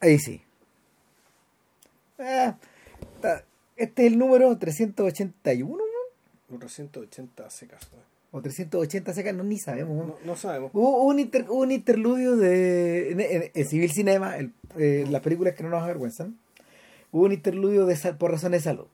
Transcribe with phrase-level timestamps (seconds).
[0.00, 0.42] Ahí sí.
[2.18, 2.56] Ah,
[3.76, 5.84] este es el número 381, ¿no?
[6.50, 7.80] Los 380 secas.
[7.92, 7.98] ¿no?
[8.38, 10.06] O 380 secas, no, ni sabemos.
[10.06, 10.14] ¿no?
[10.24, 10.70] No, sabemos.
[10.74, 13.12] Hubo un, inter- un interludio de.
[13.12, 16.38] En, en- en Civil Cinema, el- eh, las películas que no nos avergüenzan.
[17.12, 18.86] Hubo un interludio de por razones de salud.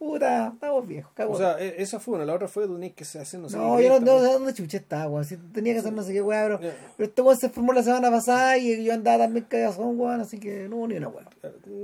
[0.00, 1.34] Puta, estamos viejos, cago.
[1.34, 2.24] O sea, e- esa fue una.
[2.24, 3.58] La otra fue de un que se hace, no sé.
[3.58, 5.26] no, qué yo no, no sé dónde chucha estaba, weón.
[5.26, 6.74] Si tenía que hacer no sé qué, weón, pero, Ya.
[6.96, 10.40] pero este weón se formó la semana pasada y yo andaba también cagazón, weón, así
[10.40, 11.26] que no hubo ni una weón.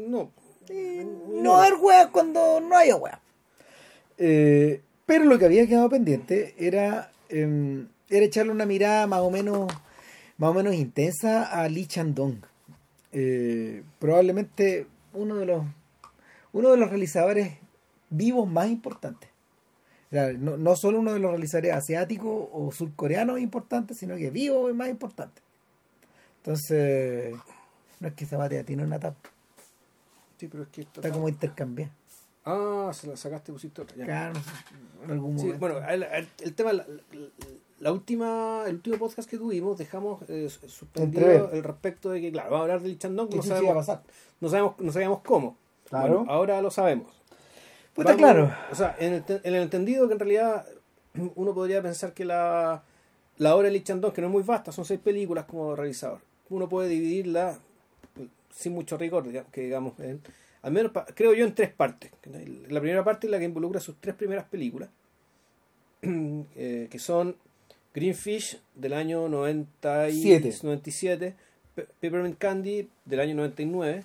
[0.08, 0.30] No.
[1.42, 3.18] No haber weas cuando no haya weas.
[4.16, 9.30] Eh, pero lo que había quedado pendiente era, em, era echarle una mirada más o
[9.30, 9.70] menos,
[10.38, 12.38] más o menos intensa a Lee Chandong.
[13.12, 15.64] Eh, probablemente uno de los
[16.54, 17.52] uno de los realizadores
[18.10, 19.30] vivos más importantes.
[20.10, 24.72] No, no solo uno de los realizadores asiáticos o surcoreanos importantes, sino que vivo y
[24.74, 25.42] más importante.
[26.38, 27.34] Entonces,
[28.00, 29.16] no es que esa batea tiene una tapa,
[30.38, 31.90] Sí, pero es que está como intercambiada.
[32.44, 33.96] Ah, se la sacaste y pusiste otra.
[33.96, 34.04] ya.
[34.04, 34.40] Claro,
[35.04, 36.72] en algún Sí, bueno, el, el- el tema,
[37.80, 42.50] la, última, el último podcast que tuvimos, dejamos eh, suspendido el respecto de que, claro,
[42.50, 44.02] vamos a hablar del Chandong, ¿Qué no a sabemos, pasar?
[44.40, 45.56] no sabemos, no sabíamos cómo.
[45.88, 46.18] Claro.
[46.18, 47.10] Bueno, ahora lo sabemos.
[47.96, 48.54] Puta, Vamos- claro.
[48.70, 50.66] O sea, en el, en el entendido que en realidad
[51.34, 52.82] uno podría pensar que la,
[53.38, 56.68] la obra de Lee que no es muy vasta, son seis películas como realizador, uno
[56.68, 57.58] puede dividirla
[58.54, 60.20] sin mucho rigor, que digamos, en-
[60.62, 62.10] al menos creo yo en tres partes.
[62.68, 64.88] La primera parte es la que involucra sus tres primeras películas,
[66.02, 67.36] eh, que son
[67.94, 70.54] Greenfish del año 90 y- Siete.
[70.62, 71.34] 97,
[71.74, 74.04] Pe- Peppermint Candy del año 99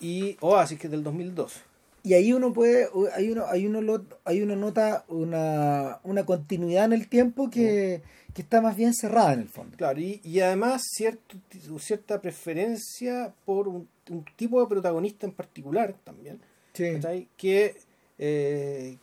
[0.00, 1.62] y Oasis, que es del 2002.
[2.08, 6.86] Y ahí uno puede, hay uno, hay uno, lo- hay uno nota una, una continuidad
[6.86, 8.00] en el tiempo que,
[8.32, 9.76] que está más bien cerrada en el fondo.
[9.76, 11.36] Claro, y, y además cierto,
[11.78, 16.40] cierta preferencia por un, un tipo de protagonista en particular también,
[16.72, 16.98] Sí.
[17.36, 17.76] que,
[18.18, 18.96] eh,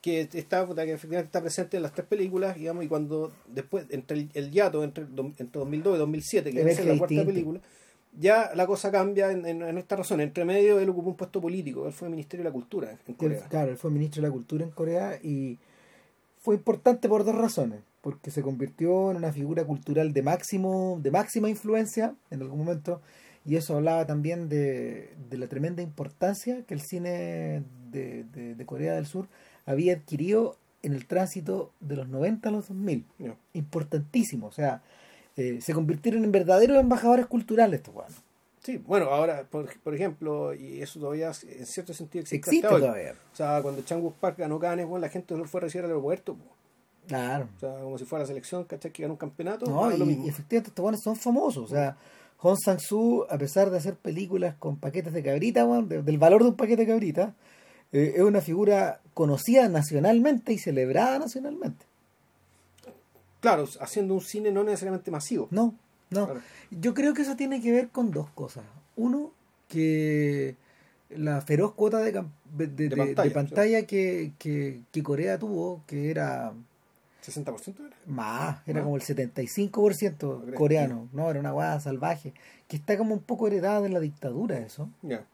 [0.00, 4.18] que está que efectivamente está presente en las tres películas, digamos, y cuando después, entre
[4.18, 7.60] el, el hiato entre, entre 2002 y 2007, que es la cuarta película,
[8.16, 10.20] ya la cosa cambia en, en, en esta razón.
[10.20, 13.16] Entre medio él ocupó un puesto político, él fue Ministerio de la Cultura en Él-
[13.16, 13.46] Corea.
[13.48, 15.58] claro, él fue ministro de la Cultura en Corea y
[16.40, 17.80] fue importante por dos razones.
[18.00, 23.02] Porque se convirtió en una figura cultural de máximo, de máxima influencia en algún momento.
[23.44, 28.66] Y eso hablaba también de, de la tremenda importancia que el cine de, de- de
[28.66, 29.26] Corea del Sur
[29.66, 33.04] había adquirido en el tránsito de los 90 a los 2000.
[33.18, 33.34] Ya.
[33.52, 34.46] Importantísimo.
[34.46, 34.80] O sea,
[35.38, 38.16] eh, se convirtieron en verdaderos embajadores culturales estos weones.
[38.62, 42.76] Sí, bueno, ahora, por, por ejemplo, y eso todavía en cierto sentido existe, Existe hasta
[42.76, 42.82] hoy.
[42.82, 43.12] todavía.
[43.32, 45.90] O sea, cuando Changwook Park ganó Cannes, bueno, la gente lo fue a recibir al
[45.92, 46.36] aeropuerto.
[47.06, 47.48] Claro.
[47.56, 48.90] O sea, como si fuera la selección, ¿cachai?
[48.92, 49.64] Que ganó un campeonato.
[49.64, 50.26] No, lo y, mismo.
[50.26, 51.64] y efectivamente estos buenos son famosos.
[51.64, 51.96] O sea,
[52.38, 56.48] Hong Sang-soo, a pesar de hacer películas con paquetes de cabrita, de- del valor de
[56.50, 57.34] un paquete de cabrita,
[57.92, 61.86] eh, es una figura conocida nacionalmente y celebrada nacionalmente.
[63.40, 65.48] Claro, haciendo un cine no necesariamente masivo.
[65.50, 65.74] No,
[66.10, 66.24] no.
[66.26, 66.40] Claro.
[66.70, 68.64] Yo creo que eso tiene que ver con dos cosas.
[68.96, 69.32] Uno,
[69.68, 70.56] que
[71.10, 76.52] la feroz cuota de, de, de- de- pantalla, que, que, que Corea tuvo, que era
[77.24, 77.96] 60% era.
[78.06, 80.56] Más, era como el 75% crees?
[80.56, 82.32] coreano, no, era una guada salvaje,
[82.66, 84.88] que está como un poco heredada de la dictadura eso.
[85.02, 85.24] Ya.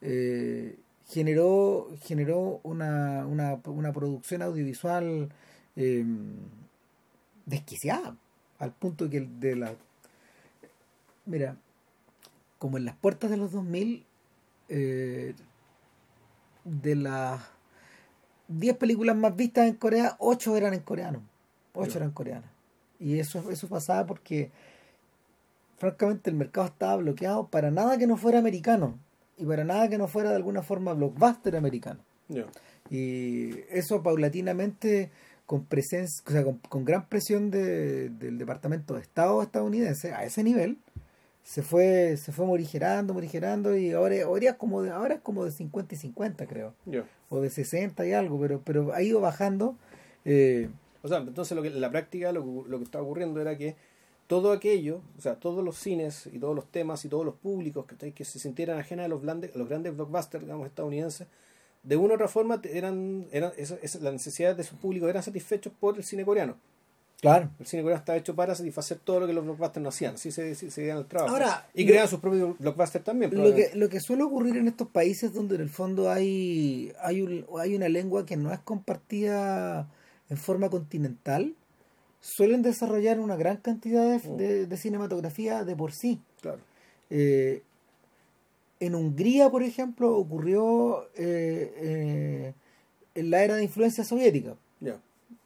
[0.00, 0.76] Eh,
[1.08, 5.28] generó generó una, una, una producción audiovisual
[5.76, 6.04] eh,
[7.48, 8.16] desquiciada,
[8.58, 9.74] al punto que el de la...
[11.26, 11.56] Mira,
[12.58, 14.04] como en las puertas de los 2000,
[14.68, 15.34] eh,
[16.64, 17.40] de las
[18.48, 21.22] 10 películas más vistas en Corea, 8 eran en coreano.
[21.74, 21.96] 8 Ya.
[21.98, 22.50] eran coreanas.
[22.98, 24.50] Y eso, eso pasaba porque,
[25.76, 28.98] francamente, el mercado estaba bloqueado para nada que no fuera americano.
[29.36, 32.00] Y para nada que no fuera de alguna forma blockbuster americano.
[32.90, 35.10] Y eso paulatinamente,
[35.48, 40.24] con presencia, o sea, con, con gran presión de- del Departamento de Estado estadounidense, a
[40.24, 40.76] ese nivel,
[41.42, 45.46] se fue, se fue morigerando, morigerando, y ahora, ahora es como de, ahora es como
[45.46, 46.74] de 50 y 50, creo.
[46.84, 47.04] Ya.
[47.30, 49.74] O de 60 y algo, pero, pero ha ido bajando.
[50.26, 50.68] eh,
[51.02, 53.56] O sea, entonces lo que, en la práctica lo, que- lo que estaba ocurriendo era
[53.56, 53.74] que
[54.26, 57.86] todo aquello, o sea, todos los cines y todos los temas y todos los públicos
[57.86, 61.26] que, que se sintieran ajenas a los, blande- a los grandes blockbusters, digamos, estadounidenses,
[61.82, 65.22] de una u otra forma eran, eran esa- esa- las necesidades de sus públicos eran
[65.22, 66.56] satisfechos por el cine coreano.
[67.20, 67.50] claro.
[67.58, 70.14] El cine coreano estaba hecho para satisfacer todo lo que los blockbusters no hacían.
[70.14, 71.34] Así se, se, se dieron el trabajo.
[71.34, 73.34] Ahora, y crean sus propios blockbusters también.
[73.34, 77.22] Lo que, lo que suele ocurrir en estos países donde en el fondo hay, hay,
[77.22, 79.88] un- hay una lengua que no es compartida
[80.30, 81.54] en forma continental,
[82.20, 84.36] suelen desarrollar una gran cantidad de, Mm.
[84.36, 86.20] de- de cinematografía de por sí.
[86.40, 86.58] Claro.
[87.10, 87.62] Eh,
[88.80, 92.52] en Hungría, por ejemplo, ocurrió eh, eh,
[93.14, 94.54] en la era de influencia soviética.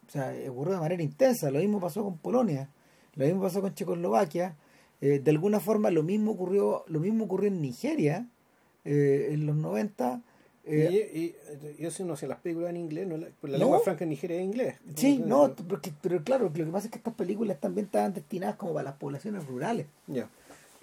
[0.05, 1.49] O sea, ocurrió de manera intensa.
[1.49, 2.69] Lo mismo pasó con Polonia,
[3.15, 4.55] lo mismo pasó con Checoslovaquia.
[5.01, 8.27] Eh, de alguna forma lo mismo ocurrió, lo mismo ocurrió en Nigeria
[8.85, 10.21] eh, en los 90.
[10.65, 11.35] eh, y, y,
[11.79, 13.65] y eso no sé, las películas en inglés, no, la, pues la No.
[13.65, 14.75] lengua franca en Nigeria es inglés.
[14.95, 18.55] sí, no, porque- pero claro, lo que pasa es que estas películas también estaban destinadas
[18.57, 19.87] como para las poblaciones rurales.
[20.07, 20.29] Ya.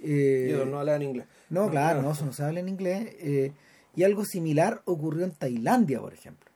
[0.03, 1.27] Eh, Yo no hablaba en inglés.
[1.51, 3.09] No, claro, no, eso no se habla en inglés.
[3.19, 3.53] eh,
[3.97, 6.49] y algo similar ocurrió en Tailandia, por ejemplo.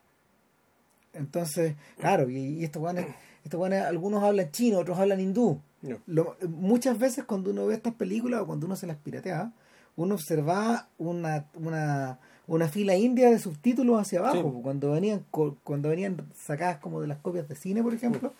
[1.12, 3.06] Entonces, claro, y, y estos guanes,
[3.44, 5.60] estos guanes, algunos hablan chino, otros hablan hindú.
[5.82, 5.98] No.
[6.06, 9.52] Lo- muchas veces cuando uno ve estas películas o cuando uno se las piratea,
[9.96, 14.52] uno observa una, una, una fila india de subtítulos hacia abajo.
[14.56, 14.62] Sí.
[14.62, 18.32] Cuando venían cuando venían sacadas como de las copias de cine, por ejemplo,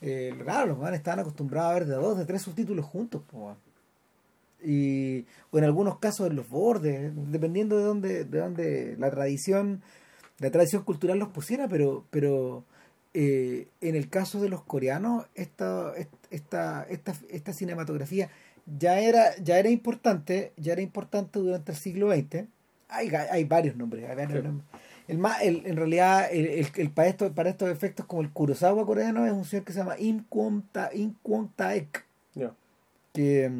[0.00, 3.22] eh, claro, los guanes estaban acostumbrados a ver de dos, de tres subtítulos juntos.
[3.30, 3.56] po.
[4.64, 9.82] Y o en algunos casos en los bordes, dependiendo de dónde, de dónde la tradición,
[10.38, 12.64] la tradición cultural los pusiera, pero, pero
[13.14, 15.92] eh, en el caso de los coreanos, esta,
[16.30, 18.28] esta, esta, esta cinematografía
[18.78, 22.44] ya era, ya era importante, ya era importante durante el siglo XX.
[22.88, 24.46] Hay, hay varios nombres, hay varios Sí.
[24.46, 24.68] nombres.
[25.08, 28.30] El más, el, en realidad, el, el, el para, estos, para estos efectos, como el
[28.30, 32.04] Kurosawa coreano, es un señor que se llama Im Kwon Ta, Im Kwon Taek
[32.34, 32.54] Ya.
[33.12, 33.50] que,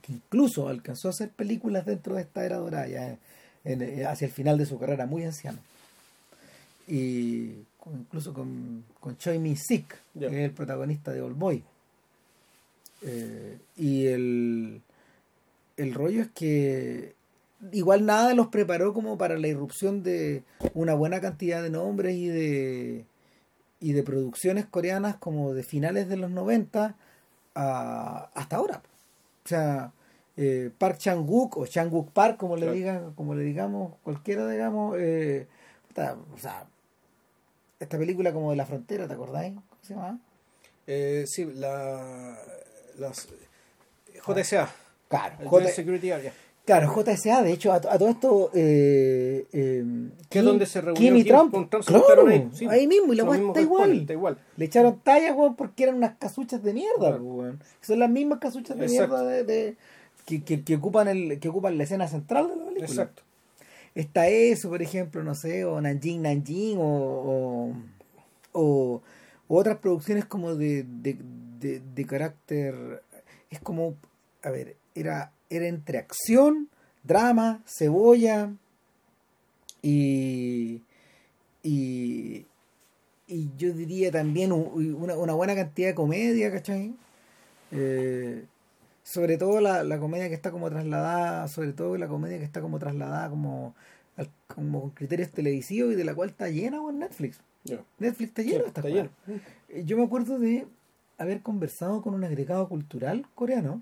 [0.00, 3.16] que incluso alcanzó a hacer películas dentro de esta era dorada, ya
[3.64, 5.58] en- en- hacia el final de su carrera, muy anciano.
[6.88, 11.62] Y con- incluso con, con Choi Min-sik, que es el protagonista de Old Boy.
[13.02, 14.82] Eh, y el,
[15.76, 17.14] el rollo es que
[17.72, 20.42] igual nada los preparó como para la irrupción de
[20.74, 23.04] una buena cantidad de nombres y de
[23.82, 26.96] y de producciones coreanas como de finales de los 90
[27.54, 28.82] a- hasta ahora.
[29.44, 29.92] O sea,
[30.36, 32.74] eh, Park Chang-wook o Chang-wook Park, como le Claro.
[32.76, 35.46] digan, como le digamos, cualquiera digamos, eh,
[36.32, 36.66] o sea,
[37.78, 39.54] esta película como de la frontera, ¿te acordáis?
[39.54, 40.18] ¿Cómo se llama?
[40.86, 42.36] Eh, sí, la,
[42.98, 43.28] las
[44.26, 44.70] JSA,
[45.08, 46.32] Claro, el J- Security Area,
[46.78, 49.84] claro, JSA, de hecho, a, a todo esto, eh, eh,
[50.28, 52.66] que es donde se reunió Kim y Trump, con Trump, se claro, juntaron ahí, sí.
[52.68, 53.80] ahí mismo, y la weá está igual.
[53.82, 54.38] respondes, Está igual.
[54.56, 57.60] Le echaron tallas, weón, porque eran unas casuchas de mierda, weón.
[57.80, 59.16] Son las mismas casuchas de Exacto.
[59.16, 59.76] mierda de, de-
[60.26, 62.86] que, que, que ocupan el, que ocupan la escena central de la película.
[62.88, 63.22] Exacto.
[63.96, 67.72] Está eso, por ejemplo, no sé, o Nanjing Nanjing, o, o,
[68.52, 69.02] o-
[69.48, 71.18] o otras producciones como de, de,
[71.58, 73.02] de, de carácter.
[73.50, 73.96] Es como,
[74.44, 76.68] a ver, era, era entre acción,
[77.04, 78.50] drama, cebolla
[79.82, 80.82] y.
[81.62, 82.46] y
[83.32, 86.92] y yo diría también una, una buena cantidad de comedia, ¿cachai?
[87.70, 88.44] Eh,
[89.04, 92.60] sobre todo la, la comedia que está como trasladada, sobre todo la comedia que está
[92.60, 93.76] como trasladada como,
[94.16, 97.38] al- como con criterios televisivos y de la cual está llena con Netflix.
[97.62, 97.78] Ya.
[98.00, 99.10] Netflix está lleno estas está lleno.
[99.68, 100.66] Eh, Yo me acuerdo de
[101.16, 103.80] haber conversado con un agregado cultural coreano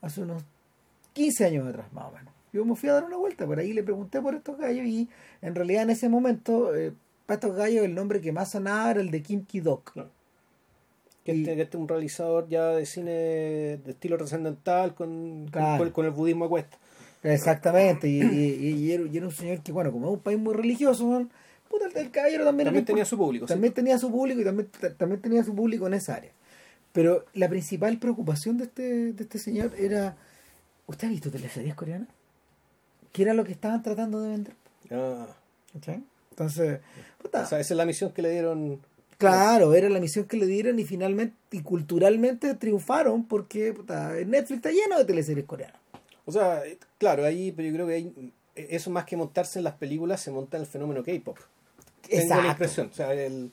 [0.00, 0.42] hace unos
[1.12, 2.32] 15 años atrás, más o menos.
[2.52, 5.08] Yo me fui a dar una vuelta por ahí, le pregunté por estos gallos y
[5.40, 6.92] en realidad en ese momento, eh,
[7.26, 9.92] para estos gallos el nombre que más sonaba era el de Kim Ki-dok.
[9.92, 10.10] Claro.
[11.24, 15.84] Que Y- este, es un realizador ya de cine de estilo trascendental con, Claro.
[15.84, 16.76] con, con el budismo a cuesta.
[17.22, 21.24] Exactamente, y, y- y era, un señor que, bueno, como es un país muy religioso,
[21.70, 23.46] puta, el, el caballero también, tenía su público.
[23.46, 23.52] sí.
[23.54, 26.32] también tenía su público y también, ta- también tenía su público en esa área.
[26.92, 30.16] Pero la principal preocupación de este, de este señor era,
[30.86, 32.08] ¿usted ha visto teleseries coreanas?
[33.12, 34.54] ¿Qué era lo que estaban tratando de vender?
[34.90, 35.26] Ah,
[35.74, 36.02] ¿cachai?
[36.30, 36.80] Entonces,
[37.20, 38.80] puta, o sea, esa es la misión que le dieron.
[39.18, 44.56] claro, era la misión que le dieron y finalmente y culturalmente triunfaron porque puta, Netflix
[44.58, 45.80] está lleno de teleseries coreanas.
[46.24, 46.62] O sea,
[46.98, 50.20] claro, ahí, pero yo creo que ahí, eh, eso más que montarse en las películas,
[50.20, 51.36] se monta en el fenómeno K-pop.
[52.08, 52.88] Tengo la impresión.
[52.90, 53.50] O sea, el-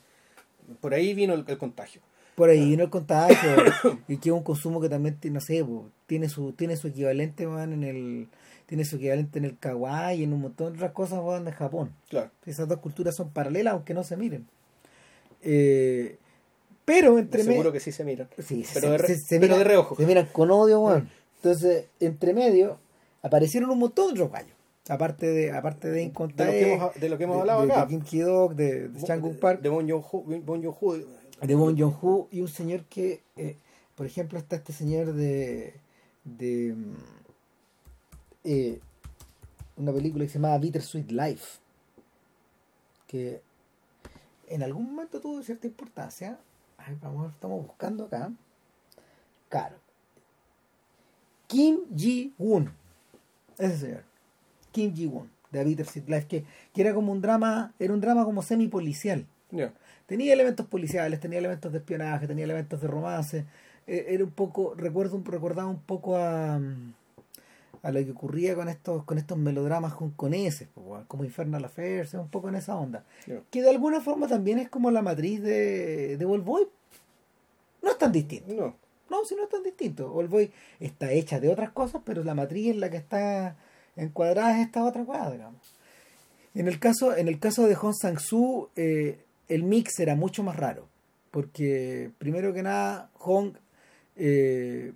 [0.79, 2.01] por ahí vino el, el contagio.
[2.39, 3.35] Por ahí vino el contagio
[4.07, 6.87] y que es un consumo que también tiene, no sé po, tiene su tiene su
[6.87, 8.27] equivalente man, en el
[8.65, 11.51] tiene su equivalente en el kawaii y en un montón de otras cosas man, de
[11.51, 12.31] Japón Claro.
[12.45, 14.47] esas dos culturas son paralelas aunque no se miren
[15.41, 16.17] Eh,
[16.85, 18.27] pero entre me- Seguro que sí se miran.
[18.39, 19.95] sí, se- pero de re- se- se pero miran- de reojo.
[19.95, 21.09] se miran con odio man.
[21.37, 22.77] entonces entre medio
[23.21, 24.55] aparecieron un montón de otros gallos
[24.87, 27.71] aparte de aparte de De lo que hemos, de lo que hemos de- hablado de,
[27.71, 27.81] acá.
[27.85, 30.95] de Kim Ki-dok de, de Park De Bon Joon-ho.
[31.41, 33.55] De Bong Joon-ho y un señor que, eh,
[33.95, 35.73] por ejemplo, está este señor de,
[36.25, 36.95] de mm,
[38.43, 38.79] eh,
[39.77, 41.59] una película que se llama Bittersweet Life,
[43.07, 43.41] que
[44.47, 46.39] en algún momento tuvo cierta importancia.
[46.77, 48.31] Ay, vamos, estamos buscando acá.
[49.47, 49.77] Claro.
[51.47, 52.71] Kim Ji-woon,
[53.57, 54.03] Ese señor.
[54.71, 58.23] Kim Ji-won, de Bitter Seed Life, que, que era como un drama, era un drama
[58.23, 59.25] como semi-policial.
[60.09, 63.45] Tenía elementos policiales, tenía elementos de espionaje, tenía elementos de romance.
[63.85, 66.93] Eh, era un poco, recuerdo, un- recordaba un poco a, mm,
[67.83, 70.67] a lo que ocurría con estos, con estos melodramas hongkoneses,
[71.07, 73.03] como Infernal Affairs, un poco en esa onda.
[73.51, 76.67] Que de alguna forma también es como la matriz de, de Old Boy.
[77.83, 78.51] No es tan distinto.
[78.53, 78.75] No.
[79.11, 80.11] No, si no es tan distinto.
[80.11, 83.55] Old Boy está hecha de otras cosas, pero la matriz en la que está
[83.95, 85.61] encuadrada es esta otra cosa, digamos.
[86.55, 90.55] En el caso, en el caso de Hong Sang-soo, eh, el mix era mucho más
[90.55, 90.87] raro.
[91.31, 93.53] Porque, primero que nada, Hong,
[94.15, 94.93] eh,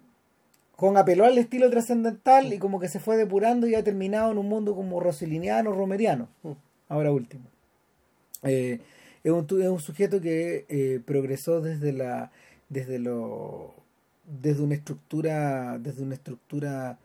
[0.77, 4.37] Hong apeló al estilo trascendental y como que se fue depurando y ha terminado en
[4.37, 6.29] un mundo como roseliniano, romeriano.
[6.89, 7.43] Ahora último.
[8.43, 8.79] Eh,
[9.23, 12.31] es, un, es un sujeto que eh, progresó desde la
[12.69, 13.73] desde lo
[14.25, 16.97] desde una estructura desde una estructura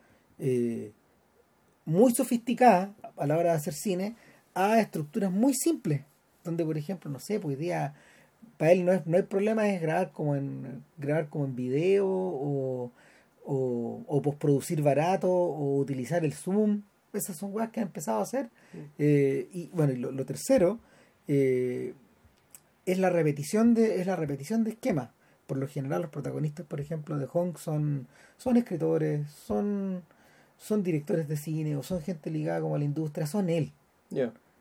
[1.84, 4.16] muy sofisticada a la hora de hacer cine
[4.54, 6.02] a estructuras muy simples
[6.48, 7.94] donde por ejemplo no sé pues hoy día
[8.56, 12.06] para él no es no hay problema es grabar como en grabar como en video
[12.08, 12.90] o
[13.48, 16.82] o, o postproducir barato o utilizar el zoom.
[17.14, 18.50] Esas son cosas que han empezado a hacer.
[18.98, 20.78] Eh, y bueno y lo, lo tercero
[21.26, 21.94] eh,
[22.84, 25.10] es la repetición de es la repetición de esquemas.
[25.46, 30.02] Por lo general los protagonistas por ejemplo de Hong son son escritores son
[30.58, 33.72] son directores de cine o son gente ligada como a la industria son él.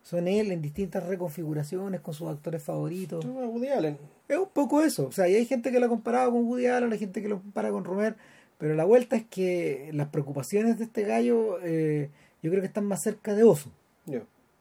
[0.07, 3.25] Son él en distintas reconfiguraciones con sus actores favoritos.
[3.25, 3.97] No, Woody Allen.
[4.29, 6.67] es un poco eso o sea y hay gente que lo ha comparado con Woody
[6.67, 8.15] Allen hay gente que lo compara con Romer
[8.57, 12.09] pero la vuelta es que las preocupaciones de este gallo eh,
[12.41, 13.69] yo creo que están más cerca de Osu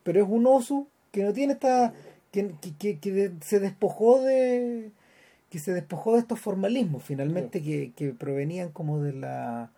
[0.03, 1.95] pero es un oso que no tiene esta
[2.33, 4.91] que, que, que- se despojó de
[5.51, 9.71] que se despojó de estos formalismos finalmente que, que provenían como de la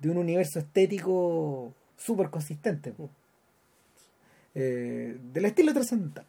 [0.00, 2.92] de un universo estético súper consistente
[4.54, 6.26] eh, del estilo trascendental.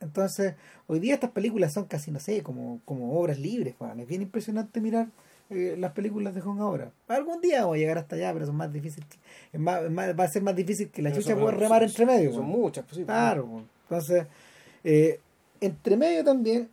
[0.00, 0.54] Entonces
[0.86, 4.00] hoy día estas películas son casi no sé como, como obras libres weón.
[4.00, 5.08] es bien impresionante mirar
[5.48, 6.90] eh, las películas de Hong ahora.
[7.08, 9.18] Algún día vamos a llegar hasta allá pero son más difíciles que-
[9.52, 11.80] es más, es más- va a ser más difícil que la Pero chucha pueda remar
[11.82, 13.06] son- entre medio Son muchas, pues pues.
[13.06, 14.26] Claro, entonces,
[14.84, 15.20] eh,
[15.60, 16.68] entre medio también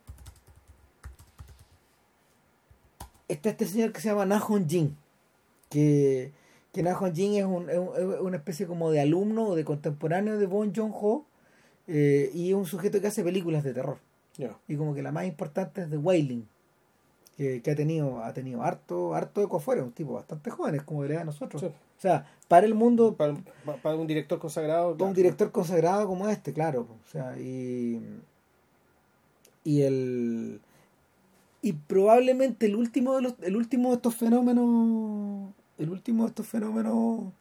[3.28, 4.96] está este señor que se llama Nahon Jin,
[5.70, 6.32] que,
[6.74, 9.64] que Nahon Jin es, un- es un- es una especie como de alumno o de
[9.64, 11.24] contemporáneo de Bon Joon-ho
[11.86, 13.96] eh, y es un sujeto que hace películas de terror.
[14.68, 16.46] Y como que la más importante es The Wailing,
[17.36, 20.82] que, que ha tenido ha tenido harto harto eco afuera, un tipo bastante joven, es
[20.82, 21.62] como de la edad de nosotros.
[21.62, 21.68] Sí.
[21.68, 24.86] O sea, para el mundo Para, pa- para un director consagrado.
[24.88, 25.08] para claro.
[25.10, 26.88] un director consagrado como este, claro.
[27.06, 28.00] O sea, y.
[29.62, 30.60] Y el.
[31.62, 35.50] Y probablemente el último de los, el último de estos fenómenos.
[35.78, 37.32] El último de estos fenómenos.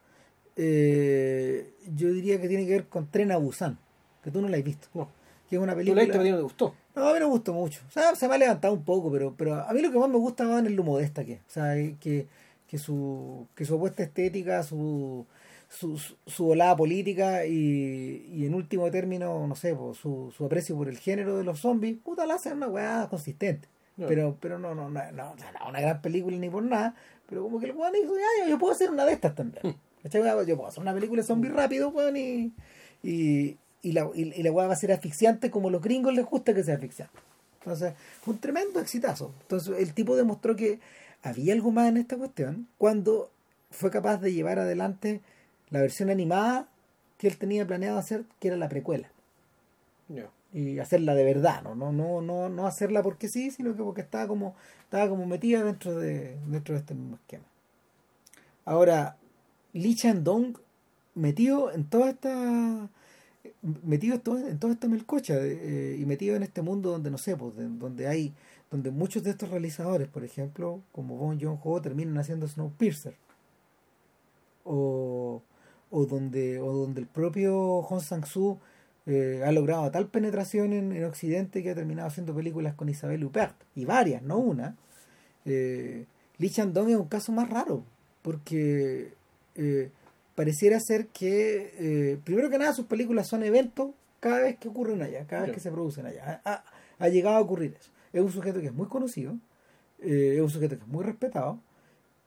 [0.55, 3.77] eh, yo diría que tiene que ver con Tren a Busan.
[4.23, 4.87] Que tú no la has visto.
[4.93, 5.09] No.
[5.49, 6.01] Que es una Tú película.
[6.01, 6.75] leíste, pero a ti no te gustó.
[6.95, 7.81] No, a mí no me gustó mucho.
[7.87, 10.09] O sea, se me ha levantado un poco, pero, pero a mí lo que más
[10.09, 11.39] me gusta más es lo modesta que es.
[11.41, 12.27] O sea, que,
[12.67, 15.25] que su, que su apuesta estética, su,
[15.69, 20.75] su, su, volada política y, y en último término, no sé, pues, su, su aprecio
[20.77, 23.67] por el género de los zombies, puta, la hacen una weá consistente.
[23.97, 24.07] Ya.
[24.07, 26.95] Pero, pero no, no, no, no, no una gran película ni por nada,
[27.27, 29.75] pero como que el weón dijo, ya, yo, puedo hacer una de estas también.
[30.03, 30.21] ¿Cachai?
[30.45, 32.53] Yo puedo hacer una película de zombies rápido, weón, y,
[33.01, 36.25] y, y la, y, y la weá va a ser asfixiante como los gringos les
[36.25, 37.17] gusta que sea asfixiante.
[37.59, 39.33] Entonces, fue un tremendo exitazo.
[39.41, 40.79] Entonces, el tipo demostró que
[41.21, 43.31] había algo más en esta cuestión cuando
[43.71, 45.21] fue capaz de llevar adelante
[45.69, 46.67] la versión animada
[47.17, 49.09] que él tenía planeado hacer, que era la precuela.
[50.09, 50.29] Ya.
[50.53, 51.75] Y hacerla de verdad, ¿no?
[51.75, 55.63] No, no, no, no hacerla porque sí, sino que porque estaba como, estaba como metida
[55.63, 57.45] dentro de, dentro de este mismo esquema.
[58.65, 59.17] Ahora,
[59.73, 60.57] Lee Chan-dong
[61.15, 62.89] metido en toda esta
[63.83, 67.55] metido en toda esta melcocha eh, y metido en este mundo donde no sé pues
[67.55, 68.33] de- donde hay
[68.71, 73.15] donde muchos de estos realizadores por ejemplo como Bon Joon-ho terminan haciendo Snowpiercer
[74.65, 75.41] o
[75.91, 78.59] o donde o donde el propio Hong Sang-soo
[79.05, 83.23] eh, ha logrado tal penetración en, en Occidente que ha terminado haciendo películas con Isabel
[83.23, 84.75] Huppert y varias no una
[85.45, 86.05] eh,
[86.37, 87.83] Lee Chan-dong es un caso más raro
[88.21, 89.13] porque
[89.55, 89.89] eh,
[90.35, 95.01] pareciera ser que, eh, primero que nada, sus películas son eventos cada vez que ocurren
[95.01, 96.41] allá, cada vez que se producen allá.
[96.45, 96.63] Ha,
[96.99, 97.91] ha- llegado a ocurrir eso.
[98.13, 99.37] Es un sujeto que es muy conocido,
[99.99, 101.59] es un sujeto que es muy respetado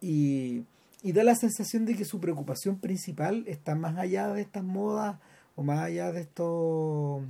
[0.00, 0.64] y,
[1.02, 5.16] y da la sensación de que su preocupación principal está más allá de estas modas
[5.56, 7.22] o más allá de estos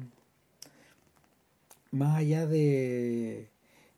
[1.91, 3.49] más allá de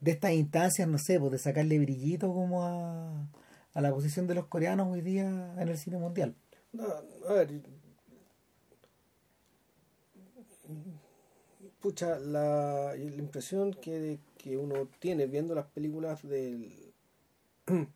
[0.01, 3.27] de estas instancias, no sé, pues de sacarle brillito como a,
[3.75, 5.23] a la posición de los coreanos hoy día
[5.59, 6.35] en el cine mundial.
[6.73, 6.85] No,
[7.29, 7.61] a ver.
[11.81, 16.93] Pucha, la, la impresión que, que uno tiene viendo las películas del.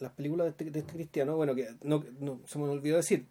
[0.00, 3.26] las películas de este, de este cristiano, bueno, que no, no, se me olvidó decir,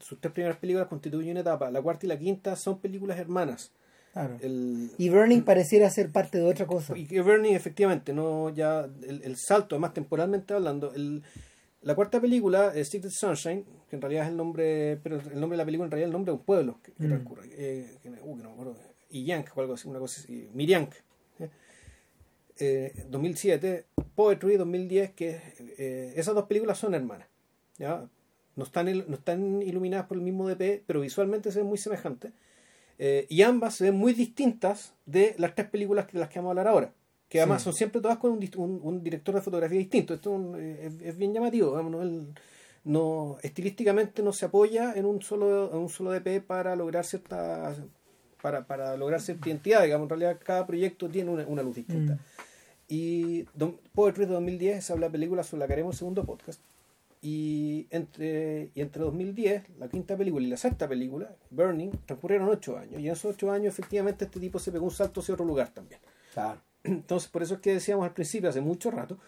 [0.00, 3.70] sus tres primeras películas constituyen una etapa, la cuarta y la quinta son películas hermanas.
[4.12, 4.36] Claro.
[4.40, 6.96] El, Y Burning pareciera ser parte de otra cosa.
[6.98, 11.22] y Bernie, efectivamente, no ya el, el salto, además temporalmente hablando, el,
[11.82, 15.56] la cuarta película, eh, Secret Sunshine, que en realidad es el nombre, pero el nombre
[15.56, 17.08] de la película en realidad es el nombre de un pueblo que, que Mm.
[17.08, 18.76] transcurre, eh, que, uh, que no me acuerdo,
[19.10, 20.92] Iyank o algo así, una cosa así, Miriank.
[21.38, 21.48] eh.
[22.58, 25.40] Eh, 2007, Poetry 2010, que
[25.78, 27.26] eh, esas dos películas son hermanas.
[27.78, 28.06] ¿ya?
[28.60, 32.32] No, están, no están iluminadas por el mismo DP, pero visualmente se ven muy semejantes.
[32.98, 36.50] Eh, y ambas se ven muy distintas de las tres películas de las que vamos
[36.50, 36.92] a hablar ahora.
[37.28, 37.64] Que además Sí.
[37.64, 40.12] son siempre todas con un, dist- un- un director de fotografía distinto.
[40.14, 41.70] Esto es, un- es- es bien llamativo.
[41.70, 42.02] digamos, ¿no?
[42.02, 42.26] El-
[42.84, 47.74] no, estilísticamente no se apoya en un solo, en un solo DP para lograr cierta
[48.42, 49.82] para, para lograr cierta identidad.
[49.82, 52.14] Digamos, en realidad cada proyecto tiene una, una luz distinta.
[52.14, 52.18] Mm.
[52.88, 56.24] Y Don- Poetry de 2010 esa es la película sobre la que haremos el segundo
[56.24, 56.60] podcast.
[57.22, 62.78] Y entre, y entre 2010, la quinta película y la sexta película, Burning, transcurrieron ocho
[62.78, 63.00] años.
[63.00, 65.68] Y en esos ocho años, efectivamente, este tipo se pegó un salto hacia otro lugar
[65.68, 66.00] también.
[66.32, 66.60] Claro.
[66.84, 69.18] Entonces, por eso es que decíamos al principio, hace mucho rato,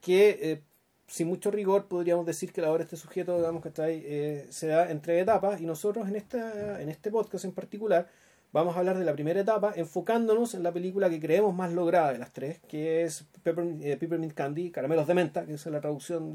[0.00, 0.62] que eh,
[1.06, 4.02] sin mucho rigor podríamos decir que la obra de este sujeto, digamos que está ahí,
[4.04, 5.60] eh, se da en tres etapas.
[5.60, 8.08] Y nosotros en, esta, en este podcast en particular
[8.52, 12.12] vamos a hablar de la primera etapa, enfocándonos en la película que creemos más lograda
[12.12, 15.80] de las tres, que es Pepper, eh, Peppermint Candy, Caramelos de Menta, que es la
[15.80, 16.32] traducción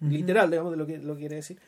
[0.00, 1.58] literal, digamos, de lo que lo quiere decir,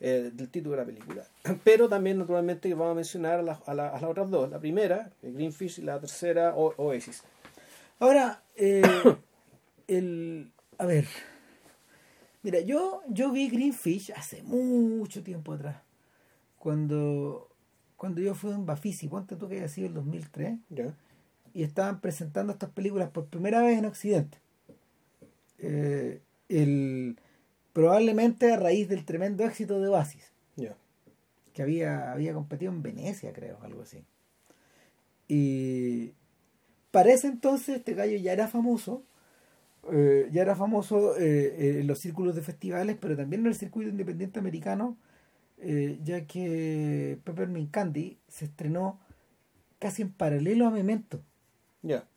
[0.00, 1.24] eh, del título de la película.
[1.64, 4.50] Pero también, naturalmente, vamos a mencionar a, la- a las otras dos.
[4.50, 7.22] La primera, eh, Greenfish, y la tercera, O- Oasis.
[7.98, 8.82] Ahora, eh,
[9.88, 11.06] el, a ver,
[12.42, 15.76] mira, yo, yo vi Greenfish hace mucho tiempo atrás,
[16.58, 17.48] cuando,
[17.96, 20.94] cuando yo fui en Bafisi, ponte tú que haya sido el 2003, ¿Ya?
[21.54, 24.38] y estaban presentando estas películas por primera vez en Occidente.
[25.58, 27.18] Eh, el,
[27.78, 30.32] probablemente a raíz del tremendo éxito de Oasis,
[31.52, 34.02] que había, había competido en Venecia, creo, algo así.
[35.28, 36.10] Y
[36.90, 39.04] para ese entonces este gallo ya era famoso,
[39.92, 41.22] eh, ya era famoso eh,
[41.56, 44.96] eh, en los círculos de festivales, pero también en el circuito independiente americano,
[45.58, 48.98] eh, ya que Peppermint Candy se estrenó
[49.78, 51.22] casi en paralelo a Memento,
[51.82, 52.08] Ya.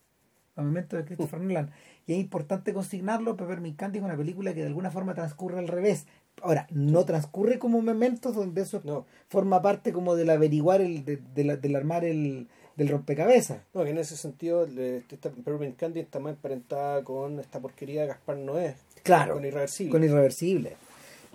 [0.55, 1.69] a Memento de Christopher Nolan.
[2.11, 5.69] Y es importante consignarlo, Peppermint Candy es una película que de alguna forma transcurre al
[5.69, 6.07] revés.
[6.41, 9.05] Ahora, no transcurre como Memento, donde eso No.
[9.29, 13.61] forma parte como del averiguar, el, de, de la- del armar el del rompecabezas.
[13.73, 18.07] No, que en ese sentido, esta Peppermint Candy está más emparentada con esta porquería de
[18.07, 18.75] Gaspar Noé.
[19.03, 19.91] Claro, Con Irreversible.
[19.91, 20.75] con irreversible.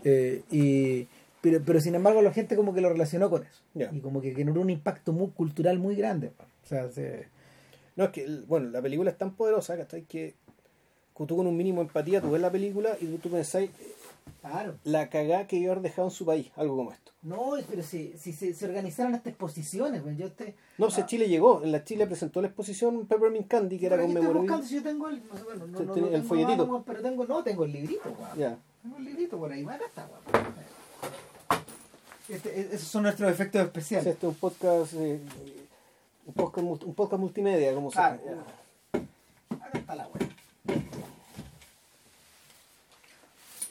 [0.04, 1.08] Eh, y,
[1.40, 3.62] pero, pero sin embargo la gente como que lo relacionó con eso.
[3.94, 6.28] Y como que generó un impacto muy cultural muy grande.
[6.28, 6.44] pa.
[6.64, 7.28] O sea, se-
[7.96, 10.02] No, es que, bueno, la película es tan poderosa ¿cachai?
[10.02, 10.34] que
[11.24, 13.70] tú con un mínimo de empatía, tú ves la película y tú, tú pensáis
[14.42, 14.74] Claro.
[14.84, 17.12] la cagá que iba a haber dejado en su país, algo como esto.
[17.22, 20.54] No, pero si, si se, se organizaran estas exposiciones, pues, yo te...
[20.78, 21.06] No, si Ah.
[21.06, 24.62] Chile llegó, en la Chile presentó la exposición Peppermint Candy, que era conmemorable.
[24.64, 25.20] si yo tengo el...
[25.44, 26.84] bueno, no, no, el tengo folletito.
[26.86, 27.24] pero tengo...
[27.26, 28.02] No, tengo el librito.
[28.36, 28.56] Ya.
[28.82, 29.64] Tengo el librito por ahí.
[29.64, 30.46] Acá está, weón.
[32.28, 34.06] Este, esos son nuestros efectos especiales.
[34.08, 35.20] Este es un podcast, eh,
[36.26, 38.18] un podcast, un podcast multimedia, como se llama
[39.72, 40.26] está la weón.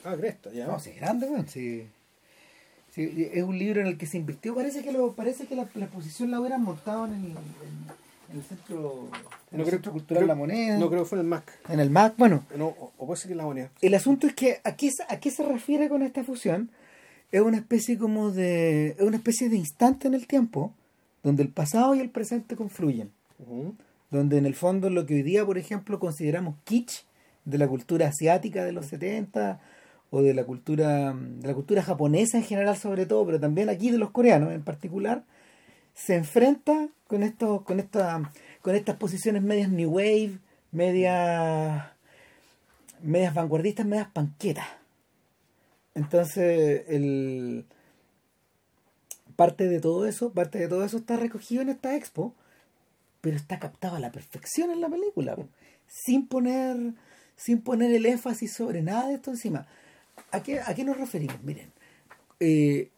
[0.05, 0.67] Ah, Cresta, ya.
[0.67, 1.47] No, sí, es grande, weón.
[1.47, 1.87] Sí.
[2.91, 4.55] Sí, es un libro en el que se invirtió.
[4.55, 8.37] Parece que lo, parece que la, la exposición la hubieran montado en el, en, en
[8.37, 9.09] el centro,
[9.51, 10.77] en No el creo- centro cultural creo- La Moneda.
[10.77, 11.59] No creo que fue en el Mac.
[11.67, 12.43] En el MAC, bueno.
[12.57, 13.69] No, o, o puede ser que en la moneda.
[13.81, 16.69] El asunto es que a qué, se- a qué se refiere con esta fusión
[17.33, 20.71] es una especie como de es una especie de instante en el tiempo
[21.21, 23.11] donde el pasado y el presente confluyen,
[24.11, 27.03] donde en el fondo lo que hoy día, por ejemplo, consideramos kitsch
[27.43, 29.59] de la cultura asiática de los 70
[30.09, 33.91] o de la cultura de la cultura japonesa en general sobre todo, pero también aquí
[33.91, 35.23] de los coreanos en particular,
[35.93, 40.39] se enfrenta con estos con esta con estas posiciones medias new wave,
[40.71, 41.85] medias
[43.01, 44.67] medias vanguardistas, medias panquetas.
[45.95, 47.65] Entonces, el
[49.35, 52.33] parte de todo eso, parte de todo eso está recogido en esta expo,
[53.21, 55.35] pero está captado a la perfección en la película,
[55.87, 56.93] sin poner
[57.37, 59.67] sin poner el énfasis sobre nada de esto encima.
[60.35, 61.41] ¿A qué, a qué nos referimos?
[61.43, 61.71] Miren,
[62.41, 62.89] eh,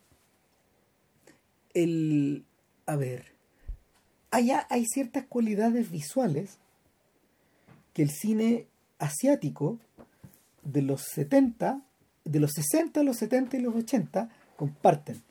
[1.75, 2.43] el,
[2.87, 3.25] a ver,
[4.31, 6.57] allá hay ciertas cualidades visuales
[7.93, 8.65] que el cine
[8.97, 9.77] asiático
[10.63, 11.83] de los 70,
[12.25, 15.21] de los 60, los 70 y los 80 comparten.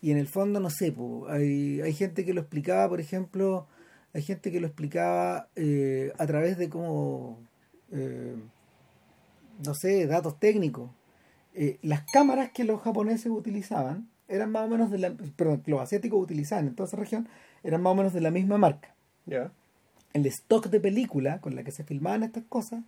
[0.00, 0.94] Y en el fondo, no sé,
[1.28, 3.66] hay, hay gente que lo explicaba, por ejemplo,
[4.14, 7.38] hay gente que lo explicaba eh, a través de como,
[7.92, 8.34] eh,
[9.62, 10.90] no sé, datos técnicos.
[11.54, 15.70] Eh, las cámaras que los japoneses utilizaban eran más o menos de la, perdón, que
[15.72, 17.28] los asiáticos utilizaban en toda esa región,
[17.64, 18.94] eran más o menos de la misma marca.
[20.12, 22.82] El stock de película con la que se filmaban estas cosas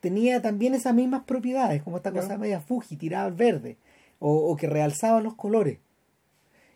[0.00, 2.20] tenía también esas mismas propiedades, como esta Ya.
[2.22, 3.76] cosa media Fuji, tirada al verde,
[4.18, 5.78] o, o que realzaba los colores.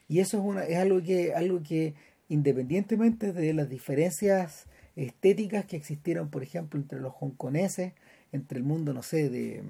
[0.08, 1.94] Y eso es, una, es algo que, algo que,
[2.28, 7.94] independientemente de las diferencias estéticas que existieron, por ejemplo, entre los hongkoneses,
[8.32, 9.62] entre el mundo, no sé, de,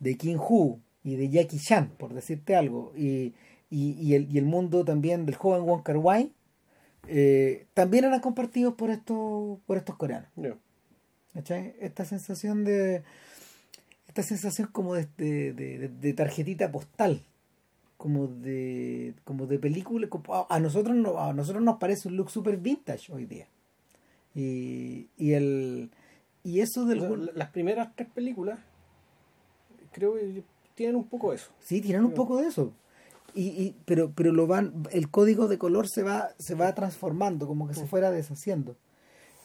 [0.00, 3.32] de King Hu y de Jackie Chan, por decirte algo, y,
[3.70, 6.32] y, y el, y el mundo también del joven Wong Kar Wai,
[7.06, 10.28] eh, también eran compartidos por estos, por estos coreanos.
[11.32, 11.74] ¿cachai?
[11.80, 13.02] Esta sensación de.
[14.08, 17.22] Esta sensación como de, de, de- de tarjetita postal.
[17.96, 19.14] Como de.
[19.24, 20.08] como de película.
[20.48, 23.46] a- nosotros no, a nosotros nos parece un look super vintage hoy día.
[24.34, 25.90] Y, y el.
[26.42, 28.58] Y eso del O sea, la- las primeras tres películas
[29.92, 30.42] creo que
[30.74, 31.50] tienen un poco eso.
[31.60, 32.72] Sí, tienen un poco de eso.
[33.34, 37.46] Y, y, pero pero lo van el código de color se va se va transformando
[37.46, 38.74] como que se fuera deshaciendo.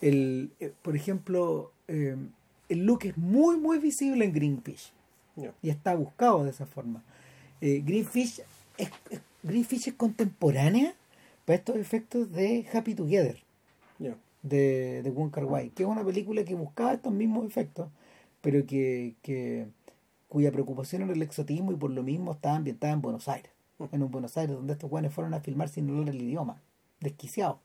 [0.01, 2.15] El eh, por ejemplo eh,
[2.69, 4.91] el look es muy muy visible en Greenfish.
[5.61, 7.03] Y está buscado de esa forma.
[7.61, 8.41] Eh, Greenfish
[8.77, 10.95] es, es- Greenfish es contemporánea
[11.45, 13.37] para estos efectos de Happy Together.
[14.41, 17.87] De, de Wong Kar Wai, que es una película que buscaba estos mismos efectos,
[18.41, 19.65] pero que, que
[20.35, 23.53] cuya preocupación era el exotismo y por lo mismo estaba ambientada en Buenos Aires,
[23.93, 26.61] en un Buenos Aires donde estos guanes fueron a filmar sin hablar el idioma,
[26.99, 27.59] desquiciados.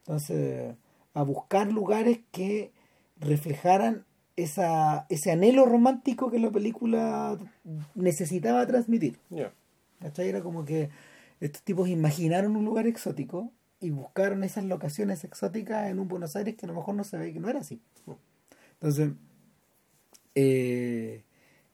[0.00, 0.74] Entonces,
[1.14, 2.72] a buscar lugares que
[3.18, 4.04] reflejaran
[4.36, 7.38] esa, ese anhelo romántico que la película
[7.94, 9.18] necesitaba transmitir.
[10.00, 10.28] ¿Cachai?
[10.28, 10.90] Era como que
[11.40, 16.54] estos tipos imaginaron un lugar exótico y buscaron esas locaciones exóticas en un Buenos Aires
[16.54, 17.80] que a lo mejor no se ve que no era así.
[18.74, 19.12] Entonces,
[20.34, 21.22] eh,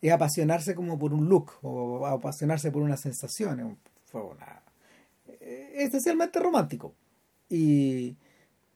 [0.02, 3.78] es apasionarse como por un look o apasionarse por una sensación.
[4.04, 4.62] Fue una,
[5.40, 6.94] eh, esencialmente romántico.
[7.48, 8.16] Y,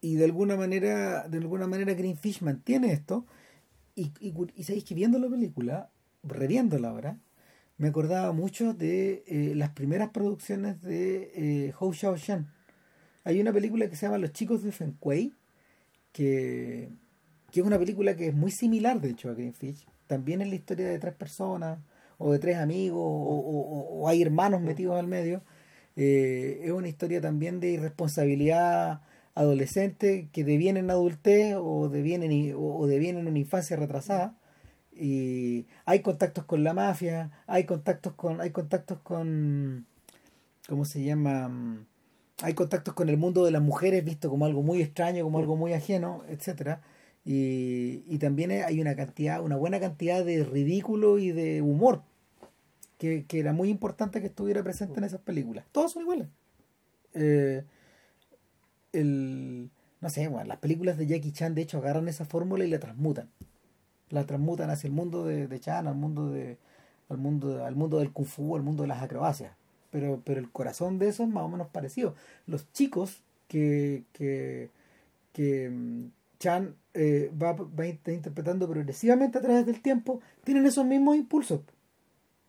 [0.00, 3.26] y de alguna manera, de alguna manera Greenfish mantiene esto.
[3.96, 5.90] Y, y, y viendo la película,
[6.22, 7.18] reviéndola ahora,
[7.76, 12.52] me acordaba mucho de eh, las primeras producciones de eh, Hou Xiaoshan.
[13.24, 15.32] Hay una película que se llama Los chicos de Fenquei,
[16.12, 16.88] que,
[17.50, 19.86] que es una película que es muy similar, de hecho, a Greenfish.
[20.06, 21.78] También es la historia de tres personas,
[22.18, 25.42] o de tres amigos, o, o- o- hay hermanos metidos al medio.
[25.96, 29.00] Eh, es una historia también de irresponsabilidad
[29.34, 34.34] adolescente que deviene en adultez o deviene, en- o, o deviene en una infancia retrasada
[34.92, 39.86] y hay contactos con la mafia, hay contactos con, hay contactos con,
[40.68, 41.48] ¿cómo se llama?
[41.48, 41.86] Mm,
[42.42, 45.56] Hay contactos con el mundo de las mujeres visto como algo muy extraño, como algo
[45.56, 46.82] muy ajeno, etcétera.
[47.26, 52.02] Y, y también hay una cantidad, una buena cantidad de ridículo y de humor
[52.98, 55.66] que, que era muy importante que estuviera presente en esas películas.
[55.72, 56.28] Todos son iguales.
[57.14, 57.64] Eh,
[58.92, 62.70] el, no sé, bueno, las películas de Jackie Chan de hecho agarran esa fórmula y
[62.70, 63.28] la transmutan
[64.10, 66.58] la transmutan hacia el mundo de, de Chan, al mundo de,
[67.08, 69.52] al mundo, al mundo del kung fu, al mundo de las acrobacias.
[69.90, 72.14] Pero, pero el corazón de eso es más o menos parecido.
[72.46, 74.70] Los chicos que, que,
[75.32, 76.06] que mm,
[76.38, 81.60] Chan eh, va, va interpretando progresivamente a través del tiempo, tienen esos mismos impulsos.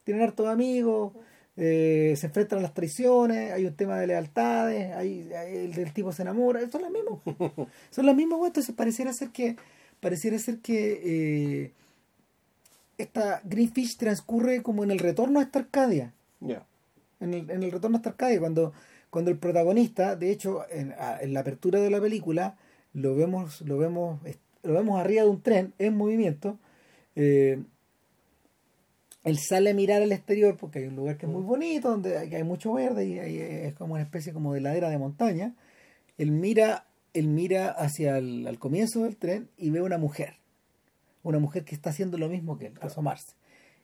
[0.03, 1.13] Tienen hartos amigos,
[1.57, 5.91] eh, se enfrentan a las traiciones, hay un tema de lealtades, hay, hay- el del
[5.93, 7.19] tipo se enamora, son las mismas.
[7.91, 9.57] son las mismas, entonces pareciera ser que
[9.99, 11.01] pareciera ser que
[11.65, 11.73] eh,
[12.97, 16.13] esta Greenfish transcurre como en el retorno a esta Arcadia
[17.19, 18.73] en el, en el retorno a esta Arcadia cuando
[19.09, 22.57] cuando el protagonista de hecho en, en la apertura de la película
[22.97, 24.19] lo vemos lo vemos
[24.63, 26.57] lo vemos arriba de un tren en movimiento
[27.15, 27.63] eh,
[29.23, 32.17] él sale a mirar al exterior porque hay un lugar que es muy bonito donde
[32.17, 35.53] hay, hay mucho verde y hay- es como una especie como de ladera de montaña.
[36.17, 40.35] Él mira él mira hacia el al comienzo del tren y ve una mujer
[41.23, 43.33] una mujer que está haciendo lo mismo que él asomarse.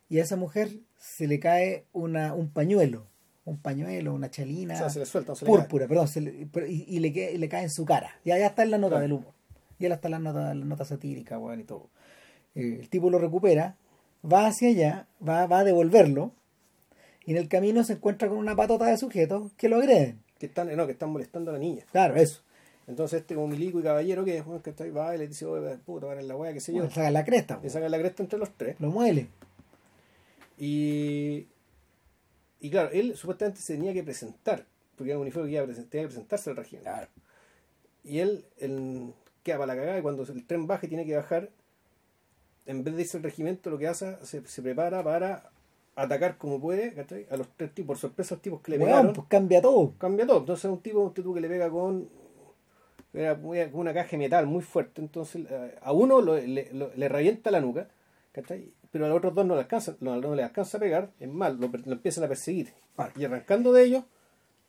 [0.08, 3.08] Y a esa mujer se le cae una, un pañuelo,
[3.45, 6.47] un pañuelo, una chalina O sea, se le suelta, se le púrpura, perdón, se le-
[6.69, 8.15] y, y le, y le cae en su cara.
[8.23, 9.01] Ya, ya está en la nota Claro.
[9.03, 9.34] del humor.
[9.79, 11.89] Ya está en la nota, la nota satírica, weón, y todo.
[12.56, 13.75] Eh, el tipo lo recupera,
[14.23, 16.32] va hacia allá, va, va a devolverlo,
[17.25, 20.19] y en el camino se encuentra con una patota de sujetos que lo agreden.
[20.39, 21.84] Que están, no, que están molestando a la niña.
[21.91, 22.41] Claro, eso.
[22.88, 25.45] Entonces este como milico y caballero que, bueno, que está ahí, va y le dice,
[25.45, 26.79] oye, puta, van en la wea, qué sé yo.
[26.79, 28.75] Bueno, saca la cresta, Le sacan la cresta entre los tres.
[28.79, 29.27] lo muele.
[30.58, 31.47] Y,
[32.63, 35.67] y claro, él supuestamente se tenía que presentar, porque era un uniforme que iba a
[35.67, 36.84] tenía que presentarse al régimen.
[36.84, 37.08] Claro.
[38.06, 41.15] Y él, él queda para la cagada y cuando el tren baja y tiene que
[41.15, 41.49] bajar,
[42.65, 45.52] en vez de irse al regimiento, lo que hace, se, se prepara para
[45.95, 47.28] atacar como puede, ¿cachai?
[47.30, 49.93] A los tres tipos, por sorpresa, los tipos que le Weón, pegaron, pues cambia todo.
[49.97, 50.39] cambia todo.
[50.39, 52.10] Entonces un tipo, un tipo que le pega con
[53.13, 53.34] era
[53.73, 57.52] una caja de metal muy fuerte, entonces eh, a uno lo- le, lo- le revienta
[57.52, 57.88] la nuca,
[58.32, 58.71] ¿cachai?
[58.93, 61.27] Pero a los otros dos no le alcanza, no, no le alcanza a pegar, es
[61.27, 62.69] mal, lo, empiezan a perseguir.
[62.95, 63.12] Vale.
[63.17, 64.03] Y arrancando de ellos,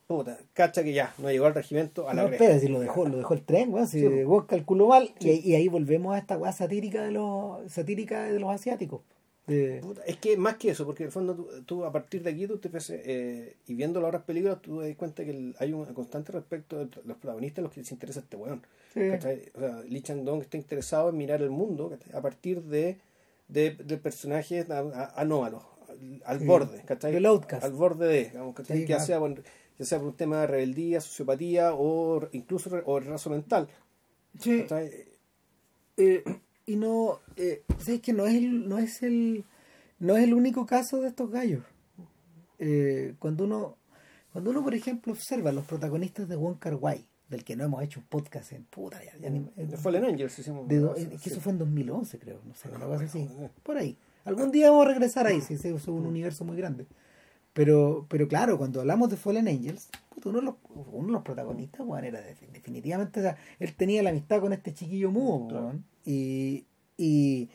[0.07, 3.07] puta, cacha que ya, no llegó al regimiento a la No, espera, si lo dejó,
[3.07, 4.25] lo dejó el tren, weón, si Sí.
[4.25, 8.41] vos calculó mal, y, y ahí volvemos a esta weá satírica de los satírica de
[8.41, 9.03] los asiáticos.
[9.47, 12.23] De- Puta, Es que más que eso, porque en el fondo tú, tú a partir
[12.23, 15.23] de aquí tú te ves, eh, y viendo las otras películas tú te das cuenta
[15.23, 18.63] que el- hay un constante respecto de los protagonistas los que les interesa este weón.
[18.95, 19.01] Sí.
[19.11, 22.97] O sea, Lee Chang-dong está interesado en mirar el mundo a partir de,
[23.49, 25.65] de, de personajes anómalos,
[26.25, 26.47] al, Sí.
[26.47, 27.13] borde, ¿cachai?
[27.13, 27.65] Del outcast.
[27.65, 28.79] Al borde de, digamos, ¿cachai?
[28.81, 29.05] Sí, claro.
[29.05, 29.43] sea por,
[29.79, 33.69] ya sea por un tema de rebeldía, sociopatía o incluso o retraso mental.
[34.39, 34.65] Sí.
[35.97, 36.25] Eh,
[36.67, 39.45] y no, eh, ¿sabes que no es el, no es el,
[39.99, 41.63] no es el único caso de estos gallos.
[42.59, 43.77] Eh, cuando uno,
[44.33, 47.83] cuando uno por ejemplo observa los protagonistas de Wong Kar Wai, del que no hemos
[47.83, 50.69] hecho un podcast en puta ya, ya ni- De Fallen Angels hicimos.
[50.69, 51.31] de do- sí, eh, que sí.
[51.31, 53.97] eso fue en 2011 creo, no sé, una Ah, cosa así, bueno, por ahí.
[54.25, 56.87] Algún día vamos a regresar ahí, si ese es un universo muy grande.
[57.53, 59.89] Pero, pero claro, cuando hablamos de Fallen Angels,
[60.25, 60.55] uno, de los,
[60.93, 64.53] uno de los protagonistas, weón, era de- definitivamente, o sea, él tenía la amistad con
[64.53, 65.67] este chiquillo mudo, Claro.
[65.67, 66.65] weón, y,
[66.97, 67.49] y,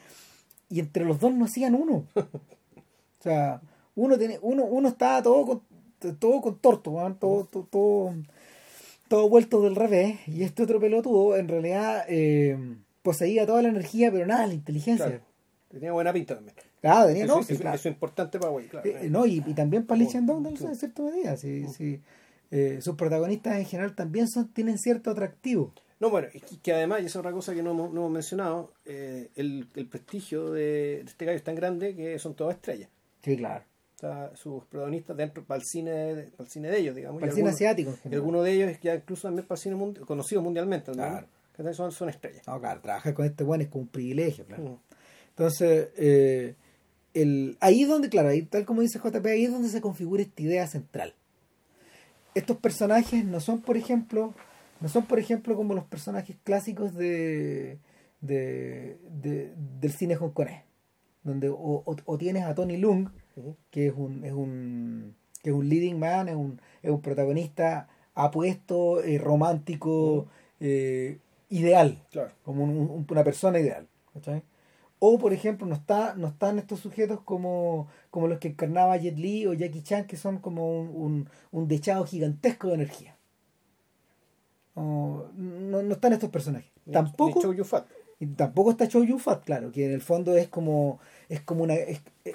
[0.70, 2.06] y entre los dos no hacían uno.
[3.20, 3.62] O sea,
[3.96, 5.62] uno tiene, uno, uno estaba todo con,
[6.20, 8.14] todo con torto, todo, todo, todo,
[9.10, 12.58] todo vuelto del revés, y este otro pelotudo en realidad eh,
[13.02, 15.06] poseía toda la energía, pero nada, la inteligencia.
[15.08, 15.24] Claro.
[15.68, 16.56] Tenía buena pinta también.
[16.82, 17.76] Claro, tenía, Eso, no, sí, eso- claro.
[17.76, 18.90] eso es importante para claro.
[18.90, 20.14] Eh, no, y, y también para Lee Sí.
[20.14, 20.66] Chandong en Sí.
[20.76, 21.36] cierta medida.
[21.36, 22.00] Sí, sí.
[22.52, 25.74] Eh, sus protagonistas en general también son, tienen cierto atractivo.
[26.00, 28.12] No, bueno, y que- además, y esa es otra cosa que no hemos, no hemos
[28.12, 30.62] mencionado, el, el prestigio de,
[31.04, 32.90] de este gallo es tan grande que son todas estrellas.
[33.22, 33.66] Sí, claro.
[34.36, 37.20] Sus protagonistas dentro para el cine, para el cine de ellos, digamos.
[37.20, 39.76] Para el cine algunos- asiático y algunos de ellos ya incluso también para el cine
[39.76, 40.92] mundi- conocido mundialmente.
[40.92, 41.28] Claro.
[41.74, 42.42] son, son estrellas.
[42.48, 44.64] No, claro, trabajar con este bueno es como un privilegio, claro.
[44.64, 44.78] Mm.
[45.30, 46.56] Entonces, eh,
[47.14, 50.22] el, ahí es donde, claro, ahí, tal como dice JP, ahí es donde se configura
[50.22, 51.14] esta idea central.
[52.36, 54.34] Estos personajes no son, por ejemplo,
[54.80, 57.80] no son, por ejemplo, como los personajes clásicos de,
[58.22, 60.62] de, de- del cine hongkonés,
[61.24, 63.10] donde o, o- o tienes a Tony Lung,
[63.72, 67.88] Que es un, es un, que es un leading man, es un, es un protagonista
[68.16, 70.28] apuesto, eh, romántico,
[70.60, 72.32] eh, ideal Claro.
[72.44, 73.88] como un- un- una persona ideal.
[75.02, 79.18] O, por ejemplo, no, está, no están estos sujetos como, como los que encarnaba Jet
[79.18, 83.16] Li o Jackie Chan, que son como un, un, un dechado gigantesco de energía.
[84.76, 86.72] O- no, no están estos personajes.
[86.86, 87.86] Ni- Tampoco, ni Chow Yun-fat.
[88.20, 91.76] y tampoco está Chow Yun-fat, claro, que en el fondo es como, es como una...
[91.76, 92.34] es- eh,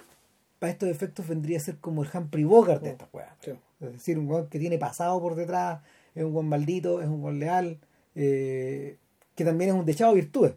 [0.58, 3.36] para estos efectos vendría a ser como el Humphrey Bogart de estas weas.
[3.40, 3.52] Sí.
[3.80, 5.82] Es decir, un weón que tiene pasado por detrás,
[6.14, 7.78] es un buen maldito, es un buen leal,
[8.14, 8.98] eh,
[9.34, 10.54] que también es un dechado de virtudes.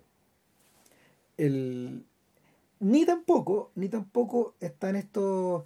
[1.38, 2.06] El,
[2.80, 5.64] ni tampoco, ni tampoco están estos,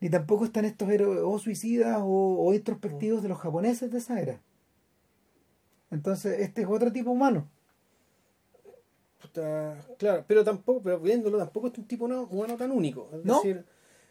[0.00, 4.20] ni tampoco están estos héroes o suicidas o, o introspectivos de los japoneses de esa
[4.20, 4.40] era.
[5.90, 7.48] Entonces, este es otro tipo humano.
[9.20, 13.08] Puta, claro, pero tampoco, pero viéndolo, tampoco es un tipo no, humano tan único.
[13.12, 13.36] Es ¿No?
[13.36, 13.64] decir,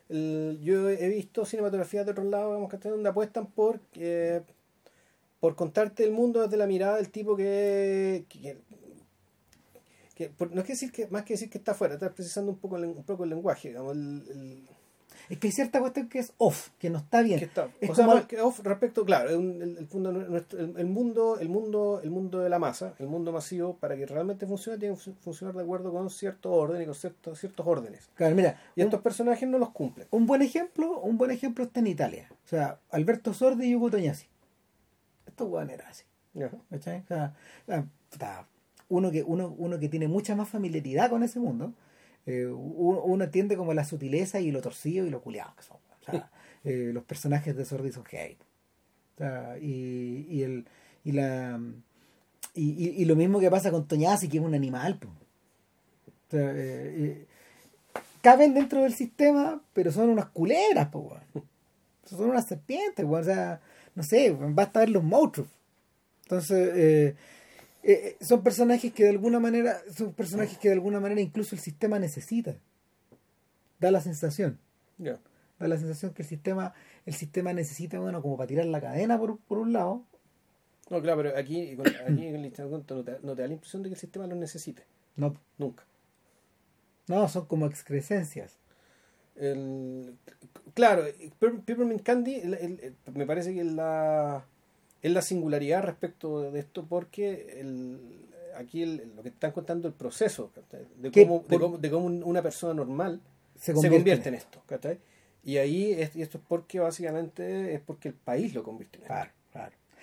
[0.10, 4.42] el- yo he visto cinematografías de otros lados, digamos, que donde apuestan por eh,
[5.40, 8.58] por contarte el mundo desde la mirada del tipo que, que,
[10.16, 12.52] que- por- no es que decir que más que decir que está afuera, está precisando
[12.52, 14.70] un poco el, un poco el lenguaje, digamos, el, el-
[15.30, 17.38] Es que hay cierta cuestión que es off, que no está bien.
[17.38, 19.88] que está, Es o sea, más que off respecto, claro, el,
[20.30, 24.06] nuestro- el- mundo, el mundo, el mundo de la masa, el mundo masivo, para que
[24.08, 27.66] realmente funcione, tiene que fu- funcionar de acuerdo con cierto orden y con ciertos, ciertos
[27.68, 28.10] órdenes.
[28.16, 30.08] Claro, mira, Y un- estos personajes no los cumplen.
[30.10, 32.28] Un buen ejemplo, un buen ejemplo está en Italia.
[32.46, 34.26] O sea, Alberto Sordi y Hugo Toñasi.
[35.28, 36.04] Estos hueones eran así.
[36.72, 37.36] O sea,
[38.22, 38.46] ah,
[38.90, 41.74] uno que, uno, uno que tiene mucha más familiaridad con ese mundo,
[42.32, 45.78] eh, uno, uno entiende como la sutileza y lo torcido y lo culiado que son.
[46.02, 46.32] O sea,
[46.64, 48.04] eh, los personajes de Sordi son.
[49.16, 50.66] O sea, y, y el
[51.04, 51.60] y la
[52.54, 54.98] y, y- lo mismo que pasa con Toñasi, que es un animal.
[55.00, 55.08] po.
[55.08, 57.26] O sea, eh, eh,
[58.22, 61.24] caben dentro del sistema, pero son unas culebras, po, weón.
[62.06, 63.06] Son unas serpientes.
[63.08, 63.62] O sea,
[63.94, 65.48] no sé, basta ver los monstruos.
[66.24, 67.16] Entonces,
[67.84, 71.56] eh, eh, son personajes que de alguna manera, son personajes que de alguna manera incluso
[71.56, 72.56] el sistema necesita.
[73.80, 74.60] Da la sensación.
[74.98, 76.74] Da la sensación que el sistema,
[77.06, 80.04] el sistema necesita, bueno, como para tirar la cadena por, por un lado.
[80.90, 83.84] No, claro, pero aquí, aquí en el Lichtenstein no te, no te da la impresión
[83.84, 84.84] de que el sistema lo necesite.
[85.16, 85.84] No, Nunca.
[87.08, 88.58] no, son como excrescencias.
[89.36, 90.18] El,
[90.74, 91.04] claro,
[91.40, 94.46] Pep- Peppermint Candy el- me parece que es la,
[95.02, 98.00] es la singularidad respecto de esto porque el,
[98.56, 100.52] aquí el- lo que están contando el proceso
[100.98, 103.22] de cómo, de cómo, de cómo una persona normal
[103.56, 104.62] Se se convierte, en esto.
[105.44, 109.04] Y ahí es, y esto es porque básicamente es porque el país lo convierte en
[109.04, 109.14] esto.
[109.14, 109.32] Claro,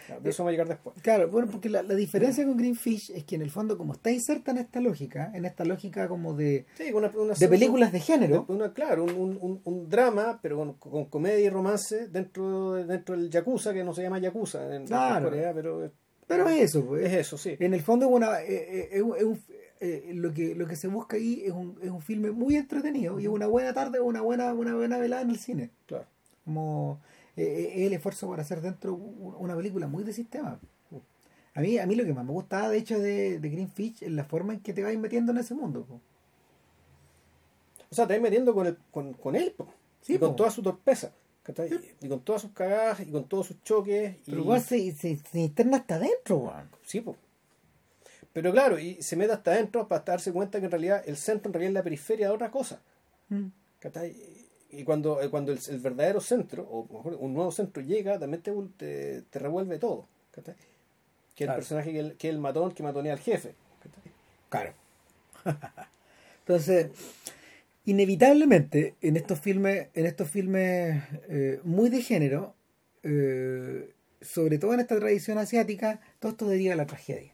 [0.06, 0.20] claro.
[0.22, 0.96] De eso vamos a llegar después.
[1.02, 4.10] Claro, bueno, porque la, la diferencia con Greenfish es que en el fondo, como está
[4.10, 8.00] inserta en esta lógica, en esta lógica como de, Sí, una, una- de películas de
[8.00, 12.84] género, una- claro, un, un- un- drama, pero con, con comedia y romance dentro, de-
[12.84, 15.28] dentro del Yakuza, que no se llama Yakuza en, en Claro.
[15.28, 15.90] Corea, pero es,
[16.26, 17.04] pero es eso, pues.
[17.06, 17.56] es eso, sí.
[17.58, 19.40] En el fondo es una, eh, eh, es un- es un-
[19.78, 23.20] eh, lo, que, lo que se busca ahí es un, es un filme muy entretenido
[23.20, 25.70] y es una buena tarde o una buena, una buena velada en el cine.
[25.86, 26.06] Claro.
[26.44, 27.00] Como
[27.36, 30.58] eh, eh, es el esfuerzo para hacer dentro una película muy de sistema.
[31.54, 34.12] A mí, a mí lo que más me gustaba de hecho de, de Greenfish es
[34.12, 35.84] la forma en que te vas metiendo en ese mundo.
[35.84, 36.00] po.
[37.90, 39.66] O sea, te vas metiendo con, el, con, con él, po.
[40.02, 41.12] Sí, y con toda su torpeza.
[42.00, 44.16] Y con todas sus cagadas y con todos sus choques.
[44.26, 46.68] Pero y, igual se, se, se interna hasta adentro, weón.
[46.84, 47.16] Sí, po.
[48.32, 51.48] Pero claro, y se mete hasta adentro para darse cuenta que en realidad el centro
[51.48, 52.82] en realidad es la periferia de otra cosa.
[53.30, 53.46] Mm.
[54.70, 58.42] Y cuando, eh, cuando el, el verdadero centro, o mejor, un nuevo centro llega, también
[58.42, 60.06] te, te, te revuelve todo.
[61.34, 61.52] Que Claro.
[61.52, 63.54] el personaje que, el- que el matón que matonea al jefe.
[63.82, 64.12] ¿cachai?
[64.48, 64.72] Claro.
[66.40, 66.90] Entonces,
[67.84, 72.54] inevitablemente, en estos filmes, en estos filmes eh, muy de género,
[73.02, 77.32] eh, sobre todo en esta tradición asiática, todo esto deriva de la tragedia.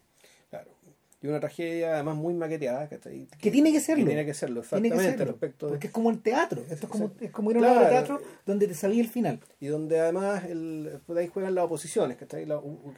[1.23, 2.89] Y una tragedia además muy maqueteada.
[2.89, 3.29] ¿cachai?
[3.41, 4.05] Que tiene que serlo.
[4.05, 5.19] Que tiene que serlo, Tiene que exactamente.
[5.19, 6.63] serlo, respecto de- porque es como el teatro.
[6.69, 7.89] Esto es como, es como ir a Claro.
[7.89, 9.39] teatro donde te sabía el final.
[9.61, 12.27] y donde además el, pues ahí juegan las oposiciones, que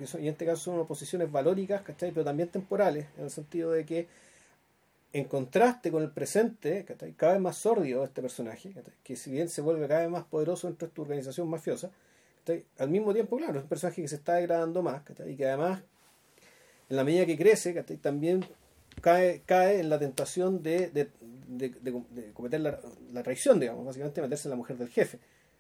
[0.07, 2.11] son- y en este caso son oposiciones valóricas, ¿cachai?
[2.13, 4.09] Pero también temporales, en el sentido de que
[5.13, 7.13] en contraste con el presente, ¿cachai?
[7.13, 8.95] cada vez más sordio este personaje, ¿cachai?
[9.05, 11.91] que si bien se vuelve cada vez más poderoso dentro de tu organización mafiosa,
[12.79, 15.83] al mismo tiempo, claro, es un personaje que se está degradando más, y que además,
[16.91, 18.45] en la medida que crece, también
[19.01, 21.09] cae, cae en la tentación de, de,
[21.49, 22.79] de- cometer la,
[23.13, 25.19] la traición, digamos, básicamente meterse en la mujer del jefe.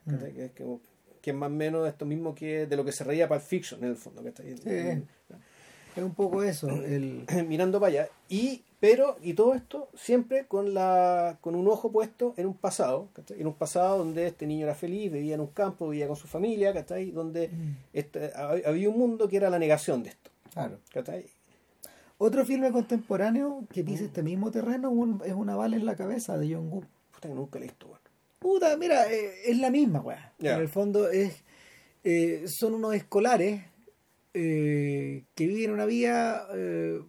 [0.08, 0.32] ¿cachai?
[0.32, 0.80] Que, es como-
[1.22, 3.82] que es más o menos esto mismo que de lo que se reía Pulp Fiction
[3.82, 4.22] en el fondo.
[4.22, 4.54] ¿cachai?
[5.96, 6.68] Es un poco eso.
[6.68, 8.08] El, Mirando para allá.
[8.28, 13.08] Y, pero, y todo esto siempre con la con un ojo puesto en un pasado,
[13.30, 16.26] en un pasado donde este niño era feliz, vivía en un campo, vivía con su
[16.26, 17.10] familia, ¿cachai?
[17.12, 17.48] donde
[17.94, 20.30] este, hab- había un mundo que era la negación de esto.
[20.54, 20.78] Claro.
[20.92, 21.26] ¿cachai?
[22.16, 26.38] Otro filme contemporáneo que pisa este mismo terreno un- es Una bala en la cabeza
[26.38, 26.84] de John Woo.
[27.12, 27.98] Puta que nunca weón.
[28.38, 30.02] Puta, mira, eh, es la misma.
[30.38, 30.54] Ya.
[30.54, 31.42] En el fondo es
[32.04, 33.62] eh, son unos escolares
[34.34, 37.00] eh, que viven una vida eh,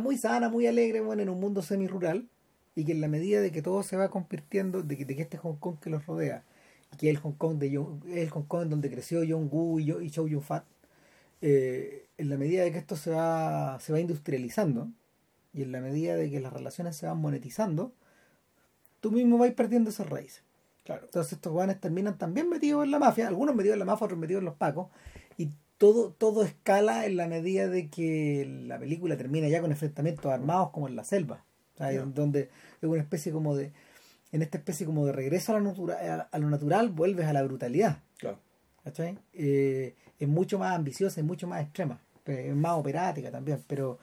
[0.00, 2.28] muy sana, muy alegre, bueno, en un mundo semi-rural
[2.74, 5.22] y que en la medida de que todo se va convirtiendo, de que, de que
[5.22, 6.44] este Hong Kong que los rodea,
[6.92, 9.80] y que es el Hong Kong, de John- el Hong Kong donde creció John Woo
[9.80, 10.64] y, y Chow Yun-fat,
[11.42, 14.88] eh, en la medida de que esto se va, se va industrializando
[15.52, 17.92] y en la medida de que las relaciones se van monetizando,
[19.00, 20.42] tú mismo vas perdiendo esas raíces.
[20.84, 21.04] Claro.
[21.04, 24.18] Entonces estos guanes terminan también metidos en la mafia, algunos metidos en la mafia, otros
[24.20, 24.88] metidos en los pacos,
[25.36, 30.26] y todo, todo escala en la medida de que la película termina ya con enfrentamientos
[30.26, 31.44] armados como en la selva,
[31.74, 32.48] o sea, donde
[32.80, 33.72] es una especie como de,
[34.32, 37.32] en esta especie como de regreso a, la natura- a, a lo natural, vuelves a
[37.32, 38.38] la brutalidad, Claro.
[38.84, 39.18] ¿cachai?
[39.34, 43.98] Eh, es mucho más ambiciosa, es mucho más extrema, es más operática también, pero,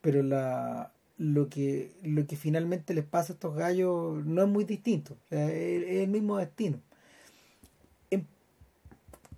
[0.00, 4.64] pero la, lo que lo que finalmente les pasa a estos gallos no es muy
[4.64, 6.78] distinto, o sea, es, es el mismo destino.
[8.10, 8.26] En-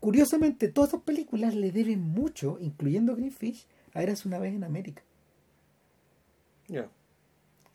[0.00, 5.02] curiosamente, todas estas películas le deben mucho, incluyendo Greenfish, a Eras una vez en América,
[6.68, 6.88] Ya.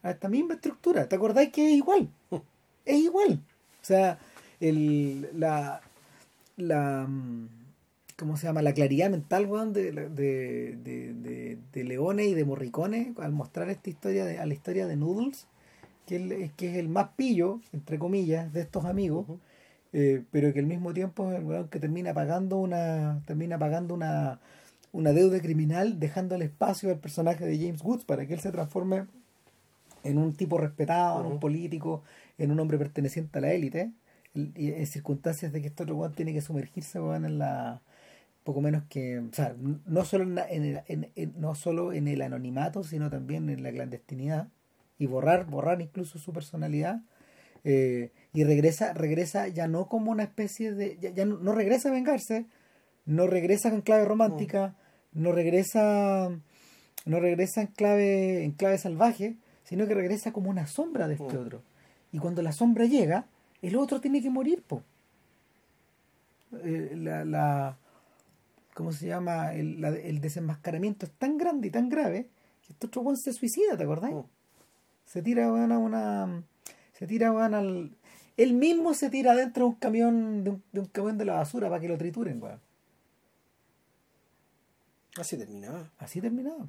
[0.03, 1.07] a esta misma estructura.
[1.07, 2.09] ¿Te acordáis que es igual?
[2.85, 3.39] Es igual.
[3.81, 4.19] O sea,
[4.59, 5.79] el, la,
[6.57, 7.47] la, mm,
[8.23, 8.61] ¿cómo se llama?
[8.61, 10.09] La claridad mental, weón, de, de,
[10.77, 14.87] de, de, de Leone y de Morricone al mostrar esta historia, de, a la historia
[14.87, 15.47] de Noodles,
[16.07, 19.25] que, el- que es el más pillo, entre comillas, de estos amigos,
[19.93, 23.93] eh, pero que al mismo tiempo es el weón que termina pagando una, termina pagando
[23.93, 24.39] una,
[24.93, 28.51] una deuda criminal, dejando el espacio al personaje de James Woods para que él se
[28.51, 29.05] transforme
[30.03, 32.03] en un tipo respetado, en un político,
[32.37, 33.91] en un hombre perteneciente a la élite,
[34.35, 37.81] en circunstancias de que este otro weón tiene que sumergirse weón, en la
[38.43, 41.93] poco menos que, o sea, no solo en, la- en el, en- en- no solo
[41.93, 44.47] en el anonimato, sino también en la clandestinidad
[44.97, 47.01] y borrar, borrar incluso su personalidad,
[47.65, 50.97] Eh, y regresa, regresa ya no como una especie de.
[50.99, 52.45] Ya, ya no, no regresa a vengarse,
[53.05, 54.75] no regresa con clave romántica,
[55.13, 56.29] no regresa.
[57.05, 61.37] No regresa en clave, en clave salvaje, sino que regresa como una sombra de este
[61.37, 61.61] otro.
[62.11, 63.27] Y cuando la sombra llega,
[63.61, 64.83] el otro tiene que morir, po.
[66.63, 67.77] Eh, la, la-
[68.75, 69.53] ¿cómo se llama?
[69.53, 72.29] El, la- el desenmascaramiento es tan grande y tan grave
[72.65, 74.11] que este otro weón se suicida, ¿te acordás?
[74.11, 74.21] Mm.
[75.05, 76.43] Se tira weón, a una.
[76.93, 77.91] Se tira weón, al.
[78.37, 81.33] Él mismo se tira dentro de un camión, de un, de un camión de la
[81.35, 82.59] basura para que lo trituren, weón.
[85.17, 85.91] Así terminaba.
[85.99, 86.65] Así terminaba.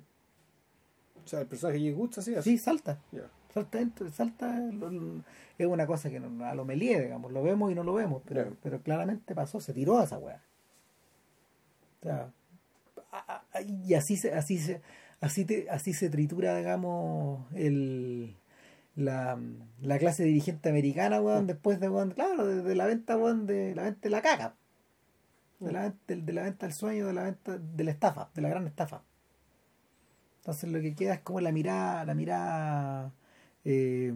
[1.24, 2.50] O sea, el personaje que gusta así, así.
[2.50, 2.98] Sí, salta.
[3.12, 3.30] Ya.
[3.54, 4.58] Salta dentro, salta.
[4.58, 5.22] lo- lo-
[5.56, 7.32] es una cosa que no, a lo melie, digamos.
[7.32, 10.42] Lo vemos y no lo vemos, pero, pero claramente pasó, se tiró a esa weá.
[12.04, 12.32] O sea,
[13.86, 14.80] y así se, así se,
[15.20, 18.36] así te, así se tritura, digamos, el
[18.96, 19.38] la,
[19.82, 23.74] la clase dirigente americana, weón, después de weón, claro, de, de la venta, weón, de
[23.76, 24.56] la venta de la caca.
[25.58, 28.30] De la, venta- de, de la venta del sueño, de la venta, de la estafa,
[28.34, 29.02] de la gran estafa.
[30.40, 33.12] Entonces lo que queda es como la mirada, la mirada,
[33.64, 34.12] eh,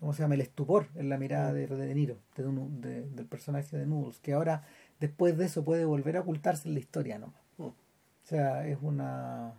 [0.00, 0.34] ¿cómo se llama?
[0.34, 4.32] El estupor en la mirada de, de Niro, de, de- del personaje de Noodles, que
[4.34, 4.64] ahora
[5.00, 7.32] después de eso puede volver a ocultarse en la historia, ¿no?
[7.58, 7.64] Mm.
[7.64, 7.74] O
[8.24, 9.52] sea, es una...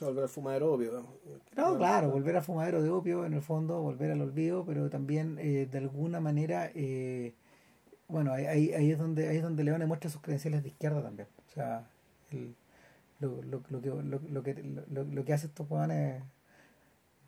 [0.00, 0.92] Volver al fumadero obvio.
[0.92, 1.06] No,
[1.54, 5.38] Bueno, claro, volver a fumadero de opio, en el fondo, volver al olvido, pero también
[5.38, 7.34] eh, de alguna manera, eh,
[8.08, 11.28] bueno, ahí, ahí, es donde ahí es donde Leone muestra sus credenciales de izquierda también.
[11.48, 11.86] O sea,
[12.32, 12.56] el-
[13.20, 14.54] lo, lo, lo que, lo, lo que,
[14.90, 16.24] lo, lo que hace estos hueones es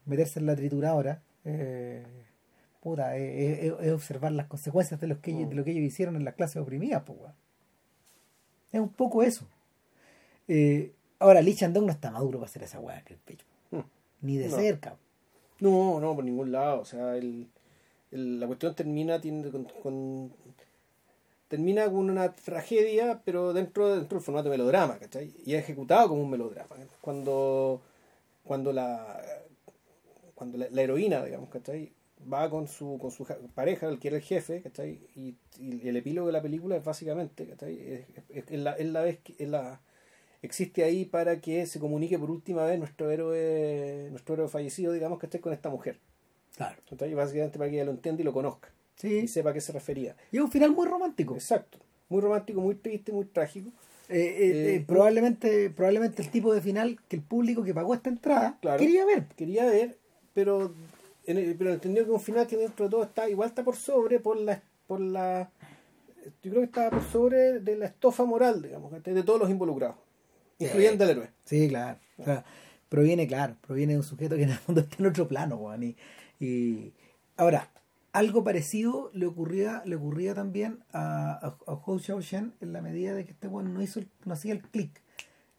[0.07, 2.05] meterse en la trituradora, eh,
[2.85, 5.83] puta, es, es- es observar las consecuencias de, los que ellos- de lo que ellos
[5.85, 7.35] hicieron en las clases oprimidas, pues, weón.
[8.71, 9.47] Es un poco eso.
[10.47, 13.47] Eh, ahora, Lee Chandong no está maduro para hacer esa weá, que el pecho.
[13.73, 13.81] Mm.
[14.23, 14.57] Ni de No.
[14.57, 14.97] cerca.
[15.61, 16.81] No, no, por ningún lado.
[16.81, 17.49] O sea, el,
[18.13, 20.33] el- la cuestión termina tiene con, con-
[21.49, 25.33] termina con una tragedia, pero dentro, dentro del formato de melodrama, ¿cachai?
[25.47, 26.77] Y es ejecutado como un melodrama.
[27.01, 27.81] Cuando,
[28.45, 29.21] cuando la
[30.35, 31.93] cuando la, la heroína, digamos, ¿cachai?
[32.33, 35.01] Va con su, con su ja- pareja, el que era el jefe, ¿cachai?
[35.15, 37.79] Y, y el epílogo de la película es básicamente, ¿cachai?
[37.81, 39.81] Es, es- es la, es la vez que es la,
[40.43, 45.19] existe ahí para que se comunique por última vez nuestro héroe, nuestro héroe fallecido, digamos,
[45.19, 45.99] que esté con esta mujer.
[46.57, 46.77] Claro.
[46.89, 47.13] ¿cachai?
[47.15, 48.71] Básicamente para que ella lo entienda y lo conozca.
[48.97, 49.09] Sí.
[49.25, 50.17] Y sepa a qué se refería.
[50.31, 51.35] Y es un final muy romántico.
[51.35, 51.79] Exacto.
[52.09, 53.71] Muy romántico, muy triste, muy trágico.
[54.09, 58.11] Eh, eh, Eh, probablemente, probablemente el tipo de final que el público que pagó esta
[58.11, 58.79] entrada Claro.
[58.79, 59.25] quería ver.
[59.37, 59.97] Quería ver,
[60.35, 60.73] pero,
[61.27, 64.37] pero entendió que un final que dentro de todo está igual está por sobre por
[64.37, 65.51] la por la
[66.43, 69.97] yo creo que estaba por sobre de la estofa moral, digamos, de todos los involucrados,
[70.59, 71.31] incluyendo al héroe.
[71.45, 71.99] Sí, claro.
[72.17, 72.45] O sea,
[72.89, 75.83] proviene, claro, proviene de un sujeto que en el fondo está en otro plano, weón.
[75.83, 75.97] Y,
[76.41, 76.95] y-
[77.37, 77.71] ahora,
[78.13, 83.13] algo parecido le ocurría, le ocurría también a, a, a Hou Xiaoshen en la medida
[83.15, 85.03] de que este weón no hizo el- no hacía el clic.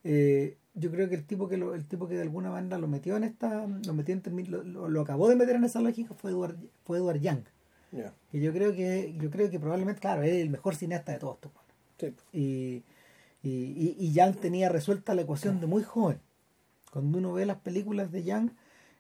[0.03, 2.88] Eh, yo creo que el tipo que lo, el tipo que de alguna manera lo
[2.88, 6.13] metió en esta, lo metió en lo, lo- lo acabó de meter en esa lógica
[6.13, 7.43] fue Edward, fue Edward Yang.
[7.91, 8.13] Ya.
[8.32, 11.36] Que yo creo que, yo creo que probablemente, claro, es el mejor cineasta de todos
[11.36, 11.51] estos.
[11.97, 12.13] Sí.
[12.34, 12.84] Y,
[13.41, 16.19] y, y, y Yang tenía resuelta la ecuación de muy joven.
[16.91, 18.51] Cuando uno ve las películas de Yang,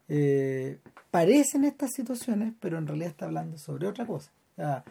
[0.07, 0.79] eh,
[1.11, 4.31] parecen estas situaciones, pero en realidad está hablando sobre otra cosa.
[4.53, 4.83] O sea,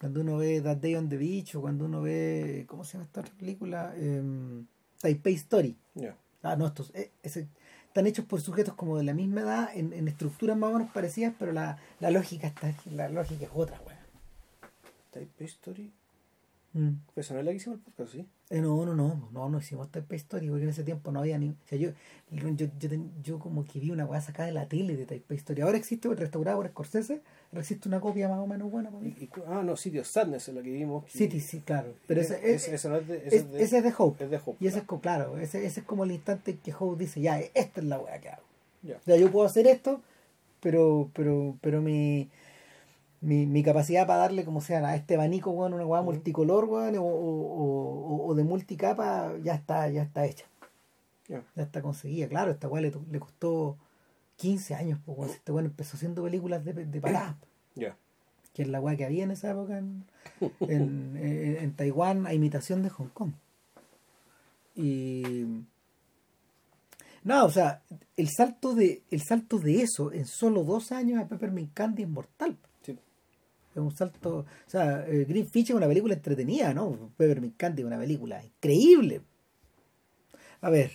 [0.00, 3.04] cuando uno ve That Day on the Beach o cuando uno ve, ¿cómo se llama
[3.04, 3.94] esta otra película?
[3.96, 4.66] Em,
[5.00, 5.76] Taipei Story.
[6.42, 7.48] Ah, no, estos eh, ese-
[7.86, 10.92] están hechos por sujetos como de la misma edad, en, en estructuras más o menos
[10.92, 13.98] parecidas, pero la, la lógica está, la lógica es otra, weón.
[15.10, 15.92] Type Story.
[16.72, 16.92] Mm.
[17.12, 18.26] Pues no es la que hicimos el podcast, ¿sí?
[18.48, 21.38] Eh, no, no, no, no, no hicimos Taipei Story porque en ese tiempo no había
[21.38, 21.50] ni.
[21.50, 21.90] O sea, yo,
[22.30, 22.88] yo, yo,
[23.22, 25.60] yo como que vi una weá sacada de la tele de Taipei Story.
[25.60, 27.22] Ahora existe, restaurada por Scorsese,
[27.60, 29.14] existe una copia más o menos buena para mí.
[29.18, 31.04] Y- y cu- ah, no, City of Sadness es la que vimos.
[31.10, 31.92] City, sí, claro.
[32.06, 34.24] Pero ese, es, no es de, ese es- es de, ese es de Hope.
[34.24, 34.86] es de Hope, Y ese es, claro.
[34.86, 37.86] co- claro, ese, ese es como el instante en que Hope dice, ya, esta es
[37.86, 38.42] la weá que hago.
[38.82, 38.96] Ya.
[38.96, 40.00] O sea, yo puedo hacer esto,
[40.60, 42.28] pero, pero, pero mi,
[43.20, 46.96] mi, mi capacidad para darle como sea a este abanico, weón, una weá multicolor, weón,
[46.96, 50.46] o, o, o- o de multicapa, ya está, ya está hecha.
[51.28, 51.42] Ya.
[51.54, 52.28] Ya está conseguida.
[52.28, 53.76] Claro, esta weá le, le costó
[54.42, 55.30] 15 años, pues.
[55.32, 57.36] Este weón empezó haciendo películas de, de paradas,
[57.74, 57.96] Ya.
[58.54, 60.04] que es la weá que había en esa época en,
[60.60, 63.32] en, en- en Taiwán a imitación de Hong Kong.
[64.74, 65.44] Y
[67.24, 67.82] no, o sea,
[68.16, 72.08] el salto de, el salto de eso en solo dos años a Peppermint Candy es
[72.08, 72.56] mortal.
[72.84, 72.92] Sí.
[73.72, 77.10] Es un salto, o sea, eh, Green Fish es una película entretenida, ¿no?
[77.16, 79.20] Peppermint Candy es una película increíble.
[80.62, 80.90] A ver,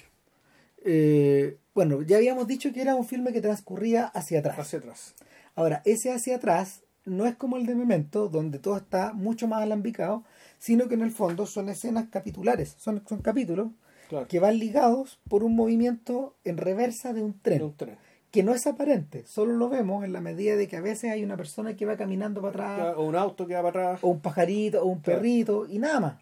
[0.90, 4.58] eh, bueno, ya habíamos dicho que era un filme que transcurría hacia atrás.
[4.58, 5.14] Hacia atrás.
[5.56, 9.62] Ahora, ese hacia atrás no es como el de Memento, donde todo está mucho más
[9.62, 10.24] alambicado,
[10.60, 13.68] sino que en el fondo son escenas capitulares, son, son capítulos
[14.10, 14.28] Claro.
[14.30, 17.98] que van ligados por un movimiento en reversa de un tren, De un tren.
[18.32, 21.24] que no es aparente, solo lo vemos en la medida de que a veces hay
[21.26, 24.00] una persona que va caminando para atrás, Claro, O un auto que va para atrás.
[24.04, 25.20] o un pajarito, o un Claro.
[25.20, 26.22] perrito, y nada más.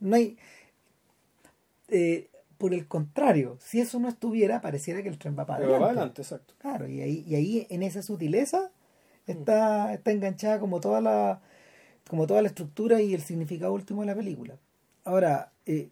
[0.00, 0.36] No hay.
[1.88, 2.28] eh,
[2.60, 5.76] por el contrario, si eso no estuviera, pareciera que el tren va para Pero va
[5.78, 5.98] adelante.
[5.98, 6.54] adelante, exacto.
[6.58, 8.70] Claro, y ahí, y ahí en esa sutileza
[9.26, 9.30] Mm.
[9.32, 11.40] está, está enganchada como toda la
[12.08, 14.56] como toda la estructura y el significado último de la película.
[15.04, 15.88] Ahora, eh,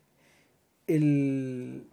[0.89, 1.87] el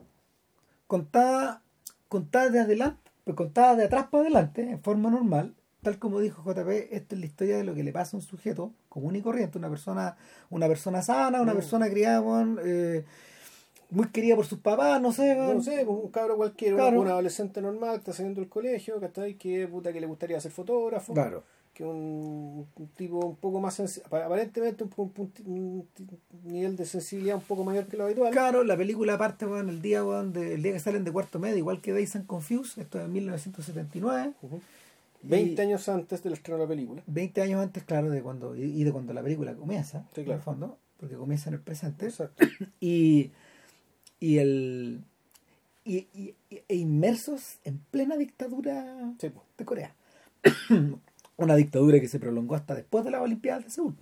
[0.87, 1.61] contada,
[2.09, 5.53] contada de adelante, pues contada de atrás para adelante, en forma normal,
[5.83, 8.23] tal como dijo JP, esta es la historia de lo que le pasa a un
[8.25, 10.17] sujeto común y corriente, una persona,
[10.49, 11.57] una persona sana, una Mm.
[11.57, 13.05] persona criada con, eh,
[13.89, 17.01] muy querida por sus papás, no sé, No sé, un cabro cualquiera, Claro.
[17.01, 19.35] un adolescente normal que está saliendo del colegio, ¿cachai?
[19.35, 21.13] Que puta que le gustaría ser fotógrafo.
[21.13, 21.43] Claro.
[21.73, 25.87] Que un, un tipo un poco más aparentemente un, un- un-
[26.45, 28.31] nivel de sensibilidad un poco mayor que lo habitual.
[28.31, 31.57] Claro, la película parte weón, el día de- el día que salen de cuarto medio,
[31.57, 34.61] igual que Days and Confused, esto es en 1979, Ujú.
[35.23, 37.03] 20 Y- años antes del estreno de la película.
[37.07, 40.39] 20 años antes, claro, de cuando y de cuando la película comienza, Sí, en claro.
[40.39, 42.45] el fondo, porque comienza en el presente, Exacto.
[42.79, 43.31] y,
[44.19, 45.03] y el
[45.83, 49.93] y, y- e inmersos en plena dictadura Sí, de Corea.
[51.37, 53.93] Una dictadura que se prolongó hasta después de las Olimpiadas de Seúl.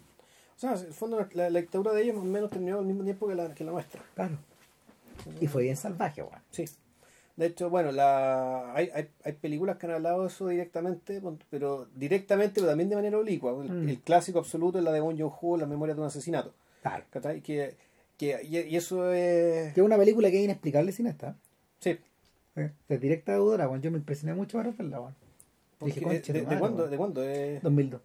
[0.56, 2.86] O sea, en el fondo la, la dictadura de ellos más o menos terminó al
[2.86, 4.02] mismo tiempo que la, que la nuestra.
[4.16, 4.38] Claro.
[5.42, 6.42] Y fue bien salvaje, weón.
[6.52, 6.66] Sí.
[7.36, 11.88] De hecho, bueno, la, hay, hay, hay películas que han hablado de eso directamente, pero
[11.96, 13.52] directamente, pero también de manera oblicua.
[13.64, 13.90] El, Mm.
[13.90, 16.54] el clásico absoluto es la de Bong Joon-ho, La memoria de un asesinato.
[16.84, 17.04] Claro.
[17.42, 17.76] Que,
[18.18, 19.74] que, y, y eso es...
[19.74, 21.36] Que es una película que es inexplicable sin esta.
[21.80, 21.98] Sí.
[22.56, 22.72] ¿eh?
[22.88, 23.82] De directa deudora, weón.
[23.82, 25.14] Yo me impresioné mucho para verla.
[25.80, 26.78] Porque, Dije, de, "Conche de- de cuándo?
[26.80, 26.92] weón".
[26.92, 27.24] ¿De cuándo?
[27.24, 28.02] Eh, 2002.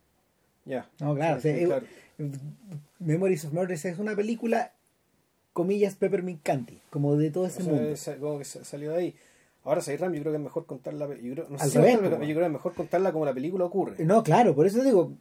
[0.64, 0.88] ya.
[1.00, 1.40] No, claro.
[1.40, 1.86] Sí, o sea, sí, es- claro.
[2.98, 4.72] Memories of Murders es una película,
[5.52, 7.88] comillas, Peppermint Candy, como de todo O ese sea, mundo.
[7.90, 9.14] es como que sa- salió de ahí.
[9.64, 11.06] Ahora, Ram yo creo que es mejor contarla.
[11.16, 13.64] Yo creo, no sé si revés, yo creo que es mejor contarla como la película
[13.66, 14.02] ocurre.
[14.04, 15.12] No, claro, por eso digo,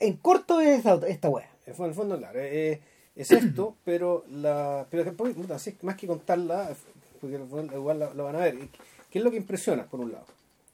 [0.00, 1.48] en corto es esta, esta wea.
[1.66, 2.80] En el fondo, claro, eh,
[3.22, 5.34] es esto, pero la pero después,
[5.82, 6.74] más que contarla,
[7.20, 7.36] porque
[7.74, 8.56] igual la- van a ver,
[9.10, 10.24] ¿qué es lo que impresiona, por un lado?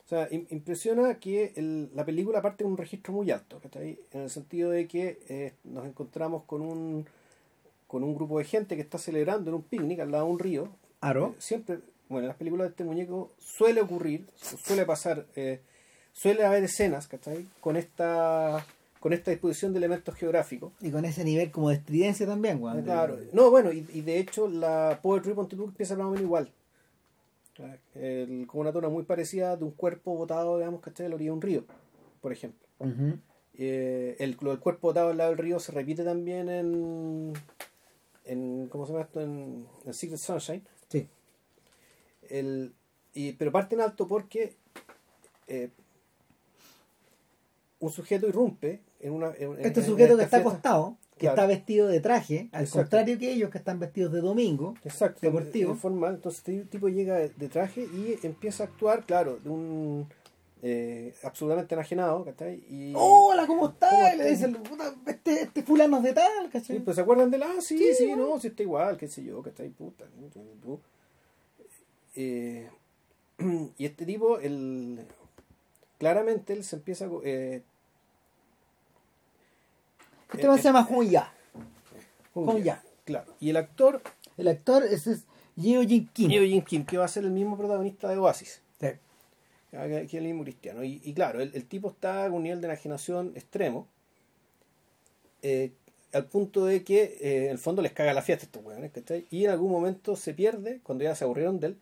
[0.05, 3.99] O sea, im- impresiona que el- la película parte de un registro muy alto, ¿cachai?
[4.13, 7.07] En el sentido de que eh, nos encontramos con un,
[7.89, 10.39] con un grupo de gente que está celebrando en un picnic al lado de un
[10.39, 10.69] río.
[11.01, 11.31] Aro.
[11.37, 15.61] Eh, siempre, bueno, en las películas de este muñeco suele ocurrir, su- suele pasar, eh,
[16.13, 17.45] suele haber escenas, ¿cachai?
[17.61, 18.65] Con esta,
[19.07, 20.73] con esta disposición de elementos geográficos.
[20.81, 22.81] Y con ese nivel como de estridencia también, weón.
[22.81, 26.11] Ah, Claro, no, bueno, y, y de hecho la Poetry Ponte tú empieza más o
[26.11, 26.51] menos igual.
[27.95, 31.15] El- con una tona muy parecida de un cuerpo botado, digamos, que está en la
[31.15, 31.65] orilla de un río,
[32.21, 32.67] por ejemplo.
[32.81, 33.19] Ujú.
[33.55, 37.33] Eh, el, lo del cuerpo botado al lado del río se repite también en,
[38.25, 39.21] en ¿cómo se llama esto?
[39.21, 40.65] En, en Secret Sunshine.
[40.89, 41.07] Sí.
[42.29, 42.75] El,
[43.15, 44.57] y, pero parte en alto porque
[45.47, 45.71] eh,
[47.79, 49.29] un sujeto irrumpe en una...
[49.39, 51.35] en- en- Este en sujeto que está acostado, que Claro.
[51.37, 52.81] está vestido de traje, al Exacto.
[52.83, 55.75] contrario que ellos que están vestidos de domingo, Exacto, deportivo.
[55.75, 56.15] formal.
[56.17, 60.07] Entonces este tipo llega de, traje y empieza a actuar, claro, de un
[60.63, 62.57] eh, absolutamente enajenado, ¿cachai?
[62.69, 63.91] Y, hola, ¿cómo está?
[63.91, 66.79] ¿Cómo Y le dicen, "Puta, este, este fulano es de tal, Sí, ¿cachai?
[66.81, 68.27] pues se acuerdan de la, ah, sí, Sí, sí, bueno.
[68.29, 70.07] no, sí está igual, qué sé yo, que está ahí, puta.
[70.65, 70.81] ¿no?
[72.15, 72.69] Eh,
[73.79, 75.01] y este tipo, el,
[75.99, 77.11] claramente él se empieza a...
[77.25, 77.63] Eh,
[80.33, 81.33] este man eh, se llama Jun Ya.
[82.35, 82.83] Jung Jung Ya, Ya.
[83.05, 83.35] Claro.
[83.41, 84.03] Y el actor,
[84.37, 85.25] El actor ese es
[85.57, 86.29] Yeo Jin Kim.
[86.31, 88.61] Yeo Jin Kim, que va a ser el mismo protagonista de Oasis.
[88.81, 88.89] Sí.
[89.71, 90.83] Que es el mismo cristiano.
[90.85, 93.87] Y, y claro, el, el tipo está con un nivel de enajenación extremo,
[95.43, 95.73] eh,
[96.13, 98.91] al punto de que eh, en el fondo les caga la fiesta a estos weones,
[98.93, 99.27] ¿cachai?
[99.31, 101.79] Y en algún momento se pierde, cuando ya se aburrieron de él,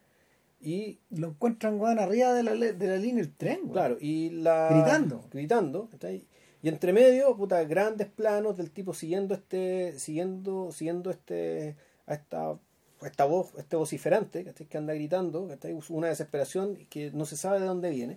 [0.60, 3.72] y Lo encuentran, weón, arriba de la, de la línea del tren, weón.
[3.72, 4.68] claro, y la...
[4.70, 5.24] Gritando.
[5.30, 6.24] Gritando, ¿cachai?
[6.64, 12.52] Y entre medio, puta, grandes planos del tipo siguiendo este, siguiendo, siguiendo este, a esta,
[12.52, 12.58] a
[13.06, 14.66] esta voz, este vociferante, ¿cachai?
[14.66, 15.78] Que anda gritando, ¿cachai?
[15.90, 18.16] Una desesperación que no se sabe de dónde viene.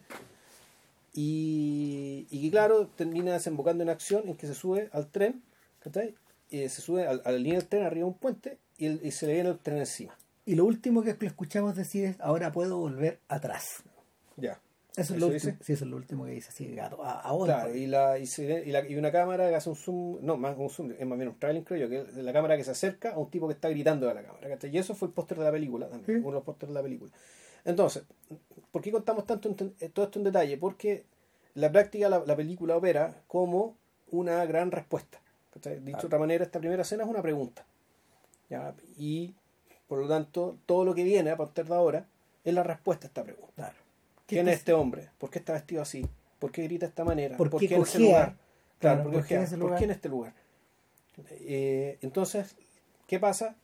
[1.13, 5.41] Y, y que claro, termina desembocando en acción en que se sube al tren,
[5.79, 6.15] ¿cachai?
[6.49, 9.01] Y se sube al- a, la línea del tren arriba de un puente y, el-
[9.03, 10.15] y se le viene el tren encima.
[10.45, 13.83] Y lo último que escuchamos decir es, ahora puedo volver atrás.
[14.37, 14.57] Ya.
[14.97, 15.47] Eso, es ¿Eso lo dice?
[15.49, 15.63] último.
[15.63, 17.03] Sí, eso es lo último que dice así, gato.
[17.03, 17.53] A, ahora.
[17.61, 20.37] Claro, y, la, y, se y, la- y una cámara que hace un zoom, no,
[20.37, 22.71] más un zoom, es más bien un trailing, creo yo, que la cámara que se
[22.71, 24.49] acerca a un tipo que está gritando de la cámara.
[24.49, 24.71] ¿cachai?
[24.75, 26.21] Y eso fue el póster de la película también, Sí.
[26.21, 27.11] uno de los pósteres de la película.
[27.63, 28.03] Entonces,
[28.71, 30.57] ¿por qué contamos tanto en- eh, todo esto en detalle?
[30.57, 31.03] Porque
[31.53, 33.75] En la práctica la, la película opera como
[34.11, 35.19] una gran respuesta.
[35.53, 35.79] ¿cachai?
[35.79, 37.65] Dicho de otra manera, esta primera escena es una pregunta.
[38.49, 38.73] ¿ya?
[38.97, 39.33] Y
[39.87, 42.05] por lo tanto, todo lo que viene a partir de ahora
[42.43, 43.51] es la respuesta a esta pregunta.
[43.55, 43.75] Claro.
[44.27, 45.09] ¿Quién ¿Qué es este hombre?
[45.17, 46.05] ¿Por qué está vestido así?
[46.37, 47.35] ¿Por qué grita de esta manera?
[47.37, 48.35] ¿Por qué en ese lugar?
[48.79, 50.33] Claro, ¿por qué ¿por qué en ¿Por qué este lugar?
[51.31, 52.55] Eh, entonces,
[53.07, 53.55] ¿qué pasa?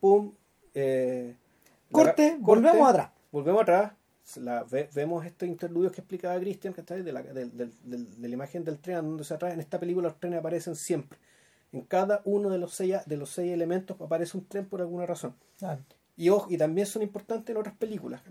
[0.00, 0.32] Pum.
[0.74, 1.36] eh,
[1.90, 3.10] Corte, volvemos atrás.
[3.30, 3.92] Volvemos atrás.
[4.36, 7.70] La- ve- vemos estos interludios que explicaba Christian, que está de la, de
[8.18, 9.52] la imagen del tren donde se atrae.
[9.52, 11.18] En esta película los trenes aparecen siempre.
[11.72, 15.04] En cada uno de los seis, de los seis elementos aparece un tren por alguna
[15.06, 15.34] razón.
[15.58, 15.82] Claro.
[16.22, 18.22] Y, ojo, y también son importantes en otras películas.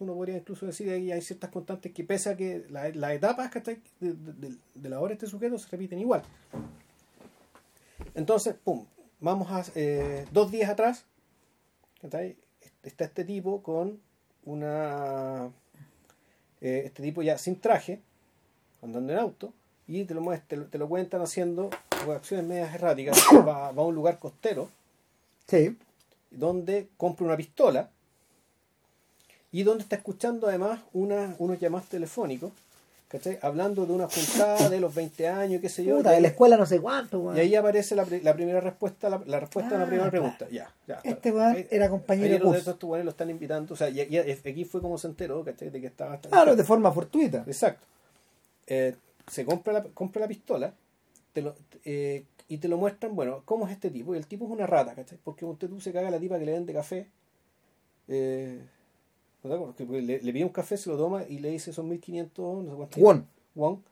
[0.00, 3.48] Uno podría incluso decir que hay ciertas constantes que pese a que la- las etapas
[3.50, 3.80] ¿cachai?
[4.00, 6.22] de, de, de- la obra de este sujeto se repiten igual.
[8.14, 8.86] Entonces, pum,
[9.20, 11.04] vamos a eh, dos días atrás,
[12.00, 12.36] ¿cachai?
[12.82, 14.00] está este tipo con
[14.44, 15.50] una...
[16.60, 18.00] eh, este tipo ya sin traje,
[18.82, 19.52] andando en auto,
[19.86, 21.70] y te lo, te te lo cuentan haciendo
[22.12, 23.16] acciones medias erráticas.
[23.46, 24.70] Va a un lugar costero
[25.46, 25.76] Sí.
[26.30, 27.90] Donde compra una pistola
[29.50, 32.52] y donde está escuchando además una, unos llamados telefónicos,
[33.08, 33.38] ¿cachai?
[33.40, 35.96] Hablando de una juntada de los 20 años, qué sé yo.
[35.96, 37.36] Puta, de la escuela no sé cuánto, weón.
[37.36, 40.22] y ahí aparece la, la primera respuesta, la, la respuesta a la Ah, primera claro.
[40.36, 40.48] pregunta.
[40.54, 41.00] Ya, ya.
[41.02, 43.72] Este weón era compañero de estos weones lo están invitando.
[43.72, 45.70] O sea, y, y aquí fue como se enteró, ¿cachai?
[45.70, 46.18] De que estaba.
[46.20, 47.44] Claro, de forma fortuita.
[47.46, 47.86] Exacto.
[48.66, 48.94] Eh,
[49.30, 50.74] se compra la, compra la pistola
[51.32, 51.54] te lo,
[51.84, 54.14] eh, y te lo muestran, bueno, ¿cómo es este tipo?
[54.14, 55.18] Y el tipo es una rata, ¿cachai?
[55.22, 57.08] Porque usted tú se caga a la tipa que le vende café.
[58.08, 58.60] Eh,
[59.42, 59.86] ¿no te?
[59.86, 62.70] Que le, le pide un café, se lo toma y le dice son 1500, no
[62.70, 63.00] sé cuánto.
[63.00, 63.26] Won.
[63.54, 63.82] Won.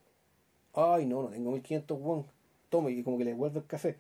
[0.75, 2.25] Ay, no, no tengo 1500 won.
[2.69, 3.97] Tome, y como que le devuelve el café.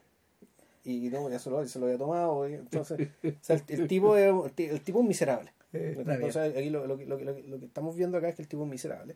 [0.84, 2.49] Y no, ya se lo, se lo había tomado.
[2.49, 5.53] y entonces, o sea, el, el tipo es, el, ti- el tipo es miserable.
[5.72, 5.95] Eh.
[5.99, 8.41] Entonces, aquí lo, lo, que- lo, lo que- lo que estamos viendo acá es que
[8.43, 9.14] el tipo es miserable.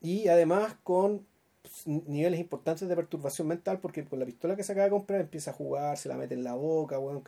[0.00, 1.26] Y además con pues,
[1.86, 5.50] niveles importantes de perturbación mental, porque con la pistola que se acaba de comprar empieza
[5.50, 7.22] a jugar, se la mete en la boca, bueno,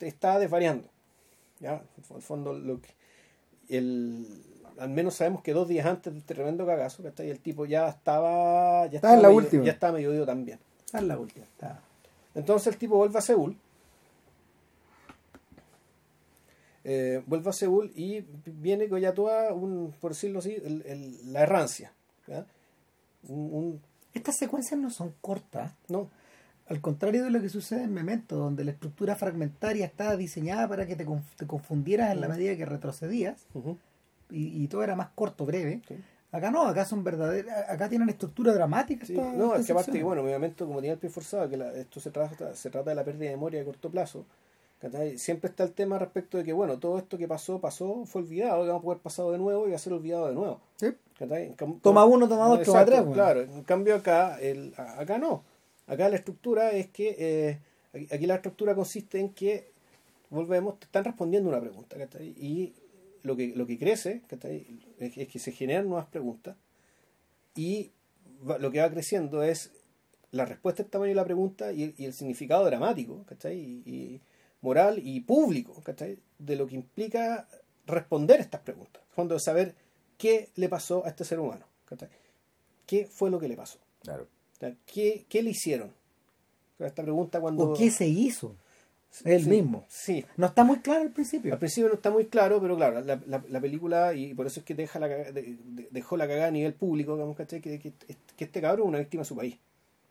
[0.00, 0.88] está desvariando.
[1.60, 1.82] ¿ya?
[2.14, 2.88] El fondo, lo que,
[3.68, 4.26] el,
[4.78, 7.30] al menos sabemos que dos días antes del tremendo cagazo, ¿cachai?
[7.30, 8.86] el tipo ya estaba.
[8.86, 9.64] Ya Estaba en la medio- última.
[9.64, 10.58] Ya estaba medio ido también.
[10.92, 11.44] La última.
[11.44, 11.80] Está.
[12.34, 13.56] Entonces el tipo vuelve a Seúl.
[16.84, 21.32] Eh, vuelve a Seúl y viene con ya toda, un, por decirlo así, el- el-
[21.32, 21.92] la errancia.
[22.26, 22.46] ¿ya?
[23.26, 23.80] Un, un-
[24.14, 25.72] Estas secuencias no son cortas.
[25.88, 26.08] no,
[26.68, 30.86] Al contrario de lo que sucede en Memento, donde la estructura fragmentaria está diseñada para
[30.86, 33.46] que te, conf- te confundieras en la medida que retrocedías
[34.30, 35.80] y, y todo era más corto, breve.
[35.88, 35.96] sí.
[36.30, 39.06] Acá no, acá son verdaderas, acá tienen estructura dramática.
[39.06, 41.72] Sí, no, es que aparte bueno, mi momento como tiene el pie forzado, que la-
[41.72, 44.26] esto se trata, se trata de la pérdida de memoria a corto plazo.
[44.80, 45.18] ¿Cachai?
[45.18, 48.62] Siempre está el tema respecto de que, bueno, todo esto que pasó, pasó, fue olvidado,
[48.62, 50.60] que vamos a poder pasado de nuevo y va a ser olvidado de nuevo.
[51.82, 53.14] Toma uno, toma dos, toma tres, bueno.
[53.14, 55.42] Claro, en cambio acá, el, acá no.
[55.86, 57.58] Acá la estructura es que, eh,
[57.94, 59.70] aquí, aquí la estructura consiste en que,
[60.30, 62.28] volvemos, te están respondiendo una pregunta, ¿cachai?
[62.38, 62.74] Y
[63.22, 64.66] lo que, lo que crece, ¿cachai?
[64.98, 66.56] Es, es que se generan nuevas preguntas
[67.54, 67.90] y
[68.48, 69.72] va- lo que va creciendo es
[70.30, 73.58] la respuesta del tamaño de la pregunta y, y el significado dramático, ¿cachai?
[73.58, 74.20] Y, y
[74.60, 76.18] moral y público, ¿cachai?
[76.38, 77.48] De lo que implica
[77.86, 79.02] responder estas preguntas.
[79.14, 79.74] Cuando de saber
[80.16, 82.08] qué le pasó a este ser humano, ¿cachai?
[82.86, 83.78] ¿Qué fue lo que le pasó?
[84.02, 84.24] Claro.
[84.24, 85.92] O sea, ¿Qué, qué le hicieron?
[86.78, 87.70] Esta pregunta cuando...
[87.70, 88.54] ¿O qué se hizo?
[89.24, 89.84] Él Sí, mismo.
[89.88, 91.52] Sí, No está muy claro al principio.
[91.52, 94.60] al principio no está muy claro, pero claro, la, la- la película, y por eso
[94.60, 97.60] es que deja la, caga- de- de- dejó la cagada a nivel público, digamos, ¿cachai?
[97.60, 97.92] Que, que,
[98.36, 99.56] que este cabrón es una víctima de su país,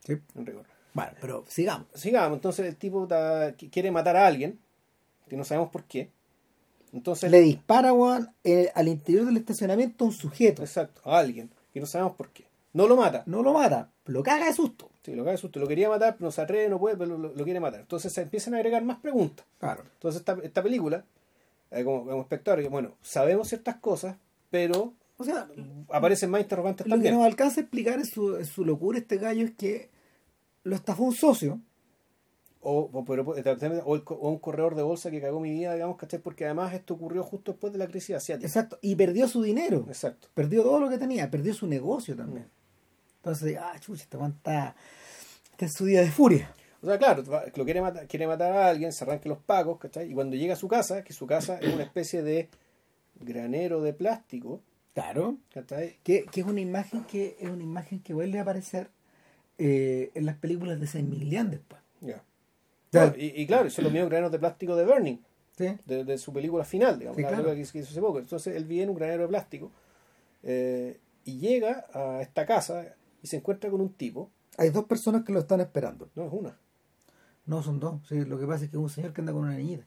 [0.03, 0.17] Sí.
[0.35, 0.65] en rigor.
[0.97, 1.87] Bueno, pero sigamos.
[1.93, 4.59] Sigamos, entonces el tipo ta- quiere matar a alguien,
[5.29, 6.09] que no sabemos por qué.
[6.93, 10.61] Entonces, Le dispara, weón, eh, al interior del estacionamiento a un sujeto.
[10.63, 12.45] exacto, a alguien, que no sabemos por qué.
[12.73, 14.89] No lo mata, No lo mata, lo caga de susto.
[15.03, 17.17] sí, lo caga de susto, lo quería matar, pero no se atreve, no puede, pero
[17.17, 17.79] lo, lo quiere matar.
[17.81, 19.45] Entonces se empiezan a agregar más preguntas.
[19.59, 19.83] Claro.
[19.93, 21.03] Entonces esta, esta película,
[21.71, 24.15] eh, como, como espectador, que, bueno, sabemos ciertas cosas,
[24.49, 25.47] pero O sea,
[25.89, 27.15] aparecen más interrogantes lo que también.
[27.15, 29.89] nos alcanza a explicar en su, en su locura este gallo es que
[30.67, 31.59] lo estafó un socio.
[32.59, 36.19] O, o, pero- o un corredor de bolsa que cagó mi vida, digamos, ¿cachai?
[36.19, 38.47] Porque además esto ocurrió justo después de la crisis asiática.
[38.47, 38.77] Exacto.
[38.81, 39.85] Y perdió su dinero.
[39.87, 40.27] Exacto.
[40.33, 41.29] Perdió todo lo que tenía.
[41.31, 42.45] Perdió su negocio también.
[42.45, 43.17] Mm.
[43.17, 44.75] Entonces, ah, chucha, este está,
[45.51, 46.53] está en su día de furia.
[46.81, 47.23] O sea, claro,
[47.55, 50.11] lo quiere matar, quiere matar a alguien, se arranque los pacos, ¿cachai?
[50.11, 52.49] Y cuando llega a su casa, que su casa es una especie de
[53.19, 54.61] granero de plástico,
[54.93, 55.37] Claro.
[55.53, 55.97] ¿cachai?
[56.03, 58.89] Que, que es una imagen que es una imagen que vuelve a aparecer
[59.57, 61.81] eh, en las películas de Saint Milian después.
[62.01, 62.23] Ya.
[62.91, 63.05] Ya.
[63.07, 65.17] Bueno, y, y claro, son los mismos graneros de plástico de Burning,
[65.57, 65.77] ¿Sí?
[65.85, 67.43] de, de su película final, digamos, Sí, la claro.
[67.43, 68.19] película que, hizo hace poco.
[68.19, 69.71] Entonces él vive en un granero de plástico
[70.43, 74.29] eh, y llega a esta casa y se encuentra con un tipo.
[74.57, 76.09] Hay dos personas que lo están esperando.
[76.15, 76.57] No, es una.
[77.45, 78.01] No, son dos.
[78.07, 79.85] Sí, lo que pasa es que es un señor que anda con una niñita.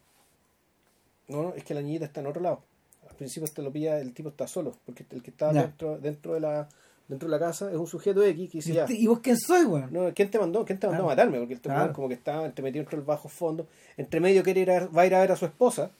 [1.28, 2.62] No, no, es que la niñita está en otro lado.
[3.08, 6.34] Al principio te lo pilla, el tipo está solo, porque el que está dentro, dentro
[6.34, 6.68] de la
[7.10, 8.86] dentro de la casa es un sujeto X que dice ¿Y, ya.
[8.88, 9.92] ¿y vos quién soy, weón?
[9.92, 10.64] No, ¿quién te mandó?
[10.64, 11.10] ¿Quién te mandó Claro.
[11.10, 11.38] a matarme?
[11.38, 11.92] Porque el tipo Claro.
[11.92, 13.66] como que está entre metido entre el bajo fondo.
[13.96, 15.90] Entre medio quiere ir a, va a ir a ver a su esposa,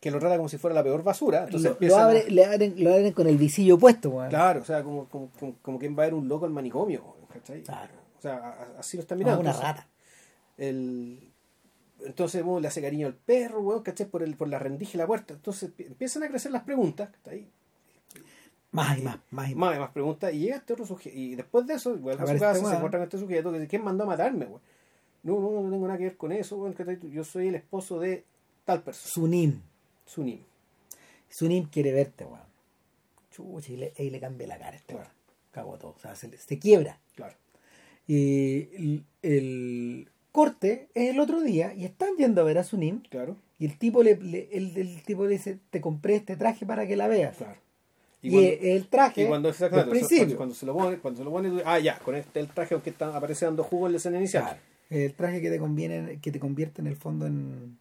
[0.00, 1.44] que lo trata como si fuera la peor basura.
[1.44, 4.28] Entonces Lo, lo empiezan a- abre- le abren, lo abren con el visillo puesto, weón.
[4.28, 7.02] Claro, o sea, como, como, como, como quien va a ver un loco al manicomio,
[7.32, 7.62] ¿cachai?
[7.62, 7.92] Claro.
[8.18, 9.40] O sea, así lo está Como mirando.
[9.40, 9.88] una Entonces, rata.
[10.58, 11.28] el
[12.04, 14.06] entonces bueno, le hace cariño al perro, weón, ¿cachai?
[14.06, 15.34] Por, el, por la rendija y la puerta.
[15.34, 17.46] Entonces pi- empiezan a crecer las preguntas, ¿cachai?
[18.72, 19.68] Más y más, más y más.
[19.70, 20.32] Más y más preguntas.
[20.34, 21.16] Y llega este otro sujeto.
[21.16, 23.58] Y después de eso, vuelve a su casa, este se encuentra con este sujeto que
[23.58, 24.60] dice, ¿quién mandó a matarme, weón?
[25.22, 26.98] No, no, no tengo nada que ver con eso, ¿cachai?
[27.10, 28.24] Yo soy el esposo de
[28.64, 29.60] tal persona, Sunim.
[30.06, 30.40] Sunim.
[31.28, 32.40] Sunim quiere verte, weón.
[33.30, 35.08] Chucha, y le, y le cambia la cara a este Claro.
[35.08, 35.22] weón.
[35.52, 35.94] Cago todo.
[35.96, 36.98] O sea, se, se quiebra.
[37.14, 37.34] Claro.
[38.08, 43.02] Y el, el corte es el otro día y están yendo a ver a Sunim
[43.02, 46.64] Claro, y el tipo le, le- el, el tipo le dice, te compré este traje
[46.66, 47.36] para que la veas.
[47.36, 47.60] claro.
[48.22, 50.36] Y, cuando- el traje Y cuando, exactamente, principio.
[50.36, 52.90] cuando, se lo pone, cuando se lo pone, ah, ya, con este el traje aunque
[52.90, 54.44] está, aparece dando jugo en la escena inicial.
[54.44, 54.60] Claro.
[54.90, 57.78] El traje que te conviene, que te convierte en el fondo en,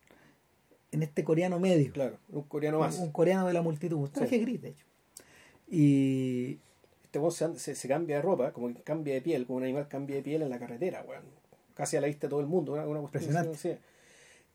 [0.92, 1.92] en este coreano medio.
[1.92, 2.98] Claro, un coreano más.
[2.98, 3.98] Un, un coreano de la multitud.
[3.98, 4.42] Un traje Sí.
[4.42, 4.86] gris, de hecho.
[5.70, 6.58] Y
[7.04, 9.64] Este weón se, se, se cambia de ropa, como que cambia de piel, como un
[9.64, 11.24] animal cambia de piel en la carretera, weón.
[11.76, 13.80] Casi a la vista de todo el mundo, una, una cuestión Impresionante.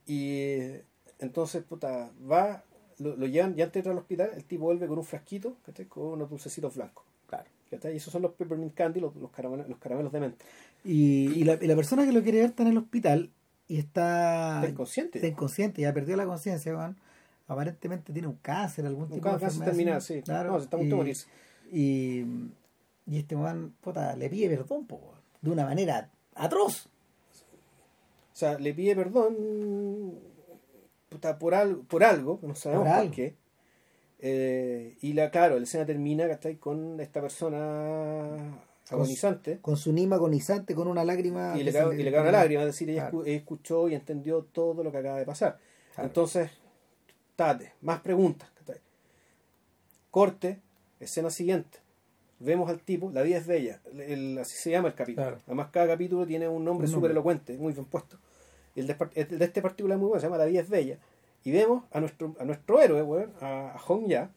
[0.07, 0.81] Y
[1.19, 2.65] entonces, puta, va,
[2.99, 5.57] lo, lo llevan, ya antes de entrar al hospital, el tipo vuelve con un frasquito,
[5.65, 5.87] ¿cachai?
[5.87, 7.05] Con unos dulcecitos blancos.
[7.27, 7.45] Claro.
[7.71, 7.95] ¿cachai?
[7.95, 10.45] Y esos son los peppermint candy, los, los, caramelos, los caramelos de menta.
[10.85, 13.31] Y, y la, y la persona que lo quiere ver está en el hospital
[13.69, 15.19] y está, ¿Está inconsciente?
[15.19, 16.97] está inconsciente, ya perdió la conciencia, weón.
[17.49, 20.23] Aparentemente tiene un cáncer, algún Un tipo de cáncer terminal, sí.
[20.23, 20.53] Claro.
[20.53, 21.27] No, se está a punto de y, morirse.
[21.71, 22.25] y,
[23.07, 26.87] y este weón, puta, le pide perdón, po, de una manera atroz.
[26.87, 29.35] O sea, le pide perdón
[31.09, 33.35] puta, por, algo, por algo, no sabemos Por qué.
[34.19, 36.57] Eh, y la, claro, la escena termina ¿cachai?
[36.57, 41.55] con esta persona agonizante Con su nima agonizante, con una lágrima.
[41.59, 43.25] y le, cae, y le cae una lágrima, es decir, ella Claro.
[43.27, 45.59] escuchó y entendió todo lo que acaba de pasar.
[45.95, 46.09] Claro.
[46.09, 46.51] Entonces,
[47.37, 48.49] tate, más preguntas.
[48.57, 48.81] ¿cachai?
[50.11, 50.61] Corte,
[51.01, 51.79] escena siguiente.
[52.39, 55.27] Vemos al tipo, la vida es bella, el- así se llama el capítulo.
[55.27, 55.43] Claro.
[55.47, 57.13] Además, cada capítulo tiene un nombre Un súper nombre.
[57.13, 58.19] elocuente, muy bien puesto.
[58.77, 60.99] El de, el de este particular muy bueno, se llama La vida es bella.
[61.45, 64.31] Y vemos a nuestro, a nuestro héroe, weón, a, Hong Ya,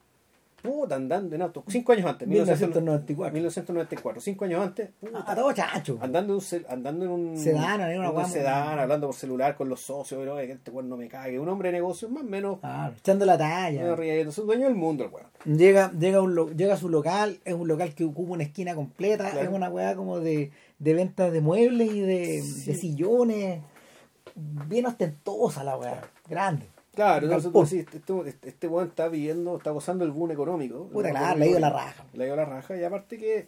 [0.61, 3.33] puta, andando en auto, cinco años antes, 1994.
[3.33, 5.97] 1994, cinco años antes, puta, A todo chacho.
[6.01, 9.69] andando en un, andando en un Sedán, en una un sedán, hablando por celular con
[9.69, 12.27] los socios, pero que este weón no me cague, un hombre de negocios más o
[12.27, 12.59] menos
[12.97, 13.95] echando la talla.
[14.03, 15.27] es un dueño del mundo el weón.
[15.57, 18.75] Llega, llega, un lo- llega a su local, es un local que ocupa una esquina
[18.75, 19.49] completa, Claro.
[19.49, 22.71] es una weá como de, de ventas de muebles y de, Sí.
[22.71, 23.61] de sillones.
[24.67, 26.65] Bien ostentosa la weá, grande.
[26.95, 30.87] Claro, entonces tú decís, este, este, weón está viviendo, está gozando el boom económico.
[30.87, 32.05] Puta, claro, le ido la raja.
[32.13, 33.47] Le ido la raja, y aparte que,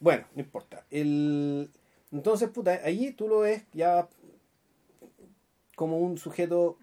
[0.00, 0.84] bueno, no importa.
[0.90, 1.70] El,
[2.12, 4.08] entonces, puta, allí tú lo ves ya
[5.76, 6.76] como un sujeto,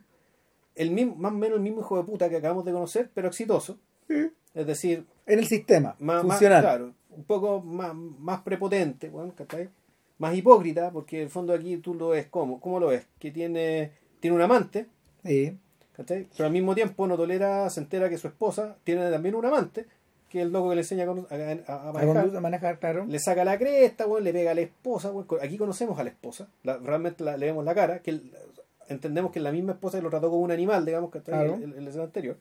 [0.76, 3.28] el mismo, más o menos el mismo hijo de puta que acabamos de conocer, pero
[3.30, 3.78] exitoso.
[4.54, 6.62] Es decir, En el sistema, más, más- funcional.
[6.62, 9.70] claro, un poco más, más prepotente, weón, ¿cachai?
[10.22, 13.08] Más hipócrita, porque en el fondo aquí tú lo ves como, ¿cómo lo ves?
[13.20, 14.86] Que tiene, tiene un amante,
[15.26, 15.58] Sí.
[15.94, 16.28] ¿cachai?
[16.38, 19.88] Pero al mismo tiempo no tolera, se entera que su esposa tiene también un amante,
[20.30, 22.06] que es el loco que le enseña a, manejar.
[22.06, 23.06] conducir, a manejar, claro.
[23.08, 25.12] Le saca la cresta, weón, le pega a la esposa.
[25.42, 28.32] Aquí conocemos a la esposa, la- realmente la- le vemos la cara, que el-
[28.90, 31.32] entendemos que es la misma esposa que lo trató como un animal, digamos, que está
[31.32, 31.56] Claro.
[31.56, 32.38] en el, el escena anterior.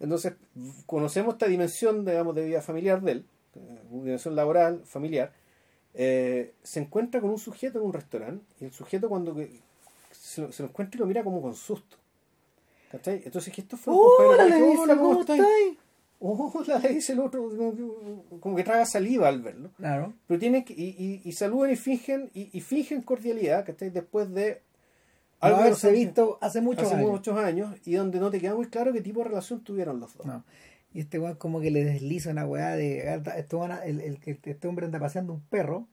[0.00, 0.32] Entonces,
[0.86, 3.24] conocemos esta dimensión, digamos, de vida familiar de él,
[3.56, 5.32] eh, dimensión laboral, familiar.
[5.94, 9.60] Eh, se encuentra con un sujeto en un restaurante, y el sujeto cuando que-
[10.12, 11.96] se, lo, se lo encuentra y lo mira como con susto.
[12.90, 13.22] ¿Cachai?
[13.24, 15.42] Entonces, que esto fue un ¡Hola, le dice, "Hola, ¿cómo ¿cómo estáis?".
[16.22, 19.70] Hola, le dice el otro, como que, como que traga saliva al verlo.
[19.78, 20.12] Claro.
[20.26, 24.30] Pero tienen que, y, y, y saludan y fingen, y, y fingen cordialidad, estáis después
[24.34, 24.60] de
[25.40, 27.10] No que nos- visto hace muchos hace años.
[27.10, 30.14] muchos años, y donde no te queda muy claro qué tipo de relación tuvieron los
[30.16, 30.26] dos.
[30.26, 30.44] No.
[30.92, 33.14] Y este weón como que le desliza una weá de...
[33.36, 35.86] Este, weón, el, el, que- este hombre anda paseando un perro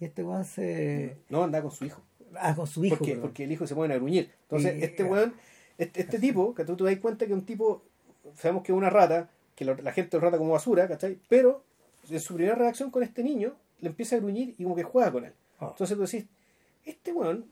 [0.00, 1.16] y este weón se...
[1.28, 2.02] No, anda con su hijo.
[2.38, 2.96] Ah, con su hijo.
[3.20, 4.30] porque, el hijo se pone a gruñir.
[4.42, 5.34] Entonces, Y- este weón,
[5.78, 7.82] este, este tipo, que tú te das cuenta que un tipo,
[8.34, 11.18] sabemos que es una rata, que la gente lo trata como basura, ¿cachai?
[11.28, 11.62] Pero
[12.10, 15.12] en su primera reacción con este niño, le empieza a gruñir y como que juega
[15.12, 15.32] con él.
[15.60, 15.68] Ah.
[15.70, 16.24] Entonces tú decís,
[16.84, 17.46] este weón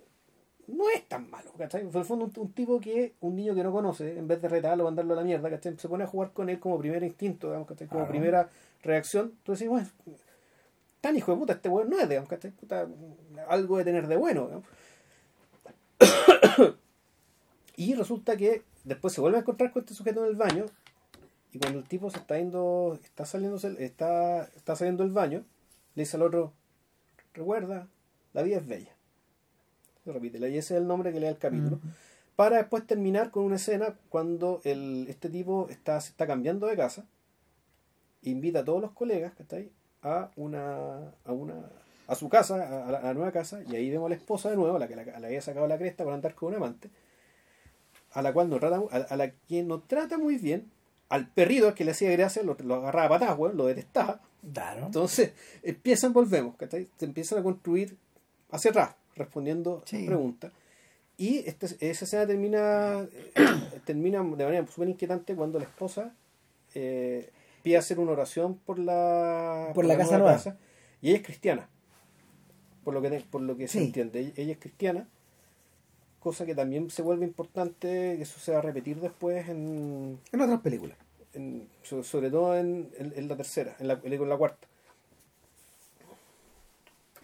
[0.68, 1.82] no es tan malo, ¿cachai?
[1.82, 4.48] En el fondo, un, un tipo que, un niño que no conoce, en vez de
[4.48, 5.76] retarlo, mandarlo a la mierda, ¿cachai?
[5.78, 7.88] Se pone a jugar con él como primer instinto, digamos, ¿cachai?
[7.88, 8.10] Como Claro.
[8.12, 8.48] primera
[8.82, 9.32] reacción.
[9.38, 9.88] Entonces, bueno,
[11.00, 12.50] tan hijo de puta, este weón no es, digamos, ¿cachai?
[12.52, 12.86] Puta,
[13.48, 14.66] algo de tener de bueno, digamos.
[17.76, 20.66] y resulta que después se vuelve a encontrar con este sujeto en el baño
[21.52, 25.44] y cuando el tipo se está yendo, está saliendo, está, está saliendo del baño,
[25.94, 26.52] le dice al otro,
[27.34, 27.88] recuerda,
[28.32, 28.94] la vida es bella.
[30.10, 31.78] Lo repite, y ese es el nombre que le da el capítulo.
[32.34, 36.76] Para después terminar con una escena cuando el, este tipo está, se está cambiando de
[36.76, 37.04] casa,
[38.22, 39.70] invita a todos los colegas que está ahí
[40.02, 41.70] a una, a una
[42.08, 44.50] a su casa, a la, a la nueva casa, y ahí vemos a la esposa
[44.50, 46.56] de nuevo, a la que la, la había sacado la cresta por andar con un
[46.56, 46.90] amante,
[48.10, 50.72] a la cual no trata, a, a la que no trata muy bien,
[51.08, 54.20] al perrito que le hacía gracia, lo, lo agarraba a weón, lo detestaba.
[54.52, 54.86] Claro.
[54.86, 56.88] Entonces, empiezan, volvemos, ¿cachai?
[56.96, 57.96] Se empiezan a construir
[58.50, 60.06] hacia atrás, respondiendo Sí.
[60.06, 60.52] preguntas.
[61.16, 66.14] Y este, esa escena termina, eh, termina de manera súper inquietante cuando la esposa
[66.74, 67.30] eh,
[67.62, 70.40] pide hacer una oración por la, Por la casa nueva
[71.02, 71.68] y ella es cristiana.
[72.84, 74.32] Por lo que, por lo que se entiende.
[74.36, 75.06] Ella, es cristiana,
[76.18, 80.40] cosa que también se vuelve importante, que eso se va a repetir después en, En
[80.40, 80.96] otras películas.
[81.34, 84.66] en- so- sobre todo en, en- en la tercera, en la, en la cuarta.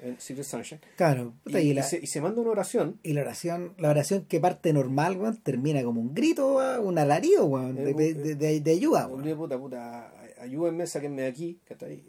[0.03, 0.80] En Secret Sunshine.
[0.97, 1.32] Claro.
[1.47, 3.01] Y, puta, y, y la, se, y se manda una oración.
[3.03, 6.99] y la oración, la oración que parte normal, weón, termina como un grito, weón, un
[6.99, 9.36] alarido, weón, de, de, de- de- ayuda, weón.
[9.36, 11.61] puta, puta, ayúdenme, sáquenme de aquí.
[11.66, 12.05] que está ahí.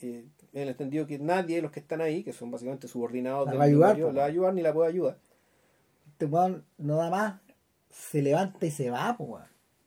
[0.00, 0.24] Eh,
[0.54, 3.60] el entendido que nadie de los que están ahí, que son básicamente subordinados La del
[3.60, 5.18] va a ayudar, la va a ayudar ni la puede ayudar.
[6.12, 7.40] Este weón no da más,
[7.90, 9.42] se levanta y se va, weón.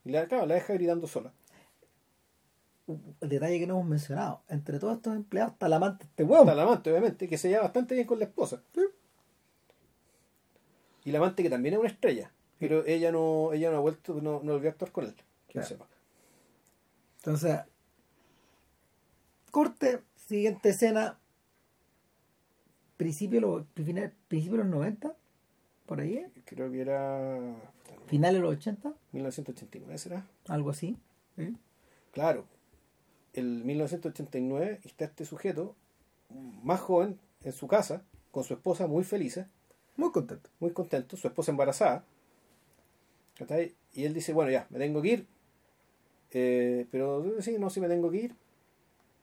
[0.06, 1.34] Y la, claro, la deja gritando sola.
[2.88, 6.42] El detalle que no hemos mencionado, entre todos estos empleados está la amante este weón.
[6.42, 8.62] Está la amante, obviamente, que se lleva bastante bien con la esposa.
[11.06, 12.32] Y la amante que también es una estrella.
[12.60, 15.16] Pero ella no, ella no ha vuelto, no, no volvió a actuar con él.
[15.48, 15.88] Que sepa.
[17.18, 17.60] Entonces,
[19.52, 21.20] corte, siguiente escena,
[22.98, 25.16] principio, los- final, principio de los 90,
[25.86, 26.32] por ahí, ¿eh?
[26.46, 27.40] Creo que era
[28.08, 30.26] finales de los 80, 1989, ¿será?
[30.48, 30.98] algo así.
[31.38, 31.54] ¿eh?
[32.12, 32.46] Claro,
[33.34, 35.76] el 1989 está este sujeto
[36.64, 39.48] más joven en su casa, con su esposa muy felices,
[39.98, 40.50] Muy contento.
[40.60, 42.04] muy contento, su esposa embarazada.
[43.94, 45.26] Y él dice, bueno, ya, me tengo que ir.
[46.32, 48.36] eh, pero sí, no, sí me tengo que ir.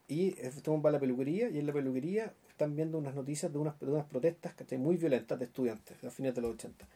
[0.09, 3.79] Y estamos para la peluquería y en la peluquería están viendo unas noticias de unas,
[3.79, 4.79] de unas protestas ¿cachai?
[4.79, 6.87] muy violentas de estudiantes a fines de los 80.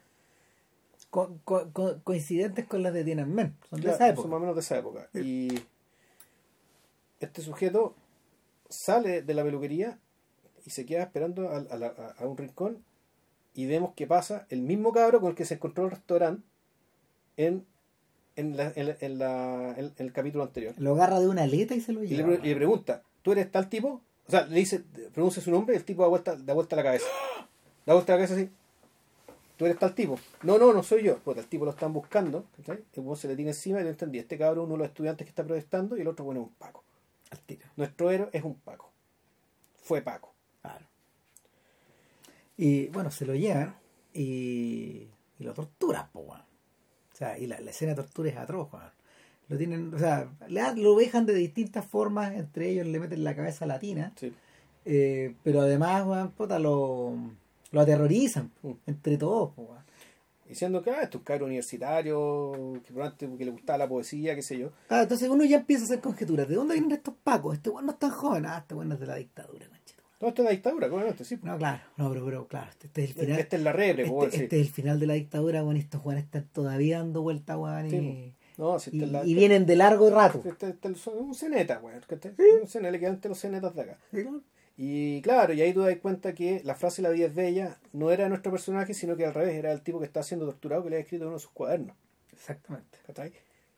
[1.10, 4.28] Co- co- co- coincidentes con las de Tiananmen, son de esa son época.
[4.28, 5.08] más o menos de esa época.
[5.14, 5.48] Y
[7.26, 7.94] este sujeto
[8.68, 9.98] sale de la peluquería
[10.64, 12.84] y se queda esperando a, a la- a un rincón
[13.54, 16.42] y vemos que pasa el mismo cabro con el que se encontró en el restaurante
[17.36, 17.66] en,
[18.36, 20.74] en, la- en la- en la- en- en el capítulo anterior.
[20.78, 22.34] Lo agarra de una aleta y se lo Y le, lleva.
[22.34, 24.00] y le pregunta, ¿tú eres tal tipo?
[24.26, 26.82] O sea, le dice, pronuncia su nombre y el tipo da vuelta, da vuelta la
[26.84, 27.06] cabeza.
[27.84, 28.48] Da vuelta la cabeza así.
[29.56, 30.18] ¿Tú eres tal tipo?
[30.42, 31.18] No, no, no soy yo.
[31.18, 32.46] Pues el tipo lo están buscando.
[32.56, 32.82] ¿cachai?
[32.94, 34.18] El se le tiene encima y le entendí.
[34.18, 36.46] Este cabrón es uno de los estudiantes que está protestando y el otro, bueno, es
[36.46, 36.84] un Paco.
[37.32, 37.66] Al tiro.
[37.76, 38.92] Nuestro héroe es un Paco.
[39.82, 40.34] Fue Paco.
[40.60, 40.86] Claro.
[42.56, 43.74] Y bueno, se lo llevan
[44.12, 45.08] y,
[45.38, 46.42] y lo torturan, po, weón.
[46.42, 48.90] O sea, y la, la escena de tortura es atroz, weón.
[49.48, 50.30] Lo tienen, o sea,
[50.76, 54.32] lo dejan de distintas formas, entre ellos le meten la cabeza latina, Sí.
[54.84, 57.14] eh, pero además, weón, puta, lo,
[57.70, 58.72] lo aterrorizan, Mm.
[58.86, 59.52] entre todos.
[60.48, 62.52] Diciendo que ah, este es un cabro universitario,
[62.84, 64.70] que probablemente que le gustaba la poesía, qué sé yo.
[64.88, 66.48] Ah, entonces uno ya empieza a hacer conjeturas.
[66.48, 67.54] ¿De dónde vienen estos pacos?
[67.54, 68.44] Este weón no es tan joven.
[68.46, 70.02] Ah, este weón es de la dictadura, conchito.
[70.18, 71.38] Todo esto es la dictadura, obviamente, sí.
[71.42, 73.40] No, claro, no, pero, pero claro, este, este es el final.
[73.40, 76.24] Esta es la rebre, Este, este es el final de la dictadura, y Estos weones
[76.24, 77.56] están todavía dando vuelta.
[77.88, 80.42] Sí, Y, No, si y- es la, y vienen de largo rato.
[80.44, 81.98] Este, este es un ceneta, weón.
[82.08, 83.98] este- Un ceneta, le quedan los cenetas de acá.
[84.12, 84.42] Sí, ¿no?
[84.76, 88.10] Y claro, y ahí tú das cuenta que la frase La vida es bella no
[88.10, 90.90] era nuestro personaje, sino que al revés, era el tipo que está siendo torturado que
[90.90, 91.96] le ha escrito en uno de sus cuadernos.
[92.32, 92.98] Exactamente.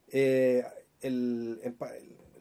[0.09, 0.65] Eh,
[1.03, 1.91] el, pa-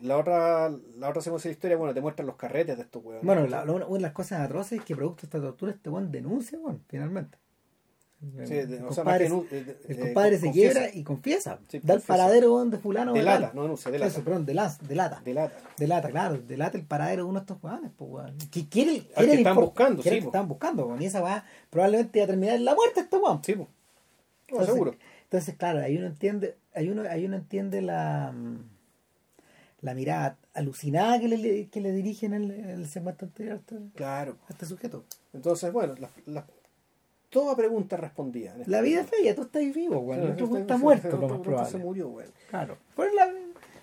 [0.02, 3.04] la otra la otra secuencia de la historia, bueno, te muestran los carretes de estos
[3.04, 3.26] weones.
[3.26, 5.90] Bueno, la- la- una de las cosas atroces es que producto de esta tortura este
[5.90, 7.38] weón denuncia, weón, finalmente.
[8.46, 11.60] Sí, el o compadre, más que nu- el compadre se quiebra y confiesa.
[11.68, 13.14] Sí, da el paradero de fulano.
[13.14, 13.56] de Delata, tal.
[13.56, 14.22] no denuncia, Eso, delata.
[14.24, 14.78] perdón, delata.
[14.88, 15.22] delata.
[15.24, 15.56] Delata.
[15.78, 18.38] Delata, claro, delata el paradero de uno de estos weones, pues weón.
[18.52, 20.30] Que quiere, Al que están buscando, quiere sí, que po.
[20.30, 21.02] estaban buscando, weón.
[21.02, 23.44] Y esa weá probablemente iba a terminar en la muerte este weón.
[23.44, 23.68] Sí, pues.
[23.70, 23.76] No,
[24.60, 24.96] Entonces, seguro.
[25.24, 28.58] Entonces, claro, ahí uno entiende, ahí uno, ahí uno entiende la, mm,
[29.82, 33.58] la mirada alucinada que le, que le dirigen en el, en el segmento anterior a
[33.58, 34.38] este, Claro.
[34.48, 35.04] a este sujeto.
[35.34, 36.46] Entonces, bueno, las- las-
[37.34, 38.54] toda pregunta respondida.
[38.54, 40.22] en esta La vida es bella, tú estás vivo, weón.
[40.22, 41.78] Sí, El otro este- está este- muerto, este- lo más este- este se probable.
[41.86, 42.32] murió, weón.
[42.50, 42.78] Claro.
[42.96, 43.34] Pues la,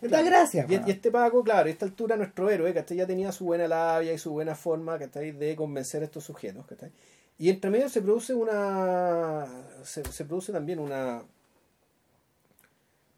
[0.09, 2.97] la gracia, Y, y este Paco, claro, a esta altura nuestro héroe, ¿cachai?
[2.97, 5.33] Ya tenía su buena labia y su buena forma, ¿cachai?
[5.33, 6.91] De convencer a estos sujetos, ¿cachai?
[7.39, 9.47] Y entre medio se produce una...
[9.83, 11.23] Se, se produce también una,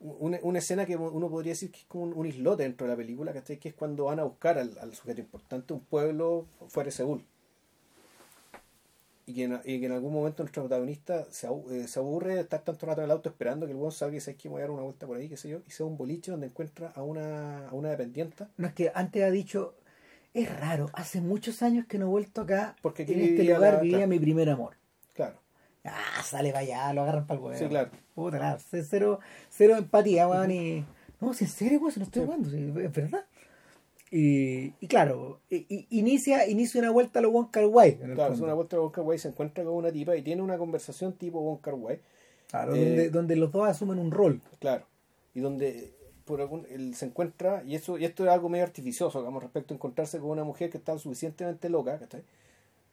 [0.01, 0.39] una...
[0.43, 2.97] Una escena que uno podría decir que es como un, un islote dentro de la
[2.97, 3.59] película, ¿cachai?
[3.59, 7.25] Que es cuando van a buscar al, al sujeto importante, un pueblo fuera de Seúl.
[9.25, 12.41] Y que, en, y que en algún momento nuestro protagonista se, eh, se aburre de
[12.41, 14.59] estar tanto rato en el auto esperando que el buen salga y se que voy
[14.59, 16.33] a dar una vuelta por ahí, qué sé yo, y se va a un boliche
[16.33, 18.49] donde encuentra a una, a una dependienta.
[18.57, 19.75] No es que antes ha dicho,
[20.35, 22.75] es raro, hace muchos años que no he vuelto acá.
[22.83, 24.11] Porque aquí en este lugar la- vivía claro.
[24.11, 24.75] mi primer amor.
[25.15, 25.41] Claro,
[25.85, 27.59] Ah, sale para allá, lo agarran para el huevo.
[27.59, 27.91] Sí, claro.
[28.15, 28.59] Puta, claro,
[28.89, 29.21] cero,
[29.51, 30.85] cero empatía, weón, y...
[31.21, 32.27] No, si en serio, weón, si no estoy Sí.
[32.27, 33.25] jugando, si es verdad.
[34.15, 37.97] Y, y claro, i- inicia, inicia una vuelta a lo Wong Kar Wai.
[38.15, 40.59] claro, es una vuelta a Kar Wai, se encuentra con una tipa y tiene una
[40.59, 41.99] conversación tipo Wong Kar Wai,
[42.51, 44.43] Claro, eh, donde, donde los dos asumen un rol.
[44.61, 44.85] claro,
[45.35, 45.95] y donde
[46.27, 49.73] por algún, él se encuentra, y eso y esto es algo medio artificioso, digamos, respecto
[49.73, 52.23] a encontrarse con una mujer que está suficientemente loca, ¿cachai?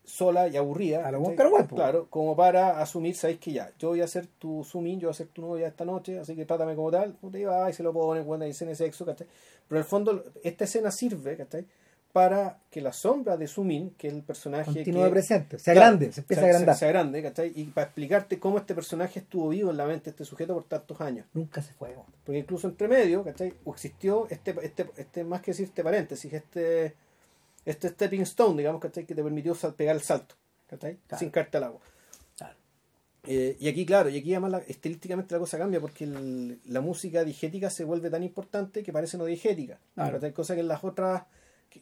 [0.09, 1.75] Sola y aburrida, A lo po.
[1.75, 5.11] claro, como para asumir, sabéis que ya, yo voy a ser tu sumin, yo voy
[5.11, 7.83] a ser tu novia esta noche, así que trátame como tal, y va, y se
[7.83, 9.27] lo pone, buena y escena de sexo, ¿cachai?
[9.67, 11.65] Pero en el fondo, esta escena sirve, ¿cachai?
[12.11, 15.89] Para que la sombra de Sumin, que es el personaje Continúa que, presente, sea Claro,
[15.91, 16.75] grande, se empieza a agrandar.
[16.75, 17.51] Se, agrande, ¿cachai?
[17.55, 20.63] Y para explicarte cómo este personaje estuvo vivo en la mente de este sujeto por
[20.63, 21.27] tantos años.
[21.33, 21.95] Nunca se fue.
[22.25, 23.53] Porque incluso entre medio, ¿cachai?
[23.67, 26.95] Existió este, este, este más que decir este paréntesis, este,
[27.69, 29.05] este stepping stone, digamos, ¿cachai?
[29.05, 30.35] Que te permitió pegar el salto,
[30.67, 30.97] ¿cachai?
[31.07, 31.19] Claro.
[31.19, 31.81] Sin caerte al agua.
[32.37, 32.55] Claro.
[33.27, 36.81] Eh, y aquí, claro, y aquí además la- estilísticamente la cosa cambia porque el- la
[36.81, 39.79] música digética se vuelve tan importante que parece no digética.
[39.95, 40.13] Claro.
[40.13, 40.33] ¿cachai?
[40.33, 41.23] Cosa que en las otras.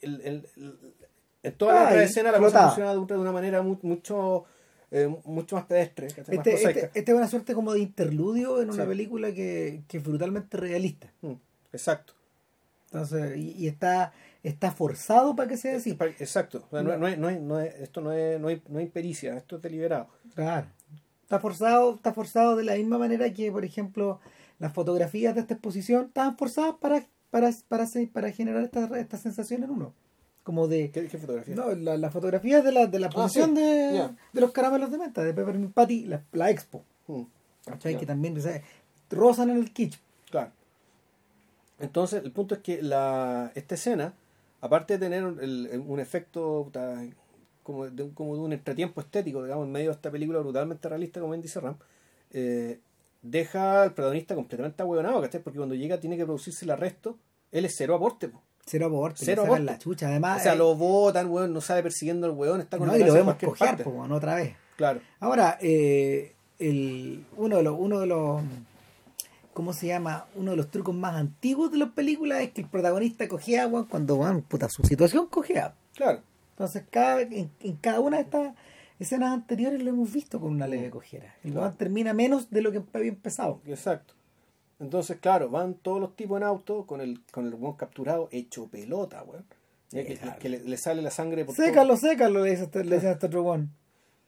[0.02, 0.48] el- el-
[1.44, 4.44] en todas las otras escenas la cosa funciona de, un- de una manera mu- mucho,
[4.92, 8.86] eh, mucho más pedestre, Este, este, este es una suerte como de interludio en una
[8.86, 11.10] película que, que es brutalmente realista.
[11.22, 11.34] Mm,
[11.72, 12.14] exacto.
[12.92, 14.12] Entonces, y, y está,
[14.48, 15.94] está forzado para que sea así.
[15.94, 16.68] Pa- Exacto.
[16.72, 19.58] No, no no es- no es- esto no es, no, hay, no hay impericia, esto
[19.58, 20.08] es deliberado.
[20.36, 20.68] Claro.
[21.24, 24.20] Está forzado, está forzado de la misma manera que, por ejemplo,
[24.60, 29.64] las fotografías de esta exposición estaban forzadas para, para, para, para generar esta, esta sensación
[29.64, 29.94] en uno.
[30.44, 30.90] Como de.
[30.92, 31.54] ¿Qué, qué fotografía?
[31.56, 34.98] No, la- las fotografías de la, de la exposición sí, de, de los caramelos de
[34.98, 36.84] menta, de Peppermint Patty, la, la expo.
[37.08, 37.24] Mm.
[37.82, 37.98] Ya.
[38.00, 38.62] Que también o sea,
[39.10, 40.00] rozan en el kitsch.
[40.32, 40.52] Claro.
[41.80, 44.14] Entonces, el punto es que la, esta escena,
[44.62, 46.72] aparte de tener un, el- un efecto
[47.64, 50.88] como, de, un- como de un entretiempo estético, digamos, en medio de esta película brutalmente
[50.90, 51.76] realista, como bien dice Ram,
[52.32, 52.80] eh,
[53.22, 55.42] deja al protagonista completamente ahueonado, ¿cachai?
[55.42, 57.18] Porque cuando llega tiene que producirse el arresto,
[57.52, 58.42] él es cero aporte, po.
[58.70, 59.64] Cero aborto, Cero aborto.
[59.64, 60.08] la chucha.
[60.10, 62.98] Además, O sea, eh, lo botan, weón, no sale persiguiendo al weón, está con no,
[62.98, 64.56] y lo vemos cojear, po, otra vez.
[64.76, 65.00] Claro.
[65.22, 68.42] Ahora, eh, el, uno, de los, uno de los.
[69.58, 70.28] ¿Cómo se llama?
[70.36, 73.86] Uno de los trucos más antiguos de las películas es que el protagonista cogea, weón,
[73.86, 75.74] cuando, weón, puta, su situación cogea.
[75.96, 76.22] Claro.
[76.52, 78.54] Entonces, cada, en, en cada una de estas
[79.00, 81.34] escenas anteriores lo hemos visto con una leve cojera.
[81.44, 81.74] El Claro.
[81.76, 83.60] termina menos de lo que había empezado.
[83.66, 84.14] Exacto.
[84.80, 88.68] Entonces, claro, van todos los tipos en auto con el con el weón capturado hecho
[88.68, 89.44] pelota, weón.
[89.90, 90.38] Ya que, claro.
[90.38, 91.66] que le, le sale la sangre por todo.
[91.66, 93.72] Sécalo, sécalo, le dice este, le dice este otro weón.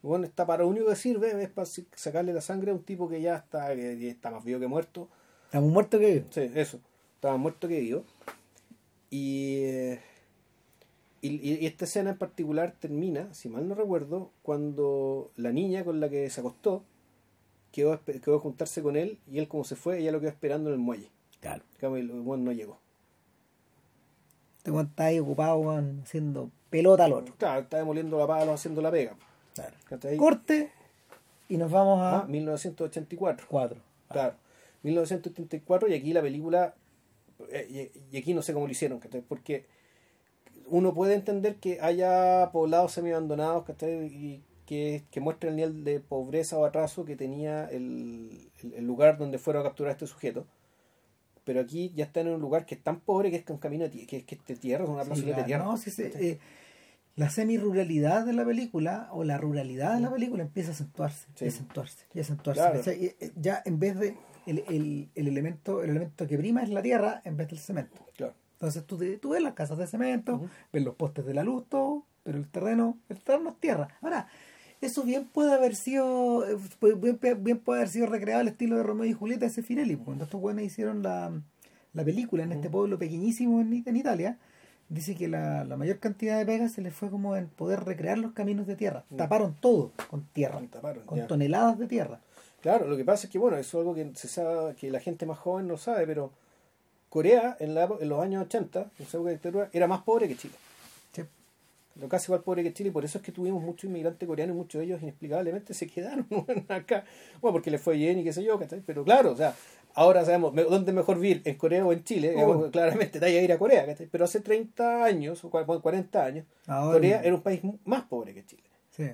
[0.02, 3.08] Bueno, está para lo único que sirve es para sacarle la sangre a un tipo
[3.08, 5.08] que ya está, que, que está más vivo que muerto.
[5.50, 6.26] Estamos muertos que vivo.
[6.30, 6.80] Sí, eso.
[7.16, 8.04] Estaba muerto que vivo.
[9.10, 10.00] Y, eh,
[11.22, 16.00] y, y esta escena en particular termina, si mal no recuerdo, cuando la niña con
[16.00, 16.84] la que se acostó
[17.72, 20.70] quedó, quedó a juntarse con él y él como se fue, ella lo quedó esperando
[20.70, 21.10] en el muelle.
[21.42, 21.64] Claro.
[21.82, 22.78] El weón no llegó.
[24.58, 27.34] Este weón está ahí ocupado, weón, haciendo pelota al otro.
[27.40, 29.16] Claro, está demoliendo la pala, haciendo la pega.
[29.56, 29.76] Claro.
[30.18, 30.72] Corte
[31.50, 33.48] y nos vamos a Ah, 1984.
[33.50, 33.80] cuatro.
[34.10, 34.36] Claro.
[34.84, 36.76] 1984 y aquí la película,
[37.52, 39.00] eh, y, aquí no sé cómo lo hicieron.
[39.28, 39.66] Porque
[40.68, 44.06] uno puede entender que haya poblados semi abandonados, ¿cachai?
[44.08, 48.86] Y que, que muestren el nivel de pobreza o atraso que tenía el, el- el
[48.86, 50.46] lugar donde fueron a capturar a este sujeto.
[51.44, 53.58] Pero aquí ya están en un lugar que es tan pobre que es que un
[53.58, 55.46] camino de que es que es de tierra, es una Sí, plaza de claro.
[55.48, 55.64] tierra.
[55.66, 56.38] No, sí, sí, eh,
[57.16, 61.46] la semi-ruralidad de la película o la ruralidad de la película empieza a acentuarse, Sí.
[61.46, 62.62] y acentuarse, y acentuarse.
[62.62, 62.82] Claro.
[62.86, 64.16] eh, Ya en vez de
[64.46, 67.98] el, el, el elemento el elemento que prima es la tierra en vez del cemento.
[68.16, 68.34] Claro.
[68.54, 70.42] Entonces tú, tú ves las casas de cemento,
[70.74, 73.88] ves los postes de la luz, todo, pero el terreno, el terreno es tierra.
[74.02, 74.28] Ahora,
[74.82, 76.58] eso bien puede haber sido, eh,
[76.98, 80.26] bien, bien puede haber sido recreado al estilo de Romeo y Julieta de Sefirelli, cuando
[80.26, 81.32] estos buenos hicieron la,
[81.94, 84.38] la película en este pueblo pequeñísimo en, en Italia,
[84.90, 88.18] dice que la, la mayor cantidad de pegas se les fue como en poder recrear
[88.18, 89.06] los caminos de tierra.
[89.16, 91.28] Taparon todo con tierra, Taparon, con ya.
[91.28, 92.20] toneladas de tierra.
[92.62, 95.00] Claro, lo que pasa es que, bueno, eso es algo que se sabe, que la
[95.00, 96.32] gente más joven no sabe, pero
[97.10, 100.36] Corea en, la, en los años 80, en época de dictadura, era más pobre que
[100.36, 100.54] Chile.
[101.14, 101.24] Sí.
[101.96, 104.56] Lo casi igual pobre que Chile, y por eso es que tuvimos muchos inmigrantes coreanos
[104.56, 106.28] y muchos de ellos inexplicablemente se quedaron
[106.70, 107.04] acá.
[107.42, 108.60] Bueno, porque les fue bien y qué sé yo.
[108.86, 109.56] Pero claro, o sea,
[109.96, 112.34] ahora sabemos dónde mejor vivir, en Corea o en Chile.
[112.36, 112.40] Oh.
[112.40, 113.86] digamos, claramente te a ir a Corea.
[114.12, 118.34] Pero hace 30 años, o cua- 40 años, Ahora- Corea era un país más pobre
[118.34, 118.64] que Chile.
[118.92, 119.10] Sí.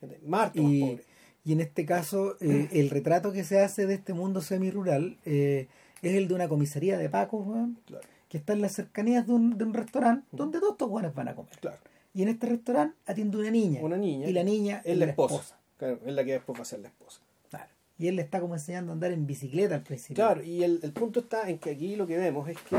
[0.00, 0.18] ¿cachai?
[0.26, 1.04] Más, harto más Y, pobre.
[1.48, 5.66] Y en este caso, eh, el retrato que se hace de este mundo semi-rural eh,
[6.02, 9.56] es el de una comisaría de weón, Claro, que está en las cercanías de un,
[9.56, 11.56] de un restaurante donde todos estos buenos van a comer.
[11.58, 11.78] claro.
[12.12, 13.80] Y en este restaurante atiende una niña.
[13.82, 14.28] Una niña.
[14.28, 15.56] Y la niña es la esposa.
[15.78, 17.20] Claro, es la que después va a ser la esposa.
[17.48, 17.70] Claro.
[17.98, 20.16] Y él le está como enseñando a andar en bicicleta al principio.
[20.16, 22.76] Claro, y el, el punto está en que aquí lo que vemos es que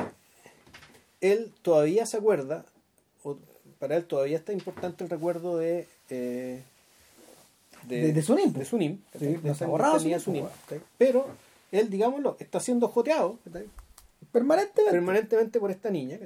[1.21, 2.65] él todavía se acuerda,
[3.23, 3.37] o
[3.79, 5.87] para él todavía está importante el recuerdo de.
[6.11, 6.61] eh,
[7.87, 8.99] De- de Sunim, De Sunim.
[9.17, 10.81] Sí, no de esa borrado etnia Sunim, Sunim.
[10.97, 11.27] Pero
[11.71, 13.37] él, digámoslo, está siendo joteado.
[14.31, 14.91] Permanentemente.
[14.91, 16.17] permanentemente por esta niña.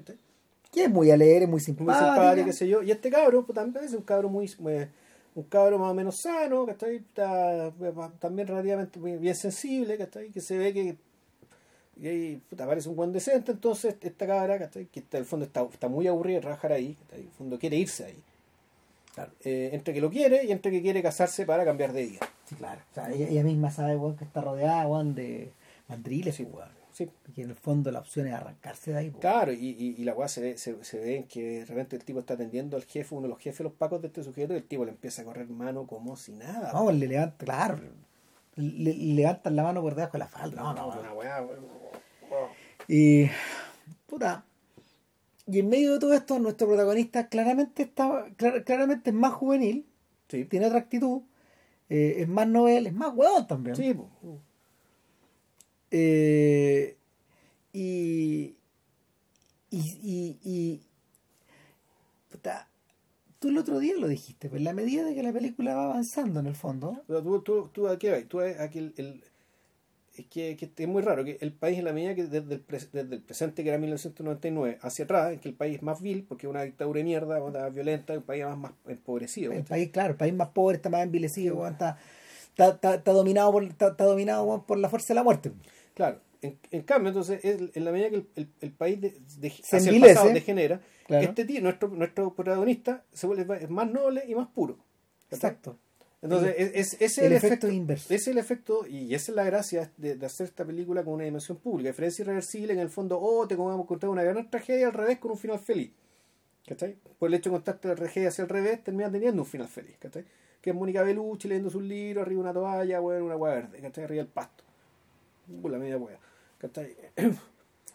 [0.72, 2.46] que es muy alegre, muy muy simpática.
[2.46, 2.82] qué sé yo.
[2.82, 4.88] Y este cabro, pues, también es un cabro muy, muy-
[5.36, 6.96] un cabro más o menos sano, ¿cachai?
[6.98, 7.72] Está, eh,
[8.20, 10.30] también relativamente bien sensible, ¿cachai?
[10.32, 10.96] Que se ve que
[12.02, 14.58] ahí, puta, parece un buen decente, entonces esta cabra.
[14.58, 17.20] Que está, en el fondo está, está muy aburrida de trabajar ahí, ¿cachai?
[17.22, 18.18] En el fondo quiere irse ahí.
[19.14, 19.32] Claro.
[19.44, 22.20] Eh, entre que lo quiere y entre que quiere casarse para cambiar de vida.
[22.46, 22.82] Sí, claro.
[22.92, 25.54] O sea, ella, ella misma sabe, weón, que está rodeada, weón, de
[25.88, 26.70] mandriles, Sí, weón.
[26.92, 29.22] Sí, Que en el fondo la opción es arrancarse de ahí, weón.
[29.22, 31.96] Claro, y, y, y la weá se ve, se, se ve en que de repente
[31.96, 34.54] el tipo está atendiendo al jefe, uno de los jefes los pacos de este sujeto,
[34.54, 36.72] y el tipo le empieza a correr mano como si nada.
[36.74, 37.80] No, le levanta, claro.
[38.56, 40.62] Le, le levantan la mano por debajo de la falda.
[40.62, 41.44] No, no, una weá.
[42.88, 43.30] Y.
[44.06, 44.46] Puta.
[45.46, 48.28] Y en medio de todo esto, nuestro protagonista claramente está.
[48.38, 49.86] clar- claramente es más juvenil,
[50.30, 51.22] Sí, tiene otra actitud,
[51.90, 53.76] eh, es más novel, es más huevón también.
[53.76, 53.94] sí.
[55.92, 56.98] Eh,
[57.72, 58.56] y,
[59.70, 60.82] y, y, y-
[62.32, 62.68] puta,
[63.40, 65.86] tú el otro día lo dijiste, pues en la medida de que la película va
[65.86, 68.26] avanzando en el fondo, Pero tú, tú, tú a qué vas?
[68.28, 69.24] Tú a, a que el, el-
[70.16, 72.66] es que, que es muy raro que el país en la medida que desde el,
[72.66, 76.02] pres- desde el presente que era 1999 hacia atrás, en que el país es más
[76.02, 79.52] vil, porque es una dictadura de mierda, onda violenta, el país más, más empobrecido.
[79.54, 81.98] el país, claro, el país más pobre está más envilecido, está,
[82.50, 85.52] está, está, está dominado por está, está dominado por la fuerza de la muerte.
[85.96, 89.16] Claro, en, en cambio, entonces, es- en la medida que el, el- el país de,
[89.40, 90.14] de- Se hacia el envilece.
[90.16, 91.26] pasado degenera, Claro.
[91.26, 94.78] este tío, nuestro, nuestro protagonista, se vuelve es más noble y más puro.
[95.32, 95.78] Exacto.
[96.24, 98.14] Entonces, es, es- ese es el el, efecto efecto, inverso.
[98.14, 101.26] Es el efecto, y esa es la gracia de, de hacer esta película con una
[101.26, 101.90] dimensión pública.
[101.90, 105.20] Diferencia irreversible, en el fondo, oh, te vamos a contar una gran tragedia al revés
[105.20, 105.92] con un final feliz.
[106.66, 106.96] ¿Cachai?
[107.20, 109.98] Por el hecho de contarte la tragedia hacia el revés, termina teniendo un final feliz.
[110.00, 110.24] ¿Cachai?
[110.62, 114.06] Que es Mónica Bellucci leyendo sus libros, arriba una toalla, weón, una hueá verde, ¿cachai?
[114.06, 114.64] Arriba el pasto.
[115.62, 116.18] Uh, la media hueá.
[116.58, 116.96] ¿Cachai?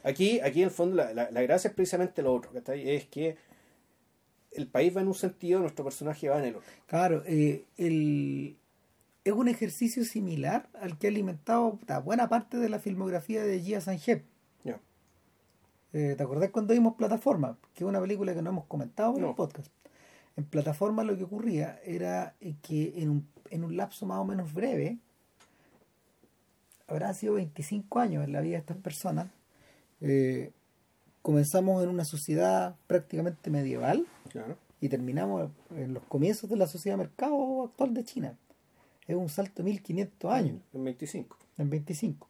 [0.04, 2.88] Aquí, aquí en el fondo, la, la- la gracia es precisamente lo otro, ¿cachai?
[2.90, 3.36] Es que
[4.58, 6.68] el país va en un sentido, nuestro personaje va en el otro.
[6.86, 8.56] Claro, eh, el,
[9.24, 13.60] es un ejercicio similar al que ha alimentado puta, buena parte de la filmografía de
[13.60, 14.24] Gia Sanjep.
[14.64, 14.80] Ya.
[15.92, 17.56] Eh, ¿Te acordás cuando vimos Plataforma?
[17.74, 19.30] Que es una película que no hemos comentado en No.
[19.30, 19.70] el podcast.
[20.36, 24.24] En Plataforma lo que ocurría era eh, que en un, en un lapso más o
[24.24, 24.98] menos breve,
[26.86, 29.28] habrá sido 25 años en la vida de estas personas,
[30.00, 30.52] eh,
[31.22, 34.56] comenzamos en una sociedad prácticamente medieval Claro.
[34.80, 38.36] y terminamos en los comienzos de la sociedad de mercado actual de China.
[39.06, 41.36] Es un salto de 1500 años En 25.
[41.58, 42.28] en 25.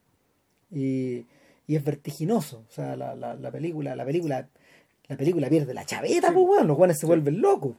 [0.71, 1.27] Y,
[1.67, 2.65] y es vertiginoso.
[2.69, 4.49] O sea, la, la, la película, la película,
[5.09, 6.35] la película pierde la chaveta, Sí.
[6.35, 7.07] pues weón, los guanes se Sí.
[7.07, 7.77] vuelven locos.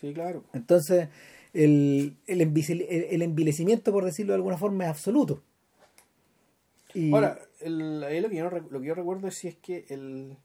[0.00, 0.44] Sí, claro.
[0.52, 1.08] Entonces,
[1.52, 5.42] el, el, el, el envilecimiento, por decirlo de alguna forma, es absoluto.
[6.94, 9.84] Y, Ahora, el, ahí lo, que yo, lo que yo recuerdo es si es que
[9.88, 10.36] el,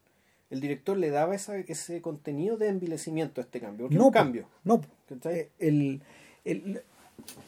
[0.50, 3.88] el director le daba esa, ese contenido de envilecimiento a este cambio.
[3.90, 4.48] No, un cambio.
[4.64, 4.82] No.
[5.26, 6.02] Eh, el,
[6.46, 6.82] el-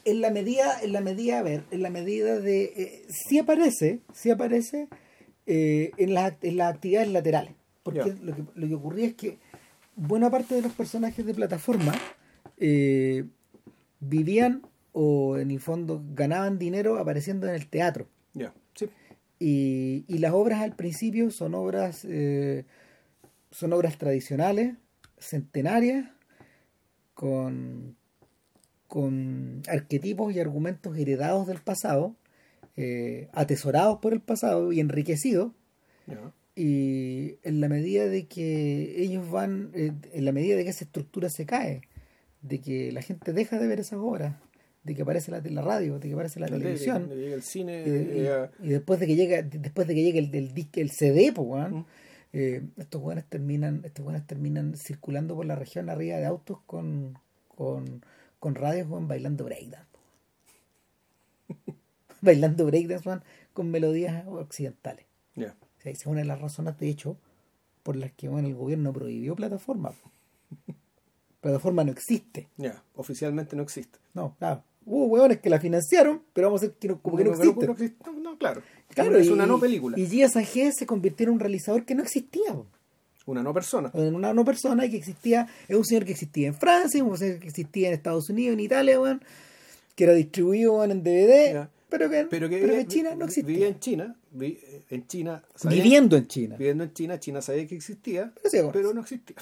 [0.06, 4.00] en la medida, en la medida, a ver, en la medida de eh, sí aparece,
[4.14, 4.88] sí aparece
[5.48, 7.54] eh, en, las, en las actividades laterales.
[7.84, 9.38] Porque lo que, lo que ocurría es que
[9.96, 11.94] buena parte de los personajes de plataforma
[12.58, 13.26] eh,
[14.00, 14.62] vivían
[14.94, 18.08] o en el fondo ganaban dinero apareciendo en el teatro.
[18.34, 18.90] Ya, sí.
[19.40, 22.66] Y, y las obras al principio son obras eh,
[23.56, 24.76] son obras tradicionales,
[25.18, 26.10] centenarias,
[27.14, 27.96] con,
[28.88, 32.16] con arquetipos y argumentos heredados del pasado,
[32.76, 35.54] eh, atesorados por el pasado y enriquecidos,
[36.54, 40.84] y en la medida de que ellos van, eh, en la medida de que esa
[40.84, 41.82] estructura se cae,
[42.42, 44.36] de que la gente deja de ver esas obras,
[44.86, 47.42] de que aparece la, la radio, de que aparece la, televisión, de que llega el
[47.44, 50.54] cine, y, y- llega- y después de que llega, después de que llegue el, el,
[50.54, 51.86] disque- el CD, pues, weón, Mm.
[52.34, 57.18] eh, estos weones terminan, estos weones terminan circulando por la región arriba de autos con,
[57.50, 58.04] con,
[58.40, 59.88] con radios, weón, bailando breakdance.
[62.22, 63.10] bailando breakdance,
[63.54, 65.06] con melodías occidentales.
[65.36, 65.56] ya.
[65.78, 67.18] O sea, esa es una de las razones, de hecho,
[67.84, 69.94] por las que bueno, el gobierno prohibió plataforma.
[71.42, 72.48] plataforma no existe.
[72.58, 74.00] Ya, oficialmente no existe.
[74.14, 74.64] No, claro.
[74.86, 77.66] Hubo hueones que la financiaron, pero vamos a decir que no, como que no existe.
[77.72, 78.06] existe.
[78.06, 78.62] No, no, claro.
[78.90, 79.98] Claro, es y- una no película.
[80.00, 82.54] Y Sanjé se convirtió en un realizador que no existía.
[82.54, 82.68] po.
[83.26, 83.90] Una no persona.
[83.96, 87.18] En una no persona y que existía, es un señor que existía en Francia, un
[87.18, 89.22] señor que existía en Estados Unidos, en Italia, weón,
[89.96, 93.26] que era distribuido en DVD, pero que, Pero que, pero que vivía- en China no
[93.26, 93.68] Vivía existía.
[93.68, 94.16] en China.
[94.32, 94.60] vi-
[94.92, 95.44] en China.
[95.56, 96.56] sabía- Viviendo en China.
[96.58, 97.20] Viviendo en China.
[97.20, 98.32] China sabía que existía.
[98.36, 98.72] Pero sí, bueno.
[98.74, 99.36] pero no existía.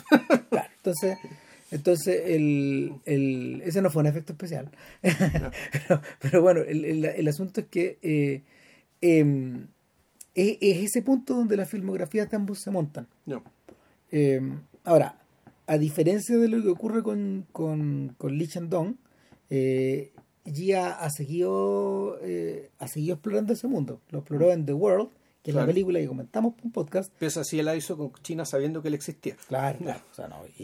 [0.49, 1.17] Claro, entonces,
[1.73, 4.69] entonces el, el, ese no fue un efecto especial.
[5.01, 8.41] pero, pero bueno, el, el- el asunto es que eh,
[9.01, 9.67] em,
[10.35, 13.07] es, es ese punto donde las filmografías de ambos se montan.
[13.25, 13.43] no.
[14.11, 14.39] Eh,
[14.83, 15.17] ahora,
[15.65, 18.95] a diferencia de lo que ocurre con, con, con Lee Chandong,
[19.49, 20.11] eh,
[20.45, 24.01] Gia ha seguido, eh, ha seguido explorando ese mundo.
[24.11, 25.09] Lo exploró en The World,
[25.43, 27.13] que es la película que comentamos en un podcast.
[27.19, 29.35] Pero así él la hizo con China sabiendo que él existía.
[29.47, 30.01] Claro, claro.
[30.11, 30.63] O sea, no, y,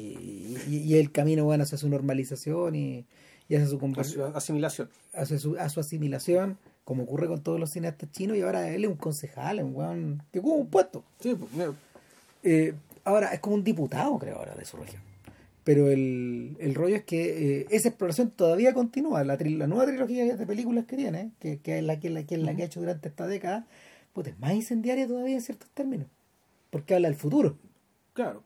[0.68, 3.06] y, y el camino bueno hacia su normalización y,
[3.49, 3.76] y hacia su,
[4.34, 4.89] asimilación.
[5.14, 8.85] hacia su, a su asimilación, como ocurre con todos los cineastas chinos, y ahora él
[8.85, 11.03] es un concejal, es un weón que ocupa un puesto.
[11.19, 11.73] Sí, pues, mira,
[12.41, 12.73] Eh,
[13.03, 15.01] ahora es como un diputado, creo, ahora de su región.
[15.65, 19.23] Pero el, el rollo es que eh, esa exploración todavía continúa.
[19.26, 22.23] La, tri- la nueva trilogía de películas que tiene, que, que es la que, la,
[22.23, 23.68] que, es la que ha hecho durante esta década,
[24.19, 26.07] puta, es más incendiaria todavía en ciertos términos.
[26.69, 27.57] Porque habla del futuro.
[28.13, 28.43] claro.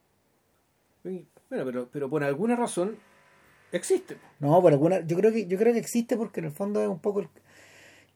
[1.03, 1.25] Bueno,
[1.65, 2.97] pero, pero por alguna razón
[3.71, 4.17] existe.
[4.39, 6.87] No, por alguna, yo creo que, yo creo que existe porque en el fondo es
[6.87, 7.29] un poco el-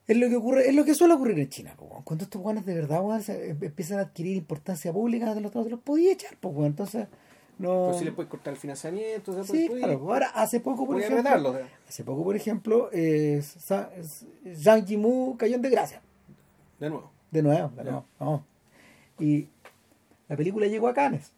[0.08, 2.66] es lo que ocurre, es lo que suele ocurrir en China, po, cuando estos guanes
[2.66, 6.38] de verdad se- em- empiezan a adquirir importancia pública, de los otros los podía echar,
[6.40, 7.08] pues entonces
[7.60, 10.00] no Pues si le puedes cortar el financiamiento, o sea, Sí, claro.
[10.12, 11.50] Ahora, hace poco, por ejemplo, retarlo.
[11.50, 13.42] o sea, hace poco, por ejemplo, eh,
[14.56, 16.02] Zhang Yimou cayó en desgracia.
[16.80, 17.12] de nuevo.
[17.32, 18.06] De nuevo, de nuevo.
[18.20, 18.46] no.
[19.20, 19.48] Y
[20.30, 21.32] la película llegó a Cannes.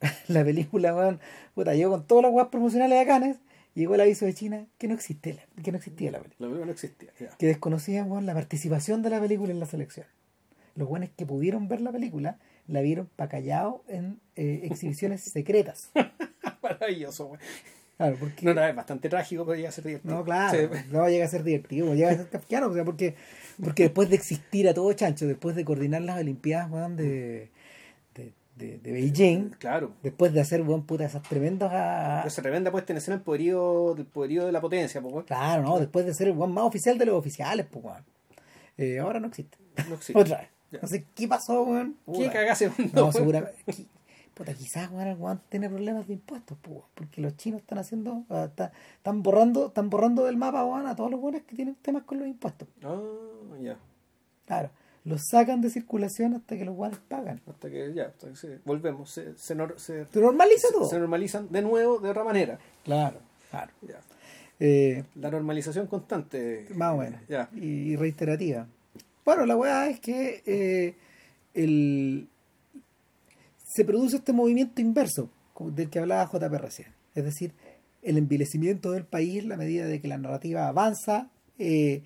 [0.28, 1.20] la película, weón,
[1.54, 3.36] puta, llegó con todas las weas promocionales a Cannes.
[3.74, 6.36] Llegó el aviso de China que no existía la, que no existía la película.
[6.40, 7.10] La película no existía.
[7.20, 7.28] ya.
[7.36, 10.06] Que desconocían weón, la participación de la película en la selección.
[10.74, 15.90] Los buenos que pudieron ver la película la vieron pa' callado en eh, exhibiciones secretas.
[16.62, 17.40] Maravilloso, güey.
[17.96, 20.14] Claro, porque No, no, es bastante trágico, pero llega a ser divertido.
[20.14, 20.78] No, claro, Sí.
[20.90, 23.14] no llega a ser divertido, llega a ser kafkiano, o sea, porque,
[23.62, 27.50] porque después de existir a todo chancho, después de coordinar las Olimpiadas, weón, de,
[28.14, 29.92] de, de, de Beijing, Claro.
[30.02, 31.70] después de hacer, weón, puta, esas tremendas...
[31.72, 35.62] ah, Esa tremenda puesta en escena el poderío, del poderío de la potencia, pues, claro,
[35.62, 35.78] ¿no?
[35.78, 38.04] Después de ser el weón más oficial de los oficiales, pues, weón.
[38.78, 39.56] Eh, ahora no existe.
[39.88, 40.14] No existe.
[40.20, 40.48] Otra vez.
[40.70, 40.80] Ya.
[40.82, 41.96] No sé qué pasó, weón.
[42.06, 42.32] ¿Qué Puta.
[42.32, 43.54] cagase No, seguramente.
[44.36, 48.24] Puta, quizás weón, el weón tiene problemas de impuestos, pues, porque los chinos están haciendo,
[48.28, 50.60] ah, está- están borrando, están borrando del mapa
[50.90, 52.68] a todos los buenos que tienen temas con los impuestos.
[52.84, 53.00] Ah,
[53.62, 53.78] ya.
[54.44, 54.68] Claro,
[55.04, 57.40] los sacan de circulación hasta que los guanes pagan.
[57.48, 59.10] Hasta que ya, hasta que se- volvemos.
[59.10, 60.86] Se, se, nor- se- Se normaliza todo.
[60.86, 62.58] se normalizan de nuevo de otra manera.
[62.84, 63.18] Claro,
[63.50, 63.72] claro.
[63.80, 64.00] Ya.
[64.60, 66.66] Eh, La normalización constante.
[66.74, 67.20] más o menos.
[67.54, 68.66] Y reiterativa.
[69.24, 70.94] Bueno, la weá es que eh,
[71.54, 72.28] el,
[73.76, 75.28] se produce este movimiento inverso
[75.60, 76.88] del que hablaba JP recién.
[77.14, 77.52] Es decir,
[78.02, 82.02] el envilecimiento del país en la medida de que la narrativa avanza, eh,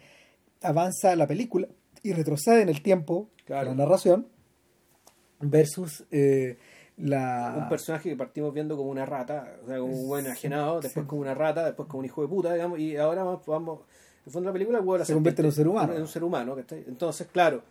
[0.62, 1.68] avanza la película
[2.02, 3.70] y retrocede en el tiempo Claro.
[3.70, 4.26] la narración
[5.40, 6.58] versus eh,
[6.96, 7.54] la...
[7.56, 10.80] Un personaje que partimos viendo como una rata, o sea, como un buen Sí, enajenado,
[10.80, 13.80] después como una rata, después como un hijo de puta, digamos, y ahora vamos, vamos
[13.80, 15.94] en el fondo de la película, Se convierte en un ser humano.
[15.94, 16.84] En un ser humano, ¿cachai?
[16.86, 17.62] Entonces, claro,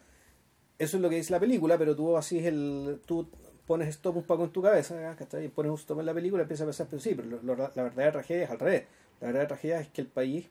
[0.77, 3.29] eso es lo que dice la película, pero tú así es el, tú
[3.69, 5.15] pones stop un poco en tu cabeza.
[5.43, 7.41] Y pones un stop en la película y empiezas a pensar, pero sí, pero lo-
[7.43, 8.83] lo- la verdadera tragedia es al revés.
[9.21, 10.47] La verdadera tragedia es que el país,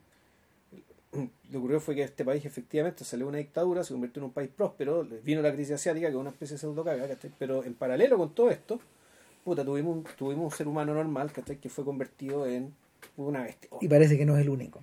[1.13, 4.27] lo que ocurrió fue que este país efectivamente salió de una dictadura, se convirtió en
[4.27, 7.09] un país próspero, vino la crisis asiática, que es una especie de pseudo caga.
[7.41, 8.79] Pero en paralelo con todo esto,
[9.45, 11.57] puta, tuvimos, tuvimos un ser humano normal, ¿cachai?
[11.57, 12.73] Que fue convertido en
[13.17, 13.69] una bestia.
[13.81, 14.81] Y parece que no es el único.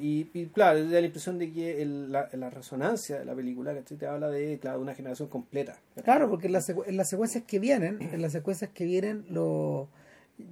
[0.00, 3.74] Y, y, claro, da la impresión de que el- la, la resonancia de la película
[3.74, 3.98] ¿cachai?
[3.98, 5.72] te habla de, claro, de una generación completa.
[5.90, 6.04] ¿cachai?
[6.04, 9.88] Claro, porque en las, en las secuencias que vienen, en las secuencias que vienen, lo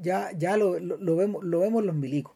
[0.02, 2.34] ya, ya lo, lo, lo vemos, lo vemos los milicos.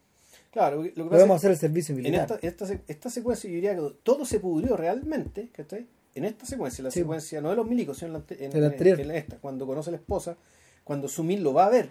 [0.52, 2.38] Claro, lo que pasa es hacer el servicio que en militar.
[2.42, 5.86] esta, esta, esta secuencia yo diría que todo se pudrió realmente, ¿cachai?
[6.14, 7.00] en esta secuencia, la Sí.
[7.00, 9.00] secuencia no de los milicos, sino en, la en- anterior.
[9.00, 10.36] esta, cuando conoce a la esposa,
[10.84, 11.90] cuando Sumin lo va a ver,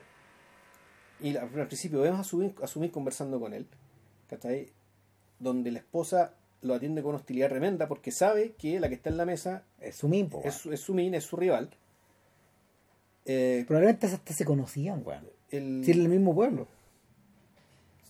[1.21, 2.19] y al principio vemos
[2.61, 3.65] a Sumin conversando con él,
[4.29, 4.69] ¿cachai?
[5.39, 9.17] Donde la esposa lo atiende con hostilidad tremenda porque sabe que la que está en
[9.17, 11.69] la mesa Es su mismo, es, su- es Sumin, es su rival.
[13.25, 15.27] Eh, Probablemente hasta se conocían, weón.
[15.49, 16.67] el, Si era el mismo pueblo.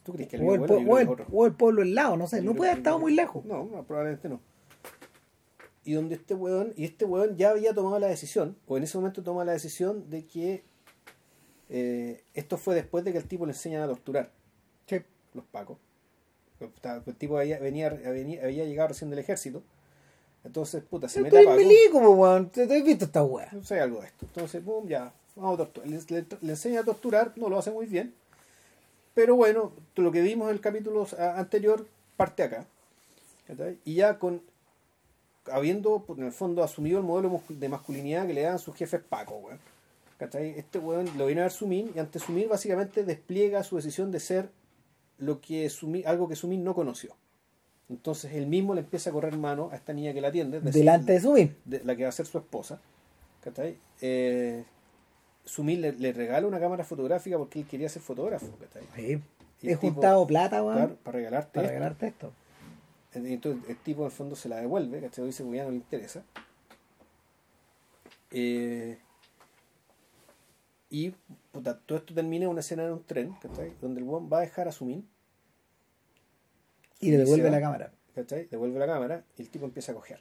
[0.04, 1.26] ¿Tú crees que el O el, mismo po- pueblo?
[1.34, 2.42] O el- o pueblo al lado, no sé.
[2.42, 3.44] No puede haber estado muy lejos.
[3.46, 4.40] No, no, probablemente no.
[5.84, 8.98] Y donde este weón, y este weón ya había tomado la decisión, o en ese
[8.98, 10.64] momento toma la decisión de que
[11.70, 14.32] eh, esto fue después de que el tipo le enseñan a torturar,
[14.86, 14.98] Sí.
[15.34, 15.78] los pacos.
[16.60, 19.62] El tipo había, venía, venía- había llegado recién del ejército.
[20.44, 21.70] Entonces, puta, se mete Estoy a en Paco.
[21.70, 22.50] milico, po, weón.
[22.50, 23.50] Te, te he visto esta weá.
[23.52, 24.26] No sé algo de esto.
[24.26, 25.90] Entonces, boom, ya, vamos a torturar.
[25.90, 28.14] Le, le- le enseña a torturar, no lo hace muy bien.
[29.14, 31.86] Pero bueno, lo que vimos en el capítulo anterior
[32.16, 32.66] parte acá.
[33.86, 34.42] Y ya con
[35.52, 39.02] habiendo pues, en el fondo asumido el modelo de masculinidad que le dan sus jefes
[39.08, 39.60] Paco, weón.
[40.20, 44.20] Este weón lo viene a ver Sumín y ante Sumín básicamente despliega su decisión de
[44.20, 44.50] ser
[45.18, 47.16] lo que Sumín, algo que Sumín no conoció.
[47.90, 50.60] Entonces él mismo le empieza a correr mano a esta niña que la atiende.
[50.60, 51.56] decir, Delante de su mismo.
[51.66, 52.80] de la que va a ser su esposa,
[53.42, 53.78] ¿cachai?
[54.02, 54.66] Eh,
[55.58, 58.84] le, le regala una cámara fotográfica porque él quería ser fotógrafo, ¿cachai?
[58.96, 59.22] Sí.
[59.64, 60.62] He tipo- juntado plata,
[61.04, 61.74] para regalarte para esto.
[61.74, 62.34] regalarte esto.
[63.14, 65.26] Entonces el tipo en el fondo se la devuelve, ¿cachai?
[65.26, 66.24] Dice que ya no le interesa.
[68.32, 69.00] Eh,
[70.90, 71.14] y
[71.58, 73.74] puta, todo esto termina en una escena en un tren, ¿cachai?
[73.82, 75.10] Donde el weón va a dejar a Sumin,
[77.00, 77.92] Y le devuelve la cámara.
[78.14, 78.46] ¿cachai?
[78.46, 80.20] Devuelve la cámara y el tipo empieza a coger.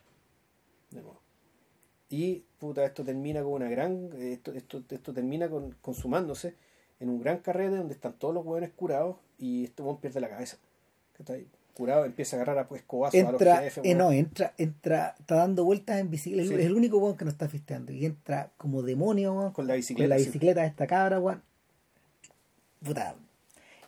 [0.91, 1.21] De nuevo.
[2.09, 4.11] Y puta, esto termina con una gran.
[4.19, 6.55] Esto, esto, esto termina con, consumándose
[7.01, 10.31] en un gran carrete donde están todos los hueones curados y este hueón pierde la
[10.31, 10.57] cabeza.
[11.19, 11.47] ¿cachai?
[11.77, 13.85] Curado, empieza a agarrar a pues cobazos a Entra, los jefes.
[13.85, 16.49] eh, no, entra, entra, está dando vueltas en bicicleta.
[16.49, 16.55] Sí.
[16.55, 17.93] Es el único weón que no está fisteando.
[17.93, 19.53] Y entra como demonio, weón.
[19.53, 20.09] Con la Con bicicleta.
[20.15, 20.25] la sí.
[20.27, 21.43] bicicleta de esta cabra, weón.
[22.83, 23.15] Puta.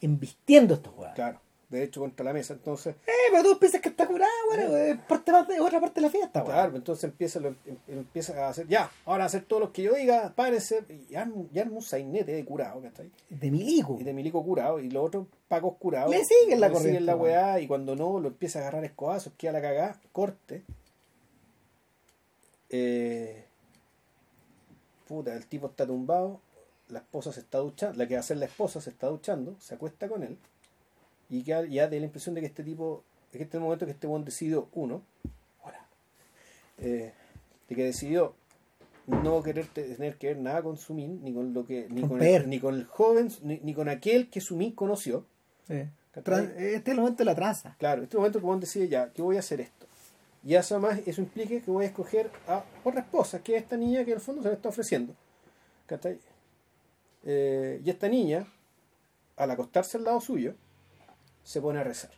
[0.01, 1.15] Embistiendo estos weón.
[1.15, 2.55] Claro, de hecho contra la mesa.
[2.55, 4.77] Entonces, Eh, pero tú piensas que está curada, weón.
[4.81, 6.53] Es parte más de otra parte de la fiesta, weón.
[6.53, 9.83] claro, entonces empieza, lo- em- empieza a hacer, ya, ahora a hacer todo lo que
[9.83, 13.11] yo diga, párense, y arma, y arma un sainete de curado, ¿cachai?
[13.29, 13.99] De milico.
[14.01, 17.17] y de milico curado y los otros pacos curados Le siguen la le corriente, la
[17.17, 20.63] weá y cuando no lo empieza a agarrar escobazos queda la cagada corte
[22.71, 23.45] eh,
[25.07, 26.41] puta el tipo está tumbado
[26.89, 29.57] la esposa se está duchando la que va a ser la esposa se está duchando
[29.59, 30.37] se acuesta con él
[31.31, 33.85] y queda- ya da la impresión de que este tipo que este es el momento
[33.85, 35.03] que este buen decidió uno
[35.63, 35.87] hola,
[36.79, 37.13] eh,
[37.69, 38.35] de que decidió
[39.07, 42.23] no querer te- tener que ver nada con Sumin ni con lo que ni Con
[42.23, 45.25] el, ni con el joven ni, ni con aquel que Sumin conoció.
[46.15, 47.77] Tran- Este es el momento de la tranza.
[47.79, 49.87] claro este momento como decide ya que voy a hacer esto
[50.45, 53.77] y eso más eso implica que voy a escoger a otra esposa que es esta
[53.77, 55.15] niña que en el fondo se le está ofreciendo.
[57.25, 58.47] Eh, y esta niña
[59.37, 60.55] al acostarse al lado suyo
[61.49, 62.11] se pone a rezar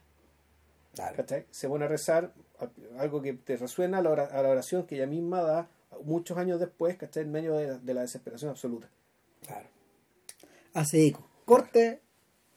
[0.94, 1.16] Claro.
[1.16, 1.46] ¿cachai?
[1.50, 2.32] Se pone a rezar
[2.98, 5.68] algo que te resuena a la, ora- a la oración que ella misma da
[6.04, 7.22] muchos años después, ¿cachai?
[7.22, 8.88] En medio de la, de la desesperación absoluta.
[9.46, 9.68] Claro.
[10.74, 11.28] Hace eco.
[11.44, 12.00] Corte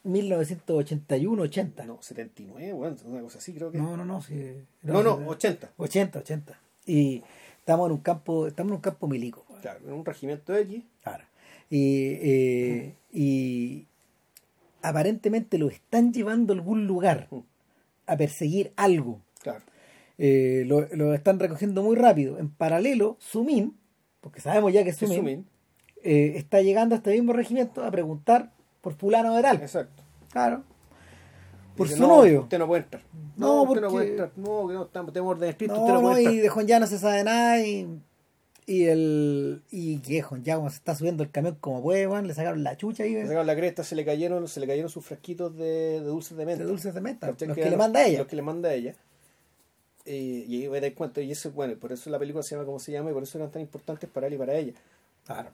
[0.06, 1.86] 1981-80.
[1.86, 3.78] No, 79, bueno, una cosa así creo que.
[3.78, 4.22] No, no, no.
[4.22, 4.66] sí.
[4.82, 5.72] no, no, 80.
[5.78, 6.60] 80, 80.
[6.86, 7.24] Y
[7.60, 9.45] estamos en un campo, estamos en un campo milico.
[9.62, 10.84] Claro, en un regimiento X.
[11.04, 11.24] Claro.
[11.70, 13.88] Y, eh, y
[14.84, 17.39] aparentemente lo están llevando a algún lugar Mm.
[18.07, 19.19] a perseguir algo.
[19.41, 19.61] Claro,
[20.19, 22.38] Eh, lo, lo están recogiendo muy rápido.
[22.38, 23.76] En paralelo, Sumin,
[24.22, 25.45] porque sabemos ya que Sumin, Sumin.
[26.03, 28.51] eh, está llegando a este mismo regimiento a preguntar
[28.81, 29.55] por fulano de tal.
[29.57, 30.03] Exacto.
[30.31, 30.64] Claro.
[31.76, 32.41] Por Dice, su no, novio.
[32.43, 33.01] Usted no puede entrar.
[33.35, 34.31] No, No, usted porque- no puede entrar.
[34.35, 36.43] No, que no estamos, tenemos orden escrito, No, usted no no, puede y entrar.
[36.43, 37.88] de Juan ya no se sabe nada y,
[38.65, 42.64] y el y Juan ya como se está subiendo el camión como puede, le sacaron
[42.64, 45.56] la chucha ahí Le sacaron la cresta, se le cayeron, se le cayeron sus frasquitos
[45.57, 46.64] de, de dulces de menta.
[46.64, 48.19] de dulces de menta, los Que que le manda ella.
[48.19, 48.95] Los que le manda ella.
[50.06, 52.65] Eh, y ahí me dar cuenta, y eso, bueno, por eso la película se llama
[52.65, 54.73] como se llama, y por eso eran tan importantes para él y para ella.
[55.26, 55.49] Claro.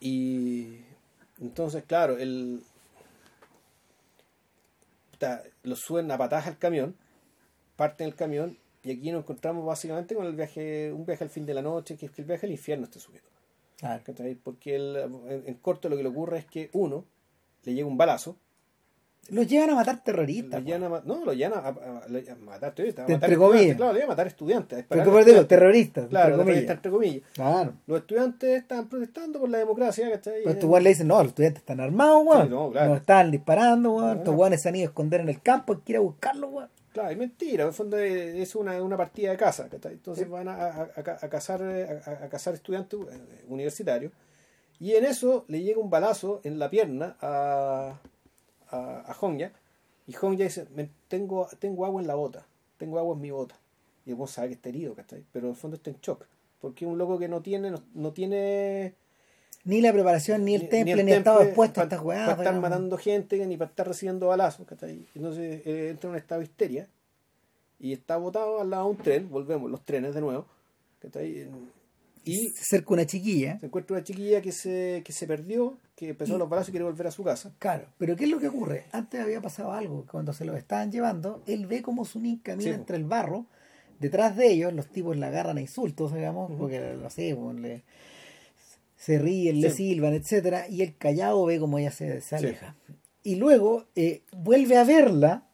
[0.00, 0.78] Y
[1.40, 2.62] entonces, claro, el
[5.62, 6.96] lo suben a patadas al camión,
[7.76, 11.44] parten el camión, y aquí nos encontramos básicamente con el viaje, un viaje al fin
[11.46, 13.28] de la noche, que es que el viaje al infierno está subiendo.
[13.78, 14.02] Claro.
[14.44, 14.96] Porque él,
[15.28, 17.04] en, en corto lo que le ocurre es que uno
[17.64, 18.36] le llega un balazo,
[19.30, 20.64] Los llevan a matar lo terroristas.
[20.64, 23.60] llevan a, no, lo llevan a, a- a- a matar terroristas, a matar comillas.
[23.70, 25.48] estudiantes, claro, le iban a matar estudiantes, a estudiantes.
[25.48, 26.08] terroristas.
[26.08, 26.70] Claro, entre comillas.
[26.70, 27.22] entre comillas.
[27.34, 27.72] Claro.
[27.86, 30.38] Los estudiantes estaban protestando por la democracia, ¿cachai?
[30.42, 32.42] Pero estos weones le dicen, no, los estudiantes están armados, weón.
[32.44, 32.88] Sí, no, claro.
[32.90, 34.06] Nos estaban disparando, weón.
[34.08, 36.00] No, Estos weones se han ido a esconder en el campo, hay que ir a
[36.00, 36.68] buscarlos, weón.
[36.92, 39.92] Claro, es mentira, en el fondo es una, una partida de casa, ¿cachai?
[39.92, 44.12] Entonces van a, a, a, cazar, a, a cazar estudiantes eh, universitarios
[44.80, 47.98] y en eso le llega un balazo en la pierna a,
[48.70, 48.78] a,
[49.12, 49.14] a
[50.08, 52.46] y Honja dice, "Me- tengo, tengo agua en la bota,
[52.78, 53.56] tengo agua en mi bota.
[54.06, 55.24] Y el sabe que está herido, ¿cachai?
[55.32, 56.26] Pero en el fondo está en shock,
[56.60, 58.94] porque es un loco que no tiene, no, no tiene
[59.64, 62.20] Ni la preparación, ni el temple, ni, el estaba temple expuesto a estas weas.
[62.22, 62.62] Para estar digamos.
[62.70, 65.06] matando gente, ni para estar recibiendo balazos, ¿cachai?
[65.14, 66.88] Entonces eh, entra en un estado de histeria
[67.78, 70.46] y está botado al lado de un tren, volvemos, los trenes de nuevo,
[71.00, 71.46] ¿cachai?
[72.24, 73.58] Y se acerca una chiquilla.
[73.60, 76.72] se encuentra una chiquilla que se, que se perdió, que empezó Y- los balazos y
[76.72, 77.52] quiere volver a su casa.
[77.58, 78.84] Claro, pero ¿qué es lo que ocurre?
[78.92, 82.74] Antes había pasado algo, cuando se lo estaban llevando, él ve como Sunin camina Sí,
[82.74, 83.46] entre el barro,
[83.98, 86.58] detrás de ellos los tipos la agarran a insultos, digamos, Ujú.
[86.60, 87.82] porque, no sé, po, le-
[89.00, 89.76] se ríen, le Sí.
[89.88, 92.44] silban, etcétera, y el callado ve como ella se, se Sí.
[92.46, 92.76] aleja.
[93.22, 95.46] Y luego eh, vuelve a verla,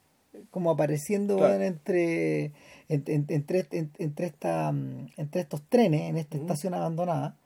[0.51, 1.63] como apareciendo Claro.
[1.63, 2.47] entre,
[2.89, 7.37] en- en- entre, en- entre, esta, mm, entre estos trenes, en esta estación abandonada,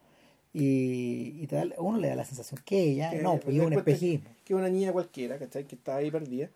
[0.54, 1.48] y, y
[1.78, 4.28] uno le da la sensación que ella, Que no, pues es un espejismo.
[4.44, 5.64] Que una niña cualquiera, ¿cachai?
[5.66, 6.48] Que está ahí perdida.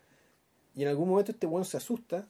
[0.75, 2.27] Y en algún momento este weón se asusta.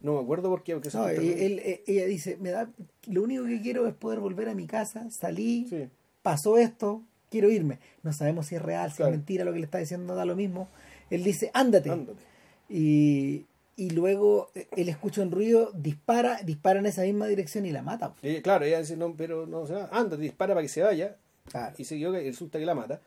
[0.00, 0.74] No me acuerdo por qué.
[0.74, 2.70] Porque No, y él- eh, ella dice, me da,
[3.08, 5.88] lo único que quiero es poder volver a mi casa, salí, Sí.
[6.22, 7.78] Pasó esto, quiero irme.
[8.02, 9.12] No sabemos si es real, si Claro.
[9.12, 10.68] es mentira, lo que le está diciendo da lo mismo.
[11.10, 11.90] Él dice, ándate.
[11.90, 12.20] Ándate.
[12.68, 17.72] Y, y luego eh, él escucha un ruido, dispara, dispara en esa misma dirección y
[17.72, 18.14] la mata.
[18.22, 19.88] Y ella- claro, ella dice, no, pero no se va.
[19.92, 21.16] Ándate, dispara para que se vaya.
[21.50, 21.74] Claro.
[21.78, 23.00] y se equivoca y resulta que la mata.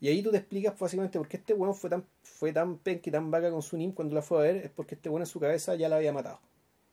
[0.00, 3.02] Y ahí tú te explicas básicamente por qué este weón fue tan, fue tan penca
[3.08, 5.22] y tan vaca con su nim cuando la fue a ver, es porque este weón
[5.22, 6.40] en su cabeza ya la había matado.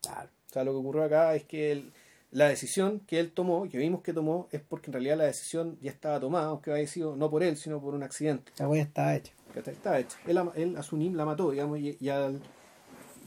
[0.01, 0.29] Claro.
[0.49, 1.91] O sea, lo que ocurrió acá es que él-
[2.31, 5.77] la decisión que él tomó, que vimos que tomó, es porque en realidad la decisión
[5.81, 8.51] ya estaba tomada, aunque había sido no por él, sino por un accidente.
[8.57, 9.33] La wea estaba hecha.
[9.53, 9.73] ¿cachai?
[9.73, 10.17] Estaba hecha.
[10.25, 12.41] Él, a- él a su nim la mató, digamos, y, y al,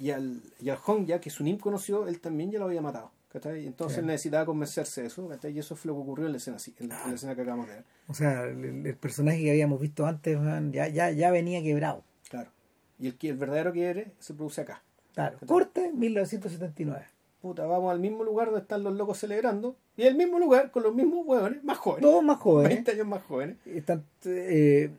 [0.01, 2.81] y al, y al Hong ya que su nim conoció, él también ya lo había
[2.81, 3.11] matado.
[3.31, 3.67] ¿cachai?
[3.67, 4.01] Entonces Claro.
[4.03, 5.53] él necesitaba convencerse de eso, ¿cachai?
[5.53, 7.43] y eso fue lo que ocurrió en la escena, en la, en la escena que
[7.43, 7.85] acabamos de ver.
[8.07, 10.39] O sea, el, el personaje que habíamos visto antes
[10.71, 12.05] ya, ya, ya venía quebrado.
[12.31, 12.51] Claro.
[12.99, 14.83] Y el, el verdadero quiebre se produce acá.
[15.15, 15.39] Claro.
[15.47, 17.07] Corte 1979.
[17.45, 19.77] Puta, vamos al mismo lugar donde están los locos celebrando.
[19.99, 22.01] Y el mismo lugar con los mismos huevones, más jóvenes.
[22.11, 22.71] Todos más jóvenes.
[22.71, 23.59] 20 años más jóvenes.
[23.67, 24.91] están, eh,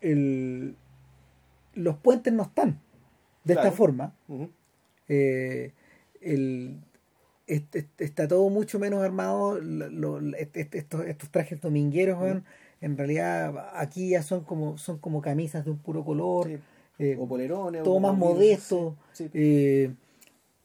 [0.00, 0.76] el-
[1.74, 2.78] los puentes no están
[3.42, 3.66] de Claro.
[3.66, 4.14] esta forma.
[5.08, 5.72] Eh,
[6.20, 6.78] el-
[7.48, 9.58] est- est- está todo mucho menos armado.
[9.60, 12.44] lo- lo- estos, estos trajes domingueros, weón,
[12.80, 16.46] en realidad aquí ya son como son como camisas de un puro color.
[16.46, 16.58] Sí.
[17.00, 17.82] eh, O polerones.
[17.84, 18.96] todo o más modesto.
[19.12, 19.96] Sí, sí.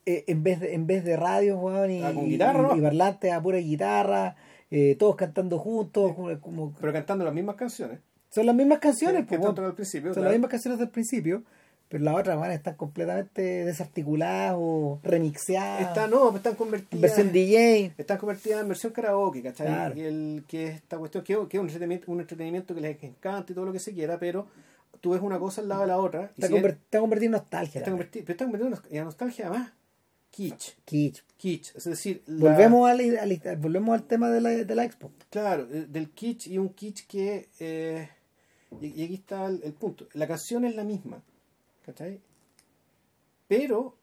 [0.06, 2.78] Eh, eh, en vez de en vez de radios weón, y, Ah, con guitarra, y,
[2.78, 2.84] ¿no?
[2.84, 4.36] parlantes a pura guitarra
[4.72, 8.00] eh, todos cantando juntos como, como- Pero cantando las mismas canciones.
[8.30, 10.10] son las mismas canciones pues, al principio.
[10.10, 10.30] Son claro.
[10.30, 11.44] las mismas canciones del principio,
[11.90, 15.82] pero las otras van a estar completamente desarticuladas o remixeadas.
[15.90, 16.94] Están, no, están convertidas.
[16.96, 17.94] en versión DJ.
[18.00, 19.68] Están convertidas en versión karaoke, ¿cachai?
[19.68, 19.96] Claro.
[19.96, 23.04] Y el, que es esta cuestión, que, que es un entretenimiento, un entretenimiento que les
[23.04, 24.48] encanta y todo lo que se quiera, pero
[25.02, 26.32] tú ves una cosa al lado de la otra.
[26.36, 27.78] Y Está, si conver- está convertido en nostalgia.
[27.80, 29.72] está convertido, pero está convertido en nos- en nostalgia además.
[30.34, 30.74] Kitsch.
[30.84, 31.22] Kitsch.
[31.38, 31.76] Kitsch.
[31.76, 35.12] Es decir, la- Volvemos, al, al- volvemos al tema de la, de la expo.
[35.30, 37.50] Claro, eh, del kitsch y un kitsch que...
[37.60, 38.10] eh,
[38.82, 40.08] y, aquí está el, el punto.
[40.14, 41.22] La canción es la misma,
[41.86, 42.20] ¿cachai?
[43.48, 43.96] Pero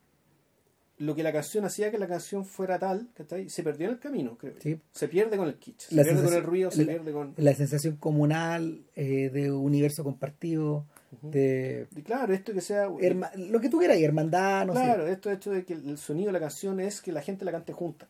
[0.99, 3.49] lo que la canción hacía que la canción fuera tal, ¿cachai?
[3.49, 4.53] Se perdió en el camino, creo.
[4.61, 4.79] Sí.
[4.93, 7.33] Se pierde con el kitsch, se La pierde con el ruido, se la- pierde con...
[7.37, 10.85] La sensación comunal eh, de universo compartido,
[11.21, 12.87] de Y claro, esto que sea...
[12.87, 16.33] herma- lo que tú quieras, hermandad, no claro, esto hecho de que el sonido de
[16.33, 18.07] la canción es que la gente la cante junta.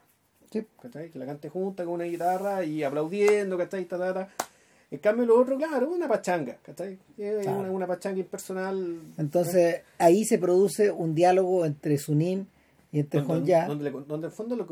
[0.51, 0.65] sé.
[0.81, 0.89] Sí.
[1.11, 3.85] Que la cante junta con una guitarra y aplaudiendo, ¿cachai?
[3.85, 4.29] Ta, ta, ta.
[4.91, 6.97] En cambio, lo otro, claro, una pachanga, ¿cachai?
[7.15, 7.59] Claro.
[7.61, 8.99] una, una pachanga impersonal.
[9.17, 12.45] Entonces ahí se produce un diálogo entre Sunim
[12.91, 13.67] y entre donde, Honja.
[13.67, 14.67] donde, le- donde en fondo lo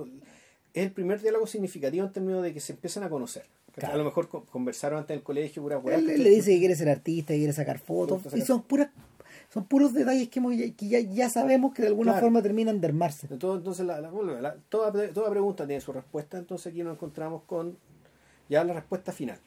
[0.73, 3.43] es el primer diálogo significativo en términos de que se empiezan a conocer.
[3.87, 6.75] A lo mejor co- conversaron antes del colegio, pura weá, Él, le dice que quiere
[6.75, 8.21] ser artista, que quiere sacar fotos.
[8.35, 8.89] Y son puras
[9.51, 12.27] son puros detalles que, hemos, ya- que ya, ya sabemos que de alguna Claro.
[12.27, 13.27] forma terminan de armarse.
[13.31, 17.75] Entonces, la, la- toda, toda pregunta tiene su respuesta, entonces aquí nos encontramos con
[18.47, 19.39] ya la respuesta final,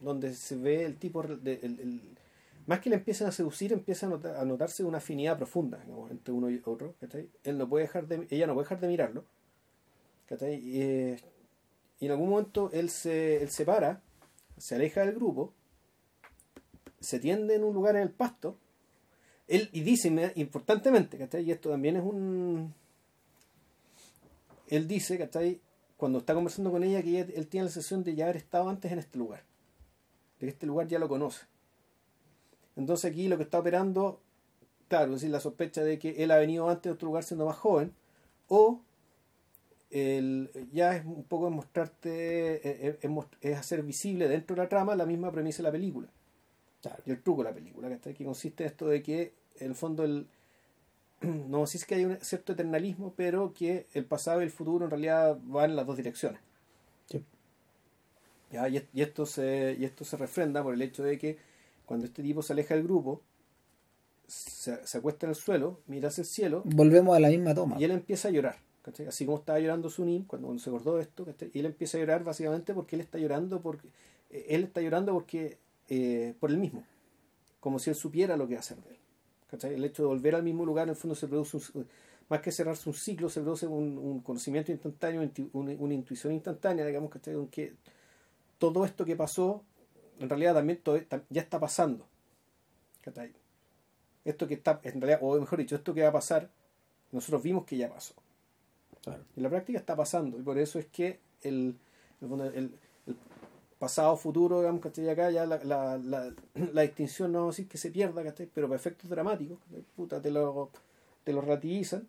[0.00, 2.00] donde se ve el tipo, de, el- el-
[2.66, 6.10] más que le empiezan a seducir, empieza a, nota- a notarse una afinidad profunda digamos,
[6.10, 6.94] entre uno y otro.
[7.44, 9.24] Él no puede dejar de, ella no puede dejar de mirarlo,
[10.40, 11.16] eh,
[12.00, 14.02] y en algún momento él se, él se para,
[14.58, 15.52] se aleja del grupo,
[16.98, 18.56] se tiende en un lugar en el pasto,
[19.46, 21.44] él y dice importantemente, ¿cachai?
[21.44, 22.74] Y esto también es un...
[24.68, 25.60] Él dice, ¿cachai?
[25.96, 28.90] Cuando está conversando con ella, que él tiene la sensación de ya haber estado antes
[28.92, 29.42] en este lugar.
[30.38, 31.46] De que este lugar ya lo conoce.
[32.76, 34.20] Entonces aquí lo que está operando
[34.90, 37.46] Claro, es decir, la sospecha de que él ha venido antes de otro lugar siendo
[37.46, 37.94] más joven,
[38.48, 38.80] o
[39.90, 43.10] el, ya es un poco mostrarte, es, es,
[43.40, 46.08] es, hacer visible dentro de la trama la misma premisa de la película.
[46.80, 47.02] Claro.
[47.04, 49.74] Y el truco de la película, que, que consiste en esto de que, en el
[49.74, 50.26] fondo, el,
[51.20, 54.50] no sé si es que hay un cierto eternalismo, pero que el pasado y el
[54.50, 56.40] futuro en realidad van en las dos direcciones.
[57.10, 57.24] Sí.
[58.52, 58.68] ¿Ya?
[58.68, 61.38] Y, y, esto se, y esto se refrenda por el hecho de que
[61.84, 63.22] cuando este tipo se aleja del grupo,
[64.28, 66.62] se, se acuesta en el suelo, mira hacia el cielo.
[66.64, 67.76] Volvemos a la misma toma.
[67.80, 68.69] Y él empieza a llorar.
[69.06, 72.24] Así como estaba llorando Sunim cuando, se acordó de esto, y él empieza a llorar
[72.24, 73.88] básicamente porque él está llorando porque
[74.30, 75.58] él está llorando porque
[75.88, 76.84] eh, por él mismo,
[77.60, 78.96] como si él supiera lo que hacer de él.
[79.50, 79.74] ¿cachai?
[79.74, 81.86] El hecho de volver al mismo lugar, en el fondo, se produce un,
[82.30, 87.10] más que cerrarse un ciclo, se produce un, conocimiento instantáneo, una, una, intuición instantánea, digamos,
[87.10, 87.34] ¿cachai?
[87.50, 87.74] que
[88.58, 89.62] todo esto que pasó,
[90.20, 90.98] en realidad también todo,
[91.28, 92.06] ya está pasando.
[93.02, 93.32] ¿cachai?
[94.24, 96.48] Esto que está, en realidad, o mejor dicho, esto que va a pasar,
[97.12, 98.14] nosotros vimos que ya pasó.
[99.02, 99.24] Claro.
[99.36, 101.76] En la práctica está pasando, y por eso es que el,
[102.20, 102.74] el, el,
[103.06, 103.16] el
[103.78, 105.08] pasado, futuro, digamos, ¿cachai?
[105.08, 106.34] Acá ya la, la, la,
[106.72, 108.48] la, distinción no vamos a decir que se pierda, ¿cachai?
[108.52, 109.58] Pero para efectos dramáticos,
[109.96, 110.70] puta, te lo,
[111.24, 112.06] te lo relativizan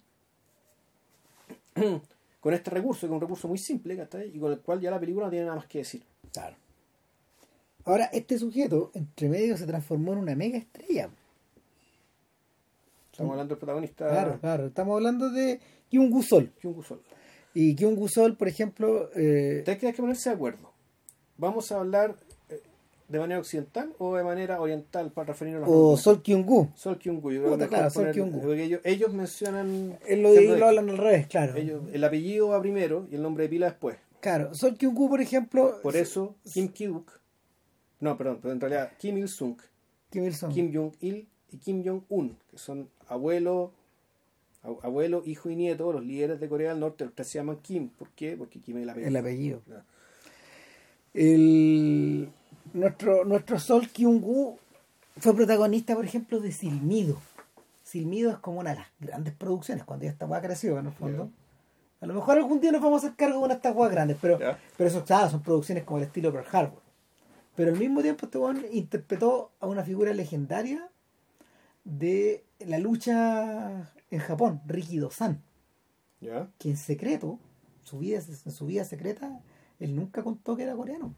[2.42, 4.36] con este recurso, que es un recurso muy simple, ¿cachai?
[4.36, 6.04] Y con el cual ya la película no tiene nada más que decir.
[6.34, 6.58] Claro.
[7.86, 11.10] Ahora, este sujeto, entre medio, se transformó en una mega estrella.
[13.22, 14.10] Estamos hablando del protagonista.
[14.10, 14.66] Claro, claro.
[14.68, 16.52] Estamos hablando de Kyung Gusol.
[16.60, 17.02] Kyung Gusol.
[17.54, 19.10] Y Kyung Gusol, por ejemplo.
[19.16, 19.64] Eh...
[19.66, 20.72] Que ponerse de acuerdo.
[21.38, 22.16] ¿Vamos a hablar
[23.12, 26.70] de manera occidental o de manera oriental para referirnos a O Sol Kyung Gu.
[26.76, 27.32] Sol Kyung Gu.
[27.32, 28.54] Yo Puta, claro, Sol Kyung Gu.
[28.54, 30.00] Ellos, ellos mencionan.
[30.08, 31.56] Él lo, lo hablan al revés, claro.
[31.56, 33.98] Ellos, el apellido va primero y el nombre de pila después.
[34.22, 35.80] Claro, Sol Kyung Gu, por ejemplo.
[35.84, 37.12] Por eso, Kim Ki-duk.
[38.00, 39.58] No, perdón, pero en realidad Kim Il-sung.
[40.10, 40.54] Kim Il-sung.
[40.54, 43.72] Kim Jong-il y Kim Jong-un, que son abuelo,
[44.64, 47.90] abuelo, hijo y nieto, los líderes de Corea del Norte, los tres se llaman Kim.
[47.90, 48.38] ¿Por qué?
[48.38, 49.10] Porque Kim es el apellido.
[49.10, 49.62] El apellido.
[49.68, 49.76] No.
[51.14, 52.30] El,
[52.74, 54.58] nuestro, nuestro Sol Kyung-gu
[55.18, 57.18] fue protagonista, por ejemplo, de Silmido.
[57.84, 60.94] Silmido es como una de las grandes producciones, cuando ya esta hueá creció, en el
[60.94, 61.26] fondo.
[61.26, 61.32] Yeah.
[62.00, 63.92] A lo mejor algún día nos vamos a hacer cargo de una de estas hueás
[63.92, 64.58] grandes, pero, yeah.
[64.78, 66.82] pero eso, claro, son producciones como el estilo Pearl Harbor.
[67.56, 70.90] Pero al mismo tiempo este interpretó a una figura legendaria
[71.84, 75.42] de la lucha en Japón, Rikido-san.
[76.20, 76.50] Yeah.
[76.60, 77.40] Que en secreto,
[77.84, 79.42] su vida, en su vida secreta,
[79.80, 81.16] él nunca contó que era coreano.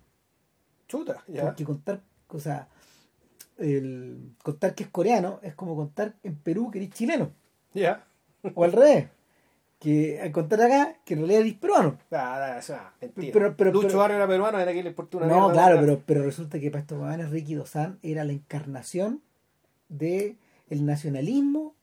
[0.88, 1.44] Chuta, ya.
[1.44, 2.70] Porque contar, o sea,
[3.58, 7.32] el, contar que es coreano es como contar en Perú que eres chileno.
[7.74, 8.06] Ya.
[8.54, 9.08] O al revés.
[9.80, 11.98] Que al contar acá que en realidad eres peruano.
[12.12, 12.62] Ah,
[13.02, 13.34] mentira.
[13.34, 16.24] Pero, pero, Lucho pero, Barrio era peruano, era que le una No, claro, pero, pero
[16.24, 19.22] resulta que para estos jóvenes Ricky Dozan era la encarnación
[19.90, 20.38] de
[20.74, 21.76] el nacionalismo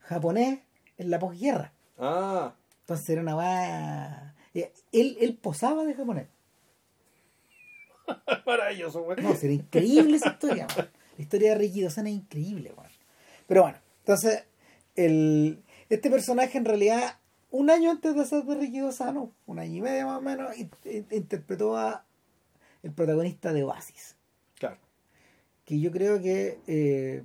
[0.00, 0.60] japonés
[0.96, 1.72] en la posguerra.
[1.98, 4.34] Ah, Entonces era una va
[4.92, 6.26] él, él posaba de japonés.
[8.46, 9.22] maravilloso, güey.
[9.22, 10.88] No, sería increíble esa historia, man.
[11.16, 12.86] La historia de Ricky Dozan es increíble, man.
[13.46, 14.44] Pero bueno, entonces,
[14.96, 17.18] el, este personaje en realidad,
[17.50, 20.56] un año antes de ser de Ricky Dozano, un año y medio más o menos,
[20.56, 22.04] in- in- interpretó a
[22.82, 24.16] el protagonista de Oasis.
[24.58, 24.78] Claro.
[25.64, 27.24] Que yo creo que eh,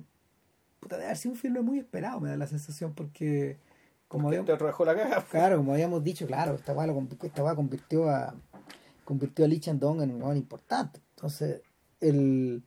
[0.84, 3.56] puta, debe haber sido un filme muy esperado, me da la sensación, porque
[4.06, 5.24] como Porque habíamos, te la caga.
[5.24, 6.86] claro, como habíamos dicho, claro, esta weá
[7.22, 8.34] esta convirtió a
[9.04, 11.00] convirtió a Lee Chandong en un weón importante.
[11.16, 11.62] Entonces,
[12.00, 12.62] el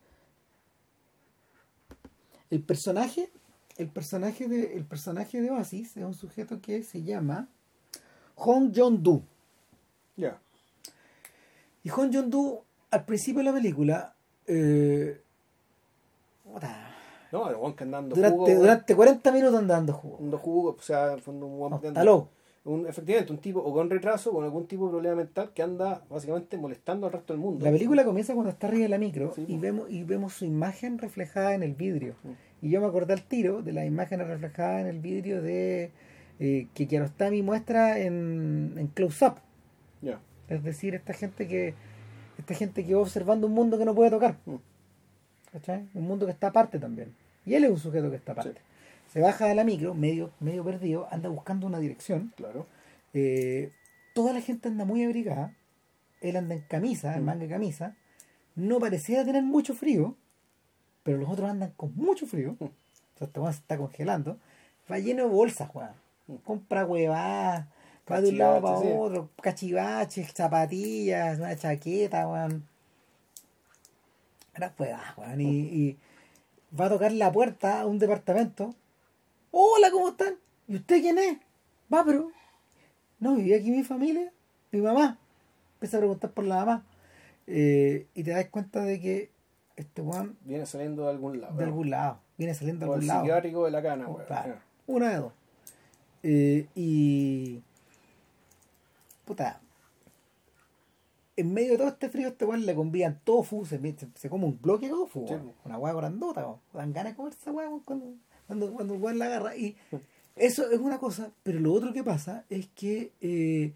[2.49, 3.29] el personaje
[3.77, 7.47] el personaje de el personaje de Oasis es un sujeto que se llama
[8.35, 9.21] Hong Jong-doo.
[10.15, 10.39] Ya.
[11.83, 14.15] Y Hong Jong-doo al principio de la película
[14.47, 15.21] eh,
[17.31, 20.15] No, el guan que andando durante, jugo, durante 40 minutos andando jugo.
[20.17, 22.29] Andando jugo, o sea, un No,
[22.67, 25.63] un, efectivamente, un tipo o con retraso o con algún tipo de problema mental que
[25.63, 27.65] anda básicamente molestando al resto del mundo.
[27.65, 30.45] La película comienza cuando está arriba de la micro Sí, y vemos y vemos su
[30.45, 32.15] imagen reflejada en el vidrio.
[32.23, 32.65] Mm.
[32.65, 35.91] Y yo me acordé al tiro de las imágenes reflejadas en el vidrio de
[36.39, 39.35] eh, que Kiarostami muestra en, en Close Up.
[40.01, 40.19] Ya.
[40.49, 41.73] Es decir, esta gente que
[42.37, 44.37] esta gente que va observando un mundo que no puede tocar.
[44.45, 44.55] Mm.
[45.51, 45.87] ¿Cachai?
[45.93, 47.13] Un mundo que está aparte también.
[47.45, 48.59] Y él es un sujeto que está aparte.
[48.59, 49.13] Sí.
[49.13, 52.33] Se baja de la micro, medio, medio perdido, anda buscando una dirección.
[52.35, 52.67] Claro.
[53.13, 53.71] Eh,
[54.13, 55.53] toda la gente anda muy abrigada.
[56.21, 57.25] Él anda en camisa, en Mm.
[57.25, 57.95] manga de camisa.
[58.55, 60.15] No parecía tener mucho frío,
[61.03, 62.51] pero los otros andan con mucho frío.
[62.59, 62.65] Mm.
[62.65, 64.37] Entonces, este weón se está congelando.
[64.91, 65.91] Va lleno de bolsas, weón.
[66.27, 66.35] Mm.
[66.43, 67.65] Compra huevadas,
[68.11, 68.87] va de un lado para sí.
[68.91, 72.67] otro, cachivaches, zapatillas, una chaqueta, weón.
[74.57, 75.39] Era huevadas, weón.
[75.41, 75.97] Y, y
[76.77, 78.75] va a tocar la puerta a un departamento
[79.51, 80.35] Hola, ¿cómo están?
[80.67, 81.37] ¿Y usted quién es?
[81.91, 82.31] Va, pero.
[83.19, 84.31] No, vivía aquí mi familia,
[84.71, 85.17] mi mamá.
[85.75, 86.83] Empieza a preguntar por la mamá.
[87.47, 89.31] Eh, y te das cuenta de que
[89.77, 91.55] este weón Viene saliendo de algún lado.
[91.55, 92.19] de algún lado.
[92.37, 93.21] Viene saliendo de O el algún lado.
[93.21, 94.25] psiquiátrico de la cana, weón.
[94.27, 94.53] Claro.
[94.55, 94.61] Ya.
[94.87, 95.33] Una de dos.
[96.23, 97.61] Eh, y.
[99.25, 99.61] Puta.
[101.37, 104.45] En medio de todo este frío, este weón le convían tofu, se, se, se come
[104.45, 105.35] un bloque de tofu, Sí,
[105.65, 106.59] una hueá grandota, weón.
[106.73, 108.13] Dan ganas de comer esa hueá cuando,
[108.47, 109.55] cuando, cuando el weón la agarra.
[109.55, 109.77] Y
[110.35, 113.73] eso es una cosa, pero lo otro que pasa es que eh,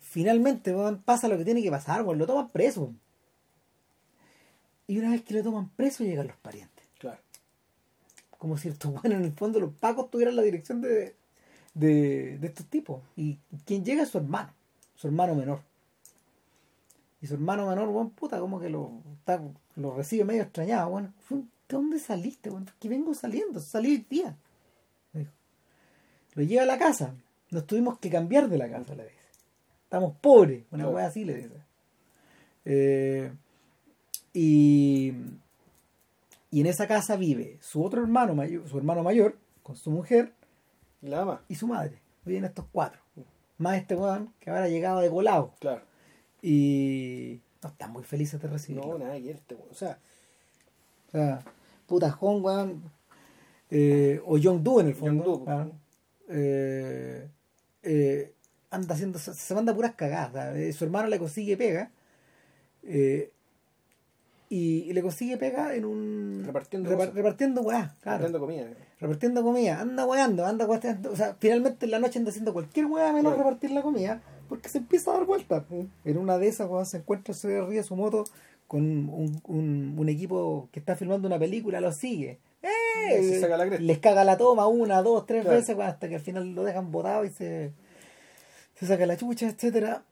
[0.00, 2.92] finalmente weón, pasa lo que tiene que pasar, weón, lo toman preso.
[4.88, 7.20] Y una vez que lo toman preso, llegan los parientes Claro.
[8.38, 11.14] como si estos buenos en el fondo los pacos tuvieran la dirección de,
[11.74, 13.02] de, de estos tipos.
[13.16, 14.52] Y quien llega es su hermano,
[14.96, 15.60] su hermano menor.
[17.22, 19.40] Y su hermano menor, bueno, puta, como que lo, está-
[19.76, 20.90] lo recibe medio extrañado.
[20.90, 22.50] Bueno, ¿de dónde saliste?
[22.50, 24.36] Bueno, que vengo saliendo, salí hoy día.
[25.14, 25.32] le dijo.
[26.34, 27.14] Lo lleva a la casa.
[27.50, 29.16] Nos tuvimos que cambiar de la casa, le dice.
[29.84, 31.62] Estamos pobres, una wea así le dice.
[32.64, 33.32] Eh,
[34.32, 35.12] y,
[36.50, 40.32] y en esa casa vive su otro hermano mayor, su hermano mayor, con su mujer
[41.02, 41.42] Y la ama.
[41.48, 42.00] y su madre.
[42.24, 43.00] Viven estos cuatro.
[43.58, 45.54] Más este weón que ahora ha llegado de volado.
[45.60, 45.82] Claro.
[46.42, 48.98] Y no están muy felices de recibirlo.
[48.98, 49.54] No, nada, quiere este.
[49.70, 49.98] O sea,
[51.08, 51.44] O sea,
[51.86, 52.82] puta Hong, weón.
[53.70, 55.44] eh, o Young-Do en el fondo.
[55.44, 55.70] Claro,
[56.28, 57.28] eh,
[57.82, 58.32] eh,
[58.70, 60.56] anda haciendo, se, manda puras cagadas.
[60.56, 61.90] eh, su hermano le consigue pega.
[62.82, 63.30] eh,
[64.48, 66.42] y, y le consigue pega en un.
[66.44, 67.14] Repartiendo repa- cosas.
[67.14, 68.24] repartiendo weá, claro.
[68.24, 68.66] dando comida.
[69.00, 72.84] repartiendo comida, anda weando, anda weando, o sea, finalmente en la noche anda haciendo cualquier
[72.86, 73.48] weá menos Claro.
[73.48, 74.20] repartir la comida,
[74.52, 75.64] porque se empieza a dar vuelta.
[76.04, 78.24] En una de esas, cuando se encuentra, se ríe su moto
[78.68, 82.38] con un, un, un equipo que está filmando una película, lo sigue.
[82.60, 83.18] ¡Eh!
[83.18, 83.82] Y se saca la cresta.
[83.82, 85.56] Les caga la toma una, dos, tres Claro.
[85.56, 87.72] veces, hasta que al final lo dejan botado y se,
[88.74, 90.04] se saca la chucha, etcétera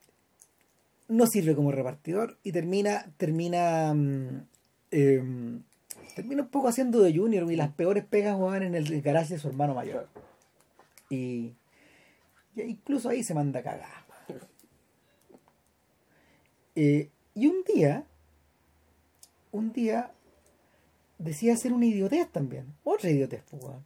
[1.08, 4.46] No sirve como repartidor y termina, termina, mm,
[4.90, 5.62] em,
[6.16, 9.38] termina un poco haciendo de junior y las peores pegas weón, en el garage de
[9.38, 10.08] su hermano mayor.
[10.14, 10.26] Claro.
[11.10, 11.52] Y,
[12.56, 14.09] y incluso ahí se manda a cagar.
[16.74, 18.04] Eh, y un día,
[19.52, 20.12] un día,
[21.18, 22.66] decide hacer una idiotez también.
[22.84, 23.82] Otra idiotez, pues, weón.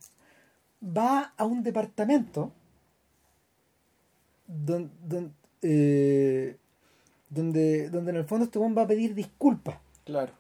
[0.97, 2.53] Va a un departamento
[4.47, 6.57] don- don- eh,
[7.31, 9.79] donde, donde en el fondo este va a pedir disculpas.
[10.05, 10.33] Claro.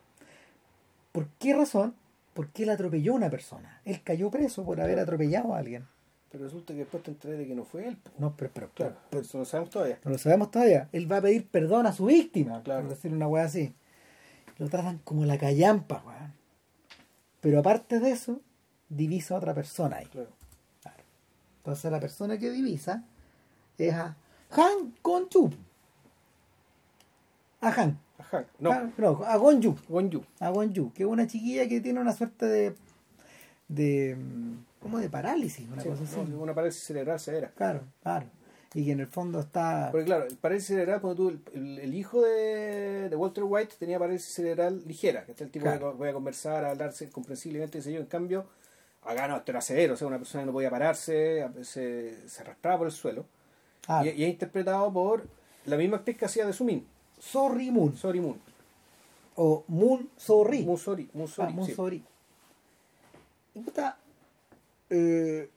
[1.12, 1.94] ¿Por qué razón?
[2.34, 3.80] Porque él atropelló a una persona.
[3.84, 5.86] Él cayó preso por haber atropellado a alguien.
[6.34, 7.96] Pero resulta que después te enteré de que no fue él.
[7.96, 8.10] po.
[8.18, 8.96] No, pero, pero, Claro.
[9.08, 10.00] pero- Eso no sabemos todavía.
[10.04, 10.88] No lo sabemos todavía.
[10.90, 12.80] Él va a pedir perdón a su víctima, Claro.
[12.82, 13.72] por decir una weá así.
[14.58, 16.32] Lo tratan como la callampa, weón.
[17.40, 18.40] Pero aparte de eso,
[18.88, 20.06] divisa a otra persona ahí.
[20.06, 20.30] Claro.
[21.58, 23.04] Entonces la persona que divisa
[23.78, 24.16] es a
[24.50, 25.50] Han Gonju.
[27.60, 27.98] A Han.
[28.18, 28.44] Ajá.
[28.58, 28.72] No.
[28.72, 29.76] Ah, no, a Gonju.
[29.88, 30.22] Gonju.
[30.40, 32.74] A Gonju, que es una chiquilla que tiene una suerte de.
[33.68, 34.16] De.
[34.16, 36.16] mm, como de parálisis, una Sí, cosa así.
[36.30, 37.50] no, una parálisis cerebral severa.
[37.56, 38.26] Claro, claro.
[38.74, 39.88] Y que en el fondo está.
[39.92, 44.34] Porque claro, el parálisis cerebral, cuando tú, el, hijo de, de Walter White tenía parálisis
[44.34, 45.92] cerebral ligera, que es el tipo Claro.
[45.92, 48.00] que voy a conversar, a hablarse comprensiblemente, qué yo.
[48.00, 48.46] En cambio,
[49.02, 52.42] acá no, esto era severo, o sea, una persona que no podía pararse, se, se
[52.42, 53.26] arrastraba por el suelo.
[53.86, 55.24] Ah, Y, y es interpretado por
[55.66, 56.84] la misma actriz que hacía de Sumin,
[57.20, 57.96] Sorry Moon.
[57.96, 58.40] Sorry Moon.
[59.36, 60.64] O Moon Sorry.
[60.64, 61.74] Moon Sorry, Moon Ah, Sorry, Moon sí.
[61.74, 62.04] Sorry.
[63.54, 63.96] Y puta.
[64.90, 65.48] Eh,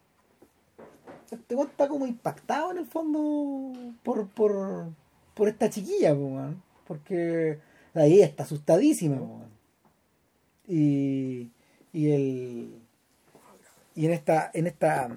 [1.32, 4.88] este weón está como impactado en el fondo por, por,
[5.34, 6.61] por esta chiquilla, weón.
[6.88, 7.60] porque
[7.94, 9.18] ahí está asustadísima.
[9.18, 9.48] weón.
[10.68, 11.49] Y,
[11.94, 12.72] y el
[13.95, 15.10] y en esta en esta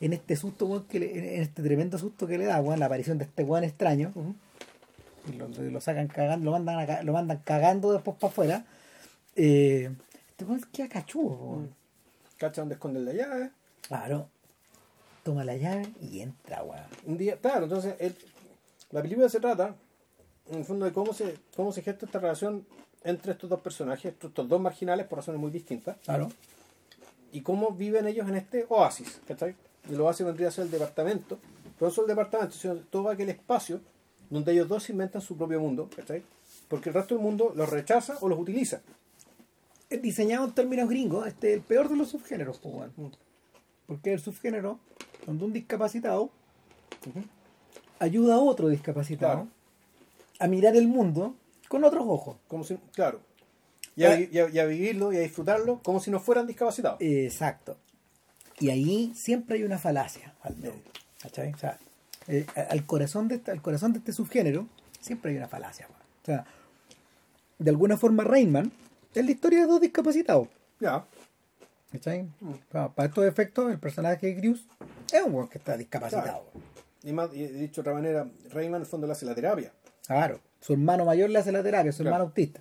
[0.00, 2.86] en este susto weón, que le- en este tremendo susto que le da weón, la
[2.86, 4.12] aparición de este weón extraño
[5.28, 8.64] y lo, lo sacan cagando, lo mandan, a lo mandan cagando después para afuera.
[9.34, 9.90] Eh,
[10.30, 11.74] este weón queda cachudo, weón.
[12.38, 13.50] Cacha donde esconde la llave.
[13.82, 14.28] Claro.
[15.22, 16.84] Toma la llave y entra, weón.
[17.04, 18.16] Un día, claro, entonces el-
[18.90, 19.74] la película se trata,
[20.50, 22.64] en el fondo, de cómo se, cómo se gesta esta relación
[23.02, 26.28] entre estos dos personajes, estos, dos marginales por razones muy distintas, Claro.
[27.32, 29.54] y cómo viven ellos en este oasis, ¿cachai?
[29.90, 31.38] El oasis vendría a ser el departamento,
[31.78, 33.80] pero no solo el departamento, sino todo aquel espacio
[34.30, 36.22] donde ellos dos inventan su propio mundo, ¿cachai?
[36.68, 38.80] Porque el resto del mundo los rechaza o los utiliza.
[39.90, 42.60] Diseñado en términos gringos, este es el peor de los subgéneros.
[42.64, 43.06] Mm.
[43.86, 44.80] Porque el subgénero,
[45.26, 46.30] donde un discapacitado
[47.98, 49.48] ayuda a otro discapacitado Claro.
[50.40, 51.34] a mirar el mundo
[51.68, 52.36] con otros ojos.
[52.48, 53.20] Como si, claro,
[53.94, 56.46] y a, vi- y a- y a vivirlo y a disfrutarlo como si no fueran
[56.46, 56.98] discapacitados.
[57.00, 57.76] Exacto.
[58.58, 60.74] Y ahí siempre hay una falacia al medio.
[61.22, 61.52] ¿cachai?
[61.52, 61.78] O sea,
[62.28, 64.66] eh, al, corazón de este, al corazón de este subgénero
[65.00, 65.88] siempre hay una falacia.
[66.22, 66.44] O sea,
[67.58, 68.70] de alguna forma Rainman
[69.20, 70.48] es la historia de dos discapacitados.
[70.80, 71.04] Ya.
[71.92, 72.28] ¿cachai?
[72.44, 74.66] O sea, para estos efectos, el personaje de Grius
[75.12, 76.24] es un weón que está discapacitado.
[76.24, 76.66] Claro.
[77.02, 79.72] Y, más, y dicho de otra manera, Rayman en el fondo le hace la terapia.
[80.06, 82.08] Claro, su hermano mayor le hace la terapia, su Claro.
[82.16, 82.60] hermano autista.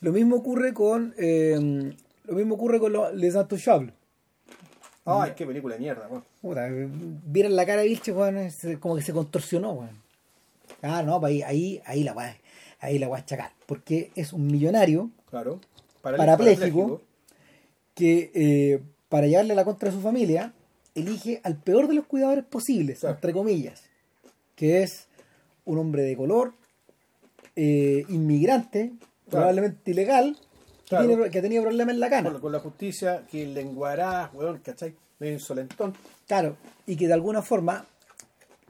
[0.00, 1.94] Lo mismo ocurre con eh,
[2.24, 3.94] lo mismo ocurre con los Les Intouchables.
[5.04, 6.24] Ay, qué película de mierda, weón.
[6.42, 8.50] Puta, vieron la cara de Vilche, weón,
[8.80, 10.02] como que se contorsionó, weón.
[10.82, 12.36] Ah, no, ahí, ahí, ahí la weá,
[12.80, 13.50] ahí la weá es chacal.
[13.66, 15.60] Porque es un millonario Claro.
[16.02, 17.02] Parapléjico.
[17.94, 20.52] que eh, para llevarle la contra a su familia,
[20.94, 23.16] elige al peor de los cuidadores posibles, Claro.
[23.16, 23.82] entre comillas,
[24.54, 25.06] que es
[25.64, 26.54] un hombre de color,
[27.56, 28.92] eh, inmigrante,
[29.28, 30.36] probablemente ilegal,
[30.88, 32.30] que, tiene- que tenía problemas en la cana.
[32.32, 34.94] Con, con la justicia, que lenguará, weón, ¿cachai?
[35.18, 35.94] Medio insolentón.
[36.26, 36.56] Claro,
[36.86, 37.84] y que de alguna forma,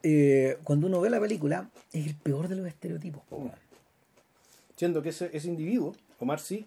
[0.03, 3.23] eh, cuando uno ve la película, es el peor de los estereotipos.
[4.79, 6.67] Siendo que ese, ese individuo, Omar sí,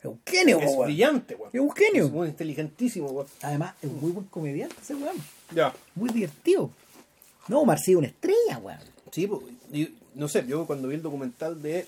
[0.00, 0.84] Es un genio, po, es weón.
[0.86, 1.50] brillante, weón.
[1.52, 2.06] Es un genio.
[2.06, 3.26] Es muy inteligentísimo, weón.
[3.42, 5.16] Además, es muy buen comediante ese weón.
[5.54, 5.72] Ya.
[5.94, 6.70] Muy divertido.
[7.48, 8.78] No, Marcelo una estrella, weón.
[9.12, 9.42] Sí, pues,
[9.72, 11.86] y, no sé, yo cuando vi el documental de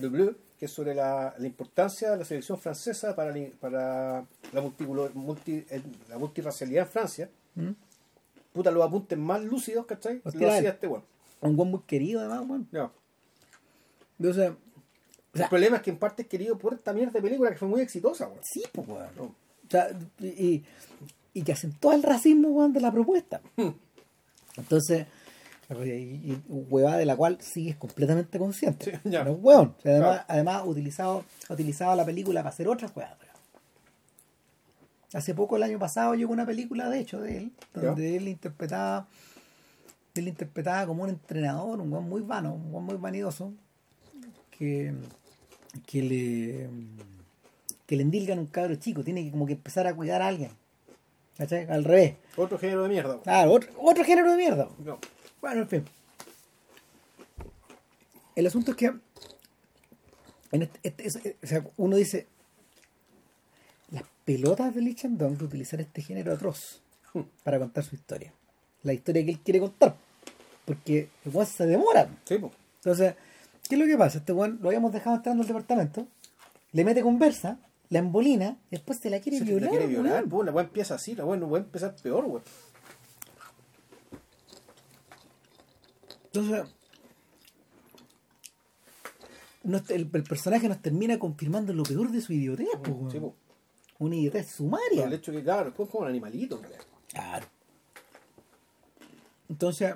[0.00, 4.24] Le Bleu, que es sobre la, la importancia de la selección francesa para, la- para
[4.52, 4.60] la,
[5.14, 7.70] multi, el- la multirracialidad en Francia, ¿Mm?
[8.52, 10.20] puta, los apuntes más lúcidos, ¿cachai?
[10.24, 11.02] Hostia, Lo hacía este weón.
[11.40, 12.68] Un weón muy querido, además, weón.
[12.70, 12.90] Ya.
[14.22, 17.22] Entonces, o sea, El problema es que en parte es querido por esta mierda de
[17.22, 18.40] película que fue muy exitosa, weón.
[18.42, 19.08] sí, pues, weón.
[19.16, 19.22] No.
[19.24, 19.34] O
[19.70, 19.88] sea,
[20.20, 20.62] y,
[21.32, 23.40] y que acentúa el racismo, weón, de la propuesta.
[24.56, 25.06] Entonces,
[25.70, 29.00] y, y huevada de la cual sí es completamente consciente.
[29.02, 29.22] Sí, ya.
[29.22, 29.74] Es weón.
[29.78, 30.24] O sea, además, Claro.
[30.28, 33.10] además ha utilizado, ha utilizado la película para hacer otras weas.
[33.18, 33.32] weón.
[35.14, 39.06] Hace poco, el año pasado, llegó una película, de hecho, de él, donde él interpretaba,
[40.14, 43.52] él interpretaba como un entrenador, un weón muy vano, un weón muy vanidoso,
[44.58, 44.92] que,
[45.86, 46.68] que le
[47.86, 50.50] que le endilgan un cabro chico, tiene que como que empezar a cuidar a alguien.
[51.36, 51.66] ¿Cachai?
[51.70, 52.14] Al revés.
[52.36, 53.20] Otro género de mierda.
[53.22, 54.68] Claro, otro, otro género de mierda.
[54.84, 54.98] No.
[55.40, 55.84] Bueno, en fin.
[58.34, 58.92] El asunto es que
[60.52, 62.26] en este- este- es- o sea, uno dice
[63.90, 66.80] las pelotas de Lee Chandong de utilizar este género atroz
[67.12, 67.22] Hmm.
[67.42, 68.32] para contar su historia.
[68.84, 69.96] La historia que él quiere contar.
[70.64, 72.08] Porque el se demora.
[72.24, 72.52] Sí, pues.
[72.76, 73.14] Entonces,
[73.72, 74.18] ¿qué es lo que pasa?
[74.18, 76.06] Este weón lo habíamos dejado entrando al departamento,
[76.72, 77.58] le mete conversa,
[77.88, 79.62] la embolina, y después se la quiere Se violar.
[79.64, 80.28] la quiere violar, weón.
[80.28, 82.42] pues, la weá empieza así, la weá no puede empezar peor, weón.
[86.26, 86.64] Entonces,
[89.62, 93.10] nos- el, el personaje nos termina confirmando lo peor de su idiotez, pues, weón.
[93.10, 93.32] Sí, pues.
[94.00, 95.04] Una idiotez sumaria.
[95.04, 96.60] el hecho que, claro, es como un animalito.
[97.08, 97.46] Claro.
[99.48, 99.94] Entonces,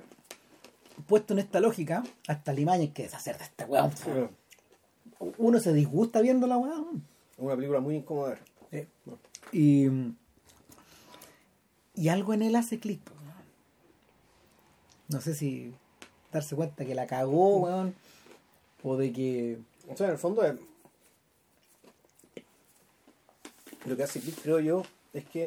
[1.07, 3.91] puesto en esta lógica, hasta Limaña hay que deshacer de este weón.
[5.39, 7.05] Uno se disgusta viendo la weón.
[7.33, 8.39] Es una película muy incómoda.
[9.53, 9.87] y,
[11.95, 13.01] y algo en él hace clic.
[15.09, 15.73] No sé si
[16.33, 17.95] darse cuenta que la cagó, weón.
[18.83, 19.59] O de que.
[19.89, 20.55] O sea, en el fondo es-
[23.85, 25.47] lo que hace clic, creo yo, es que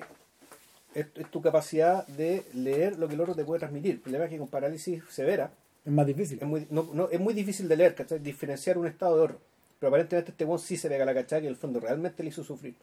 [0.94, 3.91] es, es tu capacidad de leer lo que el otro te puede transmitir.
[3.95, 5.52] El problema es que con parálisis severa
[5.86, 6.40] Es más difícil.
[6.41, 8.20] es muy, no, no- es muy difícil de leer, ¿cachai?
[8.20, 9.40] Diferenciar un estado de otro.
[9.80, 12.30] Pero aparentemente este weón sí se pega la cachada que en el fondo realmente le
[12.30, 12.76] hizo sufrir.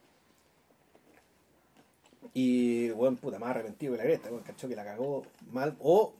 [2.35, 5.75] Y weón, puta, más arrepentido que la cresta, weón, cachó que la cagó mal.
[5.81, 6.13] O,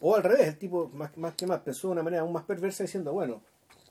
[0.00, 2.44] o al revés, el tipo más, más que más pensó de una manera aún más
[2.44, 3.40] perversa diciendo, bueno,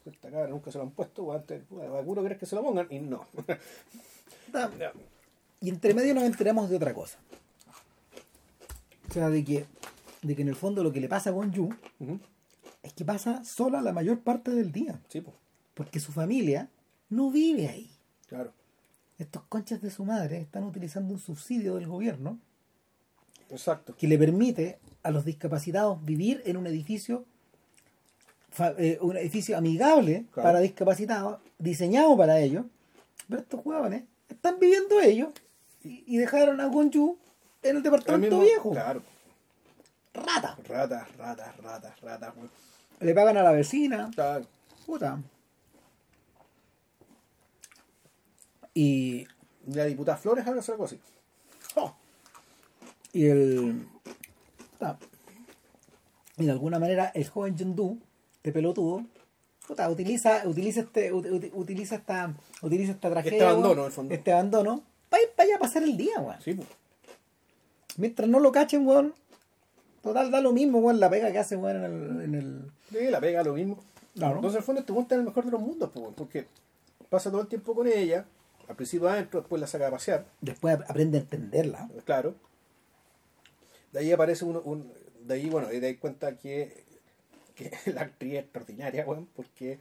[0.05, 2.87] esta cabra nunca se lo han puesto, antes, puta, ¿alguno crees que se lo pongan?
[2.89, 3.25] Y no.
[5.61, 7.17] Y entre medio nos enteramos de otra cosa.
[9.09, 9.65] O sea, de que,
[10.21, 11.69] de que en el fondo lo que le pasa a Yu
[12.83, 14.99] es que pasa sola la mayor parte del día.
[15.09, 15.35] Sí, pues,
[15.73, 16.69] Porque su familia
[17.09, 17.89] no vive ahí.
[18.27, 18.53] claro.
[19.17, 22.39] Estos conchas de su madre están utilizando un subsidio del gobierno
[23.49, 23.93] Exacto.
[23.97, 27.25] que le permite a los discapacitados vivir en un edificio
[28.77, 30.47] eh, un edificio amigable Claro.
[30.47, 32.65] para discapacitados, diseñado para ellos,
[33.27, 35.29] pero estos huevones están viviendo ellos
[35.83, 37.17] y, y dejaron a Gonju
[37.63, 38.71] en el departamento mismo- viejo.
[38.71, 39.01] Claro.
[40.13, 40.57] Rata.
[40.67, 42.33] Ratas, ratas, ratas, ratas.
[42.99, 44.09] Le pagan a la vecina.
[44.13, 44.45] Claro.
[44.85, 45.19] Puta.
[48.73, 49.27] Y,
[49.67, 50.99] La diputada Flores ahora algo así.
[51.75, 51.93] oh,
[53.13, 53.87] y el.
[54.71, 54.97] puta,
[56.37, 57.99] y de alguna manera el joven Yendu,
[58.37, 59.05] este pelotudo,
[59.67, 63.37] puta, utiliza, utiliza este, ut- ut- utiliza esta, utiliza esta tragedia.
[63.37, 64.13] Este abandono, en el fondo.
[64.13, 66.41] Este abandono, para ir para allá a pasar el día, weón.
[66.41, 66.67] Sí, pues.
[67.97, 69.13] Mientras no lo cachen, weón.
[70.01, 72.21] Total, da lo mismo, weón, la pega que hace, weón, en el.
[72.21, 72.71] En el...
[72.91, 73.79] Sí, la pega lo mismo.
[74.15, 74.35] Claro.
[74.35, 76.47] Entonces, en el fondo, este weón está en el mejor de los mundos, pues, porque
[77.09, 78.25] pasa todo el tiempo con ella,
[78.67, 81.89] al principio adentro, después la saca a pasear, Después ap- aprende a entenderla.
[82.05, 82.35] claro.
[83.91, 84.91] De ahí aparece uno, un,
[85.21, 86.83] de ahí, bueno, de ahí cuenta que,
[87.55, 89.79] que la actriz es extraordinaria, weón, porque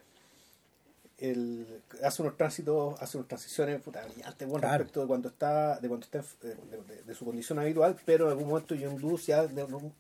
[1.18, 1.66] el,
[2.02, 4.68] hace unos tránsitos, hace unas transiciones puta, brillantes, Claro.
[4.78, 8.30] respecto de cuando está, de cuando está de, de- de su condición habitual, pero en
[8.32, 9.92] algún momento John Doe ya, de, un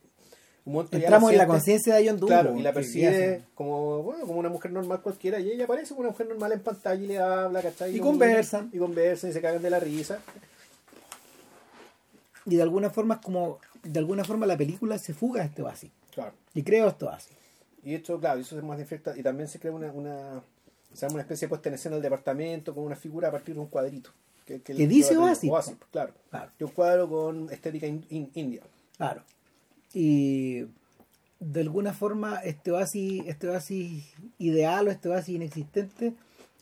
[0.64, 2.28] momento ya Entramos la en la conciencia de John Doe.
[2.28, 6.00] Claro, y la hace- como, bueno, como una mujer normal cualquiera, y ella aparece como
[6.00, 7.96] una mujer normal en pantalla y le habla, ¿cachai?
[7.96, 8.70] Y Como- conversan.
[8.72, 10.20] Y conversan y se cagan de la risa.
[12.46, 13.58] Y de alguna forma es como.
[13.82, 15.90] De alguna forma la película se fuga de este oasis.
[16.12, 16.32] Claro.
[16.54, 17.30] Y creo esto así.
[17.84, 20.42] Y esto, claro, eso se más efecto y también se crea una, una,
[20.92, 23.54] se llama una especie de puesta en escena del departamento con una figura a partir
[23.54, 24.10] de un cuadrito.
[24.44, 25.50] Que, Que dice Oasis.
[25.90, 26.14] claro.
[26.30, 26.50] Claro.
[26.58, 28.62] Y un cuadro con estética in- in- india.
[28.96, 29.22] Claro.
[29.92, 30.64] Y
[31.40, 34.04] de alguna forma este oasis, este oasis
[34.38, 36.14] ideal o este oasis inexistente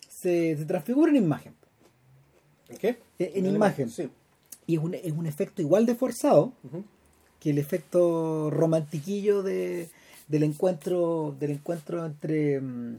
[0.08, 1.54] se, se transfigura en imagen.
[2.68, 2.98] ¿En qué?
[3.18, 3.88] En el- imagen.
[3.90, 4.08] Sí.
[4.66, 6.52] Y es un, es un efecto igual de forzado
[7.38, 9.88] que el efecto romantiquillo de,
[10.26, 12.96] del encuentro del encuentro entre mm,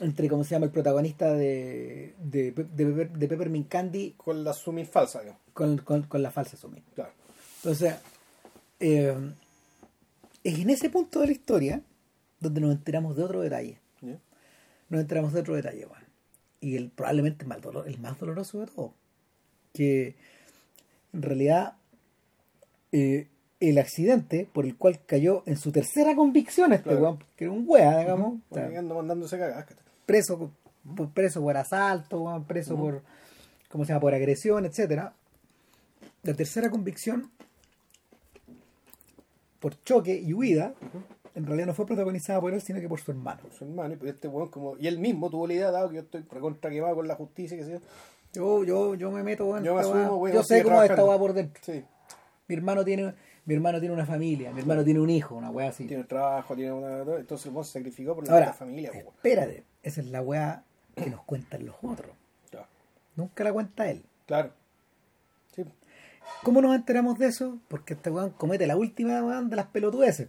[0.00, 4.52] entre cómo se llama el protagonista de de, de, Pepper- de Peppermint Candy Con la
[4.52, 5.40] sumi falsa, digamos.
[5.52, 6.82] con, con, con la falsa Sumi.
[6.94, 7.10] Claro.
[7.56, 7.94] Entonces,
[8.80, 9.16] eh,
[10.44, 11.82] es en ese punto de la historia
[12.40, 13.78] donde nos enteramos de otro detalle.
[14.90, 16.04] Nos enteramos de otro detalle, weón.
[16.60, 18.94] Y el, probablemente el más, dolor- el más doloroso de todo.
[19.74, 20.14] Que
[21.12, 21.74] en realidad
[22.92, 23.26] eh,
[23.60, 27.00] el accidente por el cual cayó en su tercera convicción este Claro.
[27.02, 29.66] weón, que era un wea, digamos, o sea, Bueno, ando mandándose cagadas.
[30.08, 30.50] Preso
[30.96, 33.02] por, preso por asalto, preso por
[33.68, 34.00] ¿cómo se llama?
[34.00, 35.12] por agresión, etcétera.
[36.22, 37.30] La tercera convicción
[39.60, 40.72] por choque y huida,
[41.34, 43.42] en realidad no fue protagonizada por él, sino que por su hermano.
[43.50, 44.78] Su hermano, y este weón como.
[44.78, 47.56] Y él mismo tuvo la idea, dado que yo estoy recontra quemado con la justicia,
[47.58, 47.80] que sé yo.
[48.32, 50.22] Yo, yo, yo me meto, weón, Yo me esta asumo, weá.
[50.22, 51.62] weón, yo sé cómo es esta weá por dentro.
[51.62, 51.84] Sí.
[52.46, 53.14] Mi hermano tiene,
[53.48, 55.86] mi hermano tiene una familia, mi hermano tiene un hijo, una weá así.
[55.86, 56.98] Tiene trabajo, tiene una.
[57.18, 59.06] Entonces el se sacrificó por la familia, weón.
[59.06, 60.64] espérate, esa es la weá
[60.94, 62.10] que nos cuentan los otros.
[62.52, 62.66] Ya.
[63.16, 64.02] Nunca la cuenta él.
[64.26, 64.50] Claro.
[65.56, 65.64] Sí.
[66.42, 67.58] ¿Cómo nos enteramos de eso?
[67.68, 70.28] Porque este weón comete la última weón de las pelotudeces.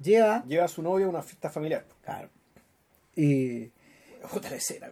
[0.00, 0.42] Lleva.
[0.46, 1.84] Lleva a su novia a una fiesta familiar.
[2.02, 2.30] Claro.
[3.14, 3.70] Y.
[4.32, 4.88] Puta la escena.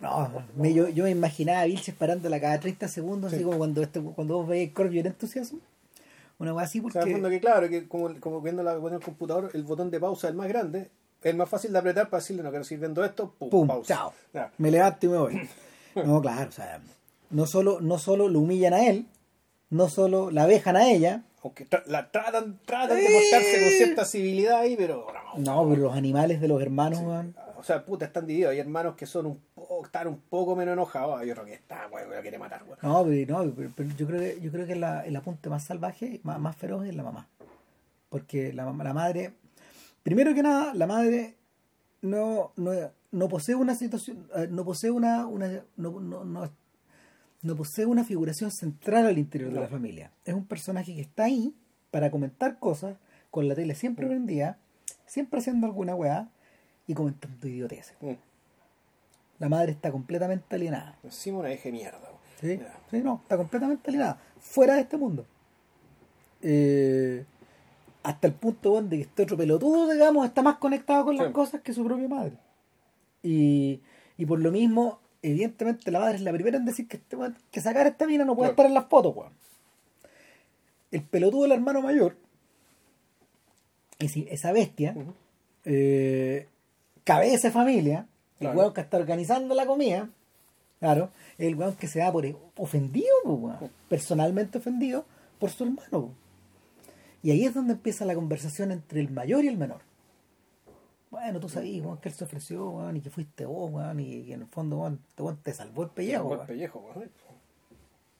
[0.00, 3.44] No, me- yo, yo me imaginaba a Vilches parándola cada 30 segundos, así Sí.
[3.44, 5.58] como cuando este, cuando vos veis Corp Your Enthusiasm.
[6.42, 8.96] Una weá así O sea, en fondo que claro, que como, como viendo la, viendo
[8.98, 10.90] el computador, el botón de pausa es el más grande,
[11.22, 13.66] es el más fácil de apretar para decirle, no quiero seguir viendo esto, pum, Pum,
[13.68, 13.94] pausa.
[13.94, 14.12] chao.
[14.58, 15.48] Me levanto y me voy.
[16.06, 16.80] No, claro, o sea,
[17.30, 19.06] no solo, no solo lo humillan a él,
[19.70, 24.04] no solo la dejan a ella, Aunque tra- la tratan, tratan de mostrarse con cierta
[24.06, 25.06] civilidad ahí, pero
[25.36, 25.68] no.
[25.68, 27.00] pero los animales de los hermanos.
[27.62, 28.50] O sea, puta, están divididos.
[28.50, 31.20] Hay hermanos que son un poco, están un poco menos enojados.
[31.20, 32.78] Hay otro que está, que lo quiere matar, weón.
[32.82, 35.62] No, pero, no, pero- pero yo creo que, yo creo que la- el apunte más
[35.62, 37.28] salvaje, más, más feroz es la mamá.
[38.08, 39.34] Porque la, la madre,
[40.02, 41.36] primero que nada, la madre
[42.00, 42.72] no, no,
[43.12, 46.50] no posee una situación, eh, no posee una, una no, no, no,
[47.42, 50.10] no posee una figuración central al interior de la familia.
[50.24, 51.54] Es un personaje que está ahí
[51.92, 52.96] para comentar cosas,
[53.30, 54.08] con la tele siempre Mm.
[54.08, 54.58] prendida,
[55.06, 56.28] siempre haciendo alguna weá
[56.86, 57.94] y comentando idioteces.
[58.00, 58.12] Mm.
[59.38, 60.98] La madre está completamente alienada.
[61.02, 61.98] Encima una eje mierda.
[62.40, 62.60] Sí,
[62.90, 65.24] sí, no, está completamente alienada, fuera de este mundo.
[66.42, 67.24] Eh,
[68.02, 71.30] hasta el punto weón, de que este otro pelotudo, digamos, está más conectado con las
[71.30, 72.36] cosas que su propia madre.
[73.22, 73.80] Y,
[74.16, 77.16] y por lo mismo, evidentemente la madre es la primera en decir que, este
[77.52, 78.52] que sacar esta mina no puede Claro.
[78.54, 79.32] estar en las fotos, weón.
[80.90, 82.16] El pelotudo del hermano mayor,
[84.00, 84.96] ese- esa bestia,
[85.64, 86.48] eh,
[87.04, 88.06] cabeza de familia,
[88.38, 88.58] el Claro.
[88.58, 90.08] weón que está organizando la comida,
[90.80, 92.24] claro, el weón que se da por
[92.56, 95.04] ofendido, weón, personalmente ofendido
[95.38, 96.14] por su hermano.
[97.22, 99.80] Y ahí es donde empieza la conversación entre el mayor y el menor.
[101.10, 104.24] Bueno, tú sabías, weón, que él se ofreció, weón, y que fuiste vos, weón, y
[104.24, 106.46] que en el fondo, weón, este weón te salvó el pellejo, weón.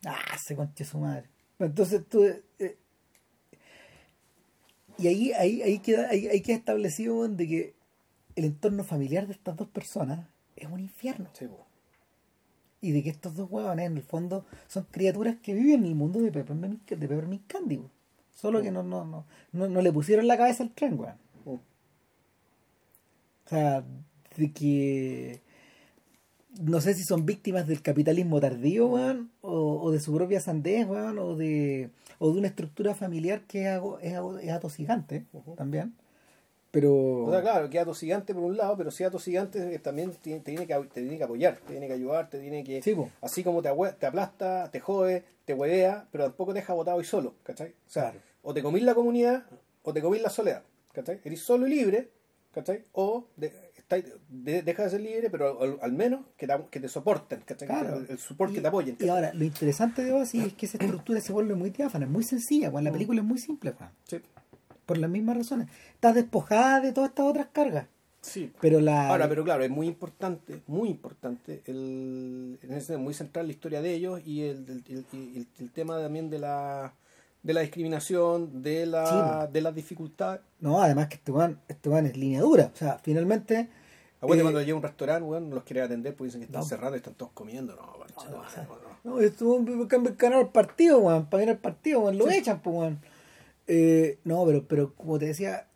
[0.04, 1.28] Ah, se conche su madre.
[1.58, 2.22] Entonces tú.
[2.24, 2.76] eh,
[4.98, 7.74] y ahí, ahí, ahí queda, ahí, ahí queda establecido weón, de que
[8.36, 10.26] el entorno familiar de estas dos personas
[10.56, 11.28] es un infierno.
[11.32, 11.46] Sí.
[12.80, 15.94] Y de que estos dos huevones en el fondo son criaturas que viven en el
[15.94, 17.80] mundo de Peppermint, de Peppermint Candy.
[18.34, 21.14] Solo que no, no, no, no, no le pusieron la cabeza al tren, weón.
[21.44, 21.60] O
[23.48, 23.84] sea,
[24.36, 25.40] de que
[26.60, 30.86] no sé si son víctimas del capitalismo tardío, weón, o, o de su propia sandez,
[30.86, 35.24] weón, o de, o de una estructura familiar que es, es, es atosigante
[35.56, 35.94] también.
[36.72, 37.24] Pero.
[37.26, 40.66] O sea, claro, que atosigante por un lado, pero si atosigante eh, también te, tiene
[40.66, 42.82] que, te tiene que apoyar, te tiene que ayudar, te tiene que...
[42.82, 42.96] Sí.
[43.20, 47.34] Así como te, aplasta, te jode, te huevea, pero tampoco te deja botado y solo,
[47.44, 47.68] ¿cachai?
[47.86, 48.18] O sea, Claro.
[48.42, 49.44] o te comís la comunidad
[49.82, 50.62] o te comís la soledad,
[50.92, 51.20] ¿cachai?
[51.24, 52.10] Eres solo y libre,
[52.52, 52.84] ¿cachai?
[52.92, 53.52] O de,
[54.30, 57.68] de- deja de ser libre, pero al, al menos que te, que te soporten, ¿cachai?
[57.68, 57.96] Claro.
[57.96, 58.04] El,
[58.50, 58.96] Y- que te apoyen.
[58.98, 62.10] Y ahora, lo interesante de Ozzy es que esa estructura se vuelve muy diáfana, es
[62.10, 62.84] muy sencilla, weón.
[62.84, 62.94] La Mm.
[62.94, 63.92] película es muy simple, weón.
[64.08, 64.20] Sí.
[64.92, 65.68] Por las mismas razones.
[65.94, 67.86] Está despojada de todas estas otras cargas.
[68.20, 68.52] Sí.
[68.60, 69.08] Pero la.
[69.08, 73.92] Ahora, pero claro, es muy importante, muy importante, el, ese muy central la historia de
[73.94, 76.94] ellos y el, el, el- el- el tema también de la
[77.42, 80.40] de la discriminación, de la de las dificultades.
[80.60, 82.70] No, además que este weón, este weón es línea dura.
[82.72, 83.68] O sea, finalmente.
[84.20, 86.44] Acuérdate eh, cuando llega a un restaurante, weón, no los quiere atender porque dicen que
[86.46, 86.66] están No.
[86.68, 87.74] cerrados y están todos comiendo.
[87.74, 89.16] No, concha, No, no, o sea, no, no.
[89.16, 91.26] No, esto cambia el canal al partido, weón.
[91.26, 92.18] Para ir al partido, weón.
[92.18, 93.00] Lo echan, pues, weón.
[93.74, 95.66] Eh, no, pero, pero como te decía,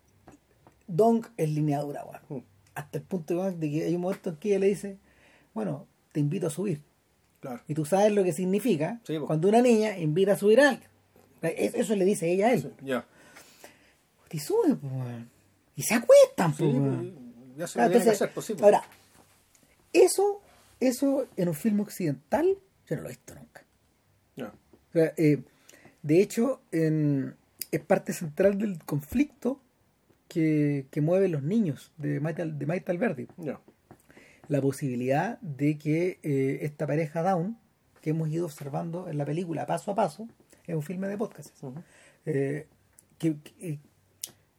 [0.85, 2.41] Dong es línea dura, weón.
[2.41, 2.45] Mm,
[2.75, 4.97] Hasta el punto, de que hay un momento en que ella le dice,
[5.55, 6.83] bueno, te invito a subir.
[7.39, 7.61] Claro.
[7.67, 10.89] Y tú sabes lo que significa Sí, cuando una niña invita a subir a alguien.
[11.41, 12.61] Es- Eso le dice ella a él.
[12.61, 13.05] Sí, ya.
[14.31, 14.91] Y sube, pues.
[15.75, 18.61] Y se acuestan, Sí, pues, ya se entonces, hacer, pues, pues.
[18.61, 18.83] Ahora,
[19.93, 20.41] eso,
[20.79, 22.57] eso en un filme occidental,
[22.87, 23.63] yo no lo he visto nunca.
[24.35, 24.47] Ya.
[24.47, 25.41] O sea, eh,
[26.03, 27.35] de hecho, en-
[27.71, 29.59] es parte central del conflicto
[30.27, 33.27] que, que mueven los niños de Maite, de Maite Alberdi.
[34.47, 37.57] La posibilidad de que eh, esta pareja Down,
[38.01, 40.27] que hemos ido observando en la película paso a paso,
[40.65, 41.49] es un filme de podcast,
[42.25, 42.67] eh,
[43.17, 43.79] que, que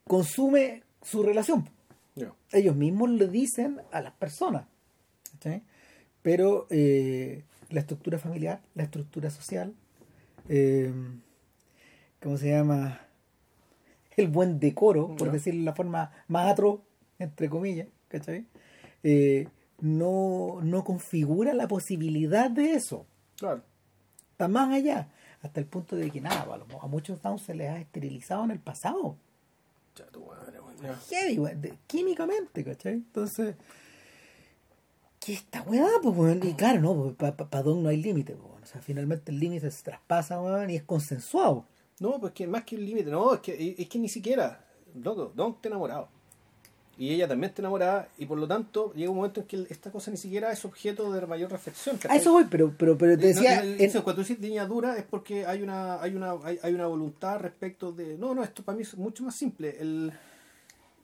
[0.05, 1.69] consume su relación.
[2.51, 4.67] Ellos mismos le dicen a las personas.
[6.23, 9.75] Pero eh, la estructura familiar, la estructura social,
[10.49, 10.93] eh,
[12.23, 13.01] ¿cómo se llama?
[14.17, 15.33] El buen decoro, por Ya.
[15.33, 16.83] decirlo de la forma más atro,
[17.19, 18.47] entre comillas, ¿cachai?
[19.03, 19.49] Eh,
[19.81, 23.07] no, no configura la posibilidad de eso.
[23.37, 23.63] Claro.
[24.33, 25.09] Está más allá,
[25.43, 26.47] hasta el punto de que nada,
[26.81, 29.17] a, muchos Down se les ha esterilizado en el pasado.
[29.97, 30.59] Ya, tu madre,
[31.09, 32.95] heavy, de- químicamente, ¿cachai?
[32.95, 33.57] Entonces,
[35.21, 36.45] ¿qué esta weá, pues?
[36.45, 38.63] Y claro, no, para pa, pa Don no hay límite, pues, weón.
[38.63, 41.65] O sea, finalmente el límite se traspasa, weón, y es consensuado.
[42.01, 44.65] No, pues que más que un límite, no, es que, es que ni siquiera,
[45.03, 46.09] loco, Don está enamorado.
[46.97, 49.93] Y ella también está enamorada, y por lo tanto llega un momento en que esta
[49.93, 51.95] cosa ni siquiera es objeto de mayor reflexión.
[51.95, 52.19] A ¿cachai?
[52.19, 54.97] eso voy, pero, pero, pero te decía, no, no, en- eso, cuando dices niña dura
[54.97, 58.19] es porque hay una, hay una, hay, hay una voluntad respecto de.
[58.19, 59.77] No, no, esto para mí es mucho más simple.
[59.81, 60.13] El,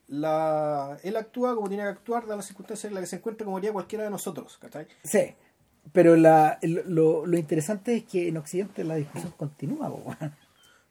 [0.08, 3.44] la, él actúa como tiene que actuar, da las circunstancias en las que se encuentra
[3.44, 4.86] como haría cualquiera de nosotros, ¿cachai?
[5.02, 5.34] sí,
[5.92, 9.92] pero la, lo, lo interesante es que en Occidente la discusión continúa.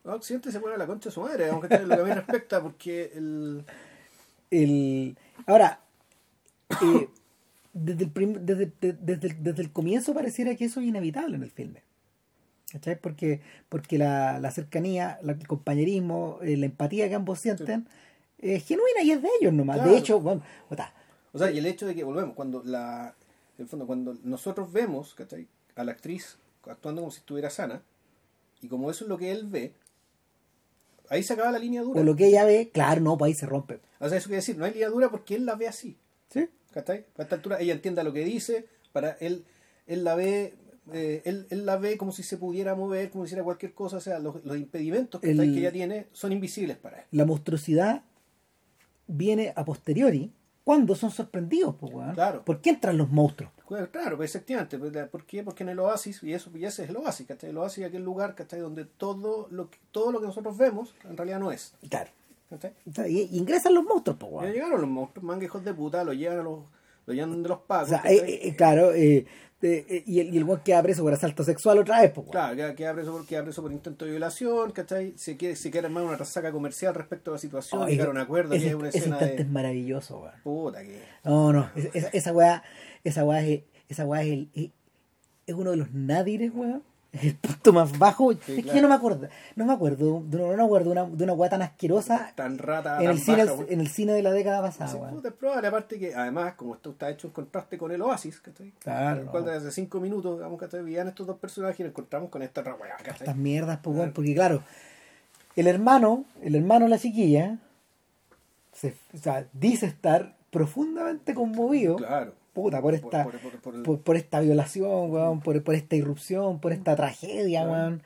[0.03, 2.11] No, Occidente se pone a la concha de su madre, aunque lo que a mí
[2.11, 3.63] respecta, porque el.
[4.51, 5.17] el
[5.47, 5.79] ahora
[6.81, 7.09] eh,
[7.73, 11.35] desde, el prim- desde, de- desde, el- desde el comienzo pareciera que eso es inevitable
[11.35, 11.83] en el filme
[12.71, 12.99] ¿cachai?
[12.99, 17.87] porque porque la, la cercanía la- el compañerismo eh, la empatía que ambos sienten
[18.39, 19.91] es genuina y es de ellos nomás Claro.
[19.91, 20.93] de hecho bueno, puta,
[21.31, 23.15] O sea, y el hecho de que, volvemos, cuando la.
[23.57, 25.47] En el fondo, cuando nosotros vemos, ¿cachai?
[25.75, 27.81] A la actriz actuando como si estuviera sana,
[28.61, 29.73] y como eso es lo que él ve,
[31.13, 32.01] ahí se acaba la línea dura.
[32.01, 34.37] o lo que ella ve claro no pues ahí se rompe O sea, eso quiere
[34.41, 35.97] decir, no hay línea dura porque él la ve así.
[36.29, 36.47] ¿sí?
[36.71, 37.05] ¿Cachai?
[37.17, 39.43] A esta altura ella entienda lo que dice, para él,
[39.87, 40.53] él la ve,
[40.91, 43.97] eh, él, él la ve como si se pudiera mover, como si hiciera cualquier cosa,
[43.97, 45.39] o sea, los, los impedimentos ¿cachai?
[45.47, 47.05] El- que ella tiene son invisibles para él.
[47.11, 48.01] la monstruosidad
[49.07, 50.31] viene a posteriori
[50.63, 52.13] cuando son sorprendidos pues, weón.
[52.13, 52.43] Claro.
[52.43, 53.51] ¿por qué entran los monstruos?
[53.67, 55.43] Pues, Claro, pues efectivamente, pues, ¿por qué?
[55.43, 57.49] Porque en el oasis, y eso y ese es el oasis, ¿cachai?
[57.49, 58.59] El oasis es aquel lugar, ¿cachai?
[58.59, 62.11] Donde todo lo que, todo lo que nosotros vemos en realidad no es, claro
[62.49, 62.73] ¿cachai?
[62.89, 66.39] O sea, y, ingresan los monstruos Ya llegaron los monstruos, manguejos de puta, lo llevan
[66.39, 66.59] a los,
[67.05, 68.19] lo llevan de los O pagos, sea, ¿cachai?
[68.19, 69.25] eh, eh, claro, eh,
[69.63, 72.27] eh, eh, y el, y el weón queda preso por asalto sexual otra vez, pues.
[72.29, 75.13] Claro, queda, queda preso por, queda preso por intento de violación, ¿cachai?
[75.15, 78.11] Se quiere, se quiere armar una resaca comercial respecto a la situación, Oye, llegar a
[78.11, 79.53] un acuerdo, ese, que es una ese escena instante es de...
[79.53, 80.33] maravilloso, weón.
[80.43, 81.01] Puta que...
[81.23, 82.63] No, no, es- esa, esa weá,
[83.03, 84.69] esa weá es, esa weá es, el- es,
[85.47, 86.83] es uno de los nádires, weón.
[87.13, 88.31] El punto más bajo.
[88.31, 91.23] es que yo no me acuerdo, no me acuerdo, no me acuerdo de una, de
[91.25, 94.23] una weá tan asquerosa Tan rata, en tan el, cine, baja, en el cine de
[94.23, 95.13] la década pasada, Sí, weón.
[95.13, 98.71] puta, probable, aparte que además, como esto está hecho en contraste con el Oasis, ¿cachai?
[98.79, 100.81] Claro, En el cual desde cinco minutos, digamos, ¿cachai?
[100.83, 102.95] Vivían estos dos personajes y nos encontramos con esta weá.
[103.05, 104.63] Estas mierdas, pues, porque claro,
[105.55, 107.59] el hermano, el hermano de la chiquilla,
[108.71, 112.33] se, o sea, dice estar profundamente conmovido Claro.
[112.53, 115.95] Puta, por esta, por- por- por el- por, por esta violación, weón, por, por esta
[115.95, 117.71] irrupción, por esta tragedia, Claro.
[117.71, 118.03] weón.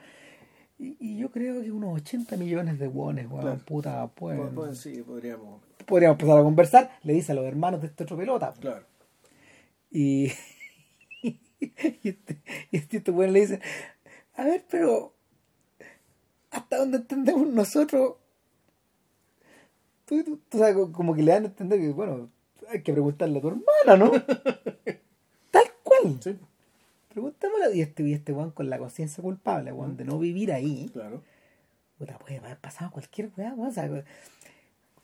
[0.79, 3.59] Y, y yo creo que unos 80 millones de wones, weón, Claro.
[3.65, 5.61] puta, Pues- pues sí, podríamos.
[5.85, 8.53] podríamos empezar a conversar, le dice a los hermanos de este otro pelota.
[8.59, 8.85] Claro.
[9.89, 10.31] Y,
[11.23, 11.39] y
[12.09, 12.41] este,
[12.71, 13.59] y este, este weón le dice,
[14.35, 15.13] a ver, pero
[16.51, 18.15] hasta donde entendemos nosotros,
[20.05, 22.29] tú, tú- tú sabes, como que le dan a entender que, bueno,
[22.69, 24.11] hay que preguntarle a tu hermana, ¿no?
[25.51, 26.17] Tal cual.
[26.21, 26.37] Sí,
[27.09, 30.89] Preguntémosle, y este, y este weón con la conciencia culpable, weón, de no vivir ahí,
[30.93, 31.23] claro.
[31.97, 33.89] puta, puede haber pasado cualquier weá, weón, o sea,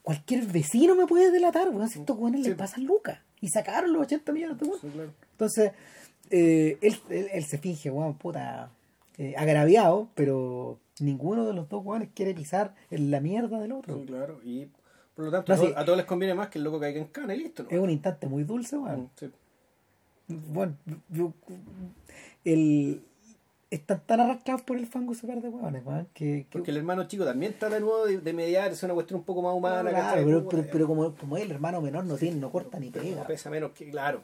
[0.04, 2.50] cualquier vecino me puede delatar, weón, si estos weones Sí.
[2.50, 4.80] les pasan lucas, y sacaron los 80 millones de weón.
[4.82, 5.12] Sí, claro.
[5.32, 5.72] Entonces,
[6.30, 8.70] eh, él, él, él se finge, weón, puta,
[9.18, 13.98] eh, agraviado, pero ninguno de los dos weones quiere pisar en la mierda del otro.
[14.00, 14.40] Sí, claro.
[14.44, 14.68] Y
[15.16, 15.76] por lo tanto, No, a, todos- sí.
[15.78, 17.64] a todos les conviene más que el loco caiga en cana y listo.
[17.64, 17.70] ¿no?
[17.70, 19.02] Es un instante muy dulce, weón.
[19.02, 19.32] Mm, sí.
[20.28, 20.76] Bueno,
[21.10, 21.34] yo,
[22.46, 23.04] el,
[23.70, 26.46] están tan arrastrados por el fango ese par de weones, weón, que...
[26.50, 29.20] que Porque el hermano chico también trata de nuevo de, de mediar, es una cuestión
[29.20, 29.90] un poco más humana.
[29.90, 30.26] Claro, ¿cachai?
[30.26, 33.26] pero, eh, pero como, como es el hermano menor no tiene, no corta ni pega.
[33.28, 34.22] Pesa menos que, claro.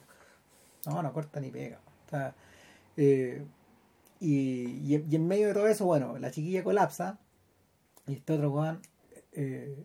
[0.86, 1.80] No, no corta ni pega.
[2.08, 2.34] O sea,
[2.98, 3.44] eh,
[4.20, 7.20] y, y, y en medio de todo eso, bueno, la chiquilla colapsa
[8.08, 8.82] y este otro weón
[9.34, 9.76] eh,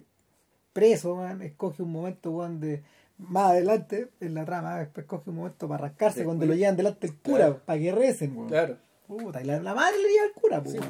[0.75, 2.83] preso, weón, escoge un momento, weón, de
[3.17, 6.25] más adelante en la trama, después escoge un momento para Después.
[6.27, 7.63] cuando lo llevan delante el cura, Claro.
[7.65, 8.49] para que recen, weón.
[8.49, 8.77] Claro.
[9.07, 10.81] Puta, y la, la madre le lleva al cura, pues, Sí.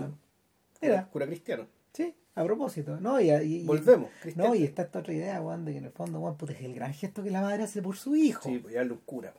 [0.83, 1.67] Mira, Cura cristiano.
[1.93, 2.99] sí, a propósito.
[3.01, 4.09] No, y, y- Volvemos.
[4.21, 4.49] cristiano.
[4.51, 6.61] no, y está esta otra idea, weón, de que en el fondo, weón, puta, es
[6.63, 8.43] el gran gesto que la madre hace por su hijo.
[8.49, 9.33] Sí, pues ya un cura.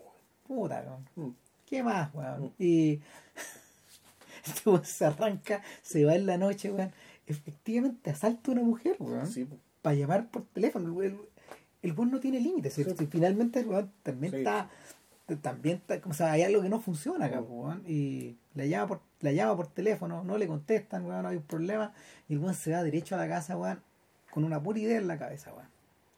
[0.48, 0.84] Puta,
[1.16, 1.30] weón.
[1.30, 1.36] Mm.
[1.66, 2.44] ¿Qué más, weón?
[2.44, 2.52] Mm.
[2.60, 3.02] Y
[4.46, 6.92] este se arranca, se va en la noche, weón.
[7.28, 9.26] Efectivamente asalta a una mujer, weón.
[9.28, 9.58] Sí, po.
[9.86, 11.02] Para llamar por teléfono.
[11.04, 11.18] El,
[11.84, 12.96] el weón no tiene límites, ¿cierto?
[12.98, 13.04] Sí.
[13.04, 14.38] Y finalmente el weón también Sí.
[14.40, 14.70] está.
[15.42, 17.84] También está, o sea, hay algo que no funciona acá, weón.
[17.88, 21.44] Y la llama por, la llama por teléfono, no le contestan, weón, no hay un
[21.44, 21.94] problema.
[22.28, 23.80] Y el weón se va derecho a la casa, weón,
[24.32, 25.68] con una pura idea en la cabeza, weón.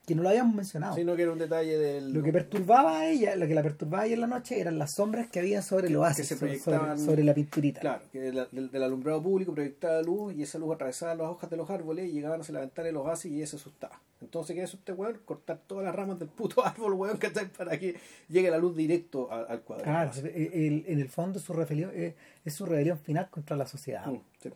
[0.07, 0.95] Que no lo habíamos mencionado.
[0.95, 2.13] Sí, no que era un detalle del.
[2.13, 4.79] Lo que perturbaba a ella, lo que la perturbaba a ella en la noche eran
[4.79, 7.81] las sombras que había sobre el oasis, que se sobre, proyectaban- sobre la pinturita.
[7.81, 11.57] Claro, que del, del alumbrado público proyectaba luz y esa luz atravesaba las hojas de
[11.57, 13.99] los árboles y llegaban hacia la ventana de los oasis y ella se asustaba.
[14.21, 15.19] Entonces, ¿qué hizo este weón?
[15.25, 17.49] Cortar todas las ramas del puto árbol, weón, ¿cachai?
[17.51, 17.97] Para que
[18.29, 19.83] llegue la luz directo a- al cuadro.
[19.83, 22.13] Claro, el- el- en el fondo su rebelión, es,
[22.45, 24.05] es su rebelión final contra la sociedad.
[24.05, 24.49] Mm, sí,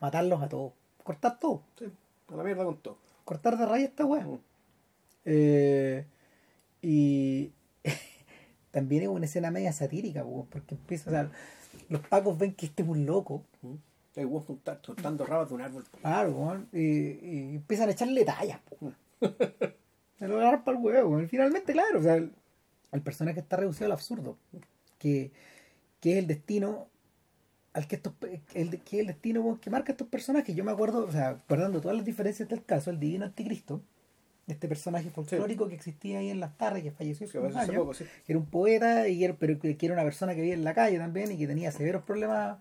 [0.00, 0.72] Matarlos a todos.
[1.02, 1.60] Cortar todo.
[1.78, 1.84] sí,
[2.32, 2.96] a la mierda con todo.
[3.26, 4.24] Cortar de raíz esta weá.
[4.24, 4.38] Mm.
[5.24, 6.06] Eh,
[6.82, 7.52] y
[8.70, 11.30] también es una escena media satírica, po, porque empieza, o sea,
[11.88, 13.44] los pacos ven que este es un loco.
[13.62, 13.74] Mm.
[14.16, 14.44] El weón
[14.82, 15.84] soltando ramas de un árbol.
[16.00, 18.92] Claro, y, y empiezan a echarle tallas, po.
[20.18, 21.20] Se lo agarran para el huevo.
[21.26, 22.32] Finalmente, claro, o sea, el,
[22.92, 24.38] el personaje está reducido al absurdo.
[24.98, 25.32] Que,
[26.00, 26.88] que es el destino
[27.74, 28.12] al que estos
[28.54, 30.54] el, que es el destino que marca estos personajes.
[30.54, 33.82] Yo me acuerdo, o sea, guardando todas las diferencias del caso, el divino anticristo,
[34.46, 37.76] este personaje folclórico que existía ahí en las tardes, que falleció Que hace unos años,
[37.76, 38.04] poco, sí.
[38.26, 40.74] que era un poeta y era, pero que era una persona que vivía en la
[40.74, 42.58] calle también y que tenía severos problemas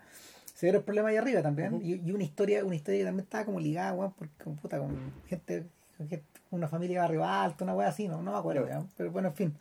[0.56, 1.82] severos problemas ahí arriba también.
[1.84, 4.78] Y, y una historia una historia que también estaba como ligada weón, por- con, puta,
[4.80, 4.96] con
[5.28, 5.66] gente
[5.98, 8.88] con gente- una familia barrio alto una wea así no, no me acuerdo Claro.
[8.96, 9.54] pero bueno en fin.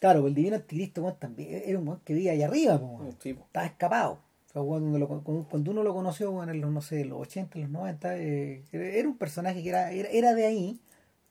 [0.00, 3.16] Claro el divino anticristo weón, también era un weón que vivía allá arriba po, weón.
[3.20, 4.12] Sí, estaba escapado.
[4.48, 7.20] O sea, weón, cuando, lo- cuando- cuando uno lo conoció en los no sé los
[7.20, 10.80] 80 en los 90 eh, era un personaje que era, era era de ahí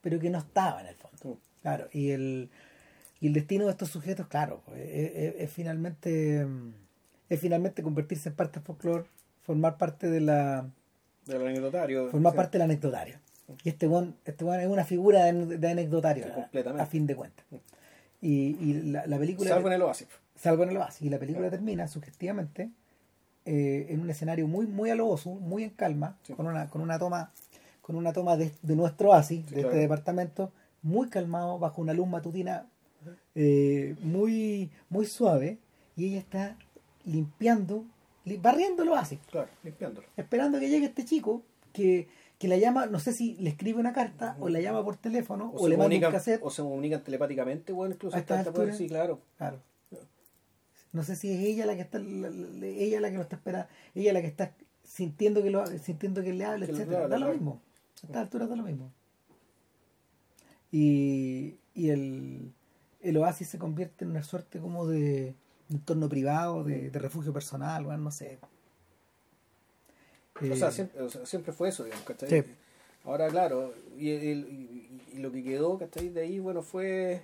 [0.00, 1.38] pero que no estaba en el fondo Mm.
[1.62, 2.48] Claro, y el,
[3.20, 6.72] y el destino de estos sujetos, claro, pues, es, es- es finalmente mm,
[7.28, 9.04] es finalmente convertirse en parte del folclore,
[9.42, 10.66] formar parte de la
[11.26, 12.08] Del anecdotario.
[12.10, 12.36] formar sí.
[12.36, 13.18] parte del anecdotario.
[13.64, 16.82] Y este one, este one es una figura de, de anecdotario Sí, completamente.
[16.82, 17.44] a, fin de cuentas.
[18.22, 20.08] Y, y la, la película Salvo en el oasis.
[20.36, 22.70] salvo en el base, y la película termina sugestivamente
[23.44, 26.80] eh, en un escenario muy muy a lo oso, muy en calma, con una con
[26.80, 27.32] una toma
[27.80, 29.68] con una toma de, de nuestro oasis, Sí, de claro.
[29.68, 30.52] este departamento,
[30.82, 32.66] muy calmado, bajo una luz matutina
[33.34, 35.58] eh, muy muy suave,
[35.96, 36.56] y ella está
[37.04, 37.84] limpiando,
[38.24, 40.06] li- barriendo el oasis, Claro, limpiándolo.
[40.16, 41.42] esperando que llegue este chico
[41.72, 42.08] que,
[42.38, 45.52] que la llama, no sé si le escribe una carta, o la llama por teléfono,
[45.54, 46.40] o, se le manda un cassette.
[46.42, 48.76] o se comunican telepáticamente, bueno, incluso hasta- alturas.
[48.76, 49.20] Sí, claro.
[49.38, 49.58] Claro.
[50.92, 53.36] No sé si es ella la que está, la- la- ella la que lo está
[53.36, 54.52] esperando, ella la que está
[54.82, 57.06] sintiendo que lo, sintiendo que le habla, Que etcétera.
[57.08, 57.60] Da lo mismo.
[58.04, 58.92] A estas alturas da lo mismo.
[60.72, 62.52] Y, y el,
[63.00, 65.34] el oasis se convierte en una suerte como de,
[65.68, 68.38] de entorno privado, de, de refugio personal, bueno, no sé.
[70.40, 72.28] O Eh, sea, siempre, o sea, siempre fue eso, digamos, ¿cachai?
[72.28, 72.42] Sí.
[73.04, 76.08] Ahora, claro, y, el- y- y lo que quedó, ¿cachai?
[76.10, 77.22] De ahí, bueno, fue...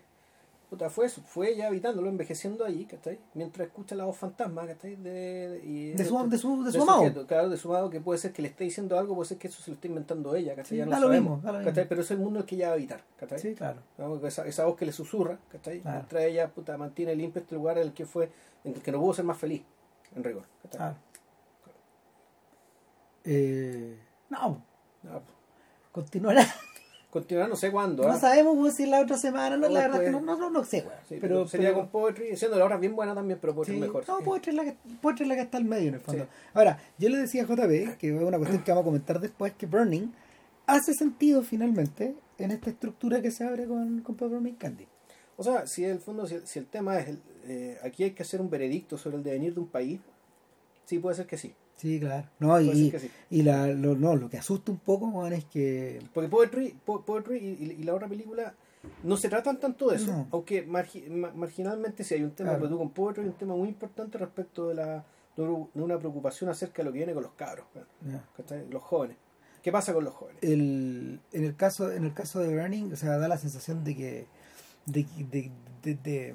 [0.69, 3.19] puta, fue eso, fue ella habitándolo, envejeciendo ahí, ¿cachai?
[3.35, 4.97] Mientras escucha la voz fantasma, ¿cachai?
[4.97, 5.11] De,
[5.49, 6.99] de, y- De su- de su- de su del amado.
[6.99, 9.39] sujeto, Claro, de su amado, que puede ser que le esté diciendo algo, puede ser
[9.39, 10.71] que eso se lo esté inventando ella, ¿cachai?
[10.71, 11.65] Sí, ya no lo sabemos, mismo, ¿cachai?
[11.73, 11.85] mismo.
[11.89, 13.39] Pero es el mundo el que ella va a habitar, ¿cachai?
[13.39, 13.81] Sí, claro.
[14.27, 15.81] Esa, esa voz que le susurra, ¿cachai?
[15.81, 15.99] Claro.
[15.99, 18.31] Mientras ella puta, mantiene limpio este lugar en el que fue,
[18.65, 19.63] en el que no pudo ser más feliz,
[20.15, 20.45] en rigor.
[20.63, 20.79] ¿cachai?
[20.79, 20.97] Claro.
[23.25, 23.99] Eh,
[24.31, 24.63] no,
[25.09, 25.21] Ah,
[25.93, 26.11] pues,
[27.21, 27.49] continuará.
[27.49, 28.03] continuar no sé cuándo.
[28.05, 28.21] No ¿ah?
[28.21, 30.65] sabemos si la otra semana, no, O la verdad después- que no, no, no, no
[30.65, 30.81] sé.
[31.09, 33.75] Sí, pero, pero sería pero- con Poetry, siendo la obra bien buena también, pero Poetry
[33.75, 34.05] sí, mejor.
[34.09, 34.19] No.
[34.21, 36.25] Poetry es, la que, Poetry es la que está al medio en el fondo.
[36.25, 36.31] Sí.
[36.55, 39.53] Ahora, yo le decía a JP, que es una cuestión que vamos a comentar después,
[39.55, 40.09] que Burning
[40.67, 44.87] hace sentido finalmente en esta estructura que se abre con, con Peppermint Candy.
[45.37, 48.23] O sea, si el fondo, si, si el tema es, el, eh, aquí hay que
[48.23, 50.01] hacer un veredicto sobre el devenir de un país,
[50.87, 51.55] sí puede ser que sí.
[51.77, 52.27] Sí, claro.
[52.39, 53.11] No, y, sí.
[53.31, 57.37] y la, lo, no, lo que asusta un poco, es que Porque Poetry, Po- Poetry
[57.39, 58.55] y, y- y la otra película
[59.03, 60.29] no se tratan tanto de eso, No.
[60.31, 62.63] aunque margi- ma- marginalmente sí hay un tema, Claro.
[62.63, 65.05] pero tú con Poetry hay un tema muy importante respecto de, la,
[65.37, 67.67] de un- de una preocupación acerca de lo que viene con los cabros,
[68.71, 69.17] los jóvenes.
[69.63, 70.43] ¿Qué pasa con los jóvenes?
[70.43, 73.97] el, en el caso en el caso de Burning, o sea, da la sensación de
[73.97, 74.27] que
[74.87, 75.51] de, que- de,
[75.83, 76.35] de, de,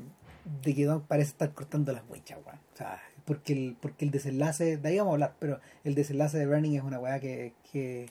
[0.62, 2.22] de que Don parece estar cortando las weón.
[2.22, 6.38] O sea, porque el, porque el desenlace, de ahí vamos a hablar, pero el desenlace
[6.38, 8.10] de Burning es una weá que, que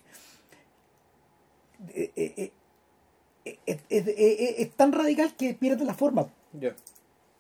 [1.94, 2.52] eh, eh,
[3.44, 6.28] eh, eh, eh, es tan radical que pierde la forma,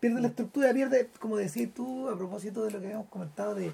[0.00, 3.72] pierde la estructura, pierde, como decís tú, a propósito de lo que habíamos comentado de,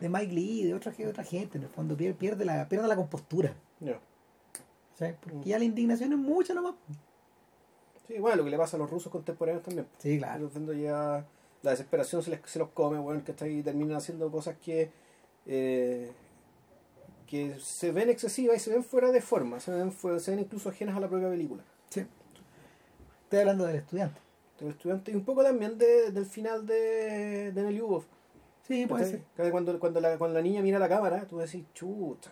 [0.00, 2.68] de Mike Lee y de otra, de otra gente, en el fondo, pierde, pierde, la,
[2.68, 3.54] pierde la compostura.
[3.80, 4.00] Ya.
[4.98, 5.14] ¿sabes?
[5.20, 6.74] Porque ya la indignación es mucha nomás.
[8.08, 9.86] Sí, bueno, lo que le pasa a los rusos contemporáneos también.
[9.98, 10.50] Sí, claro.
[10.74, 11.24] ya
[11.62, 14.90] la desesperación se, les, se los come, bueno, que y terminan haciendo cosas que
[15.46, 16.10] eh,
[17.26, 20.68] que se ven excesivas y se ven fuera de forma, se ven, se ven incluso
[20.70, 21.62] ajenas a la propia película.
[21.90, 22.06] Sí.
[23.24, 24.20] Estoy hablando del estudiante.
[24.58, 28.04] Del estudiante y un poco también de- del final de, de Nelly Ubov.
[28.66, 29.50] Sí, puede ser.
[29.50, 32.30] Cuando, cuando, la, cuando la niña mira la cámara, tú decís, chuta,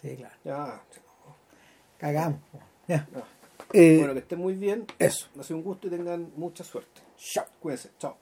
[0.00, 0.34] Sí, claro.
[0.44, 0.82] ya.
[1.98, 2.40] Cagamos.
[2.88, 3.06] Ya.
[3.12, 3.24] ya.
[3.72, 4.86] Eh, Bueno, que estén muy bien.
[4.98, 5.28] eso.
[5.38, 7.00] Ha sido un gusto y tengan mucha suerte.
[7.16, 7.46] Chao.
[7.60, 7.90] Cuídense.
[7.98, 8.16] Chao.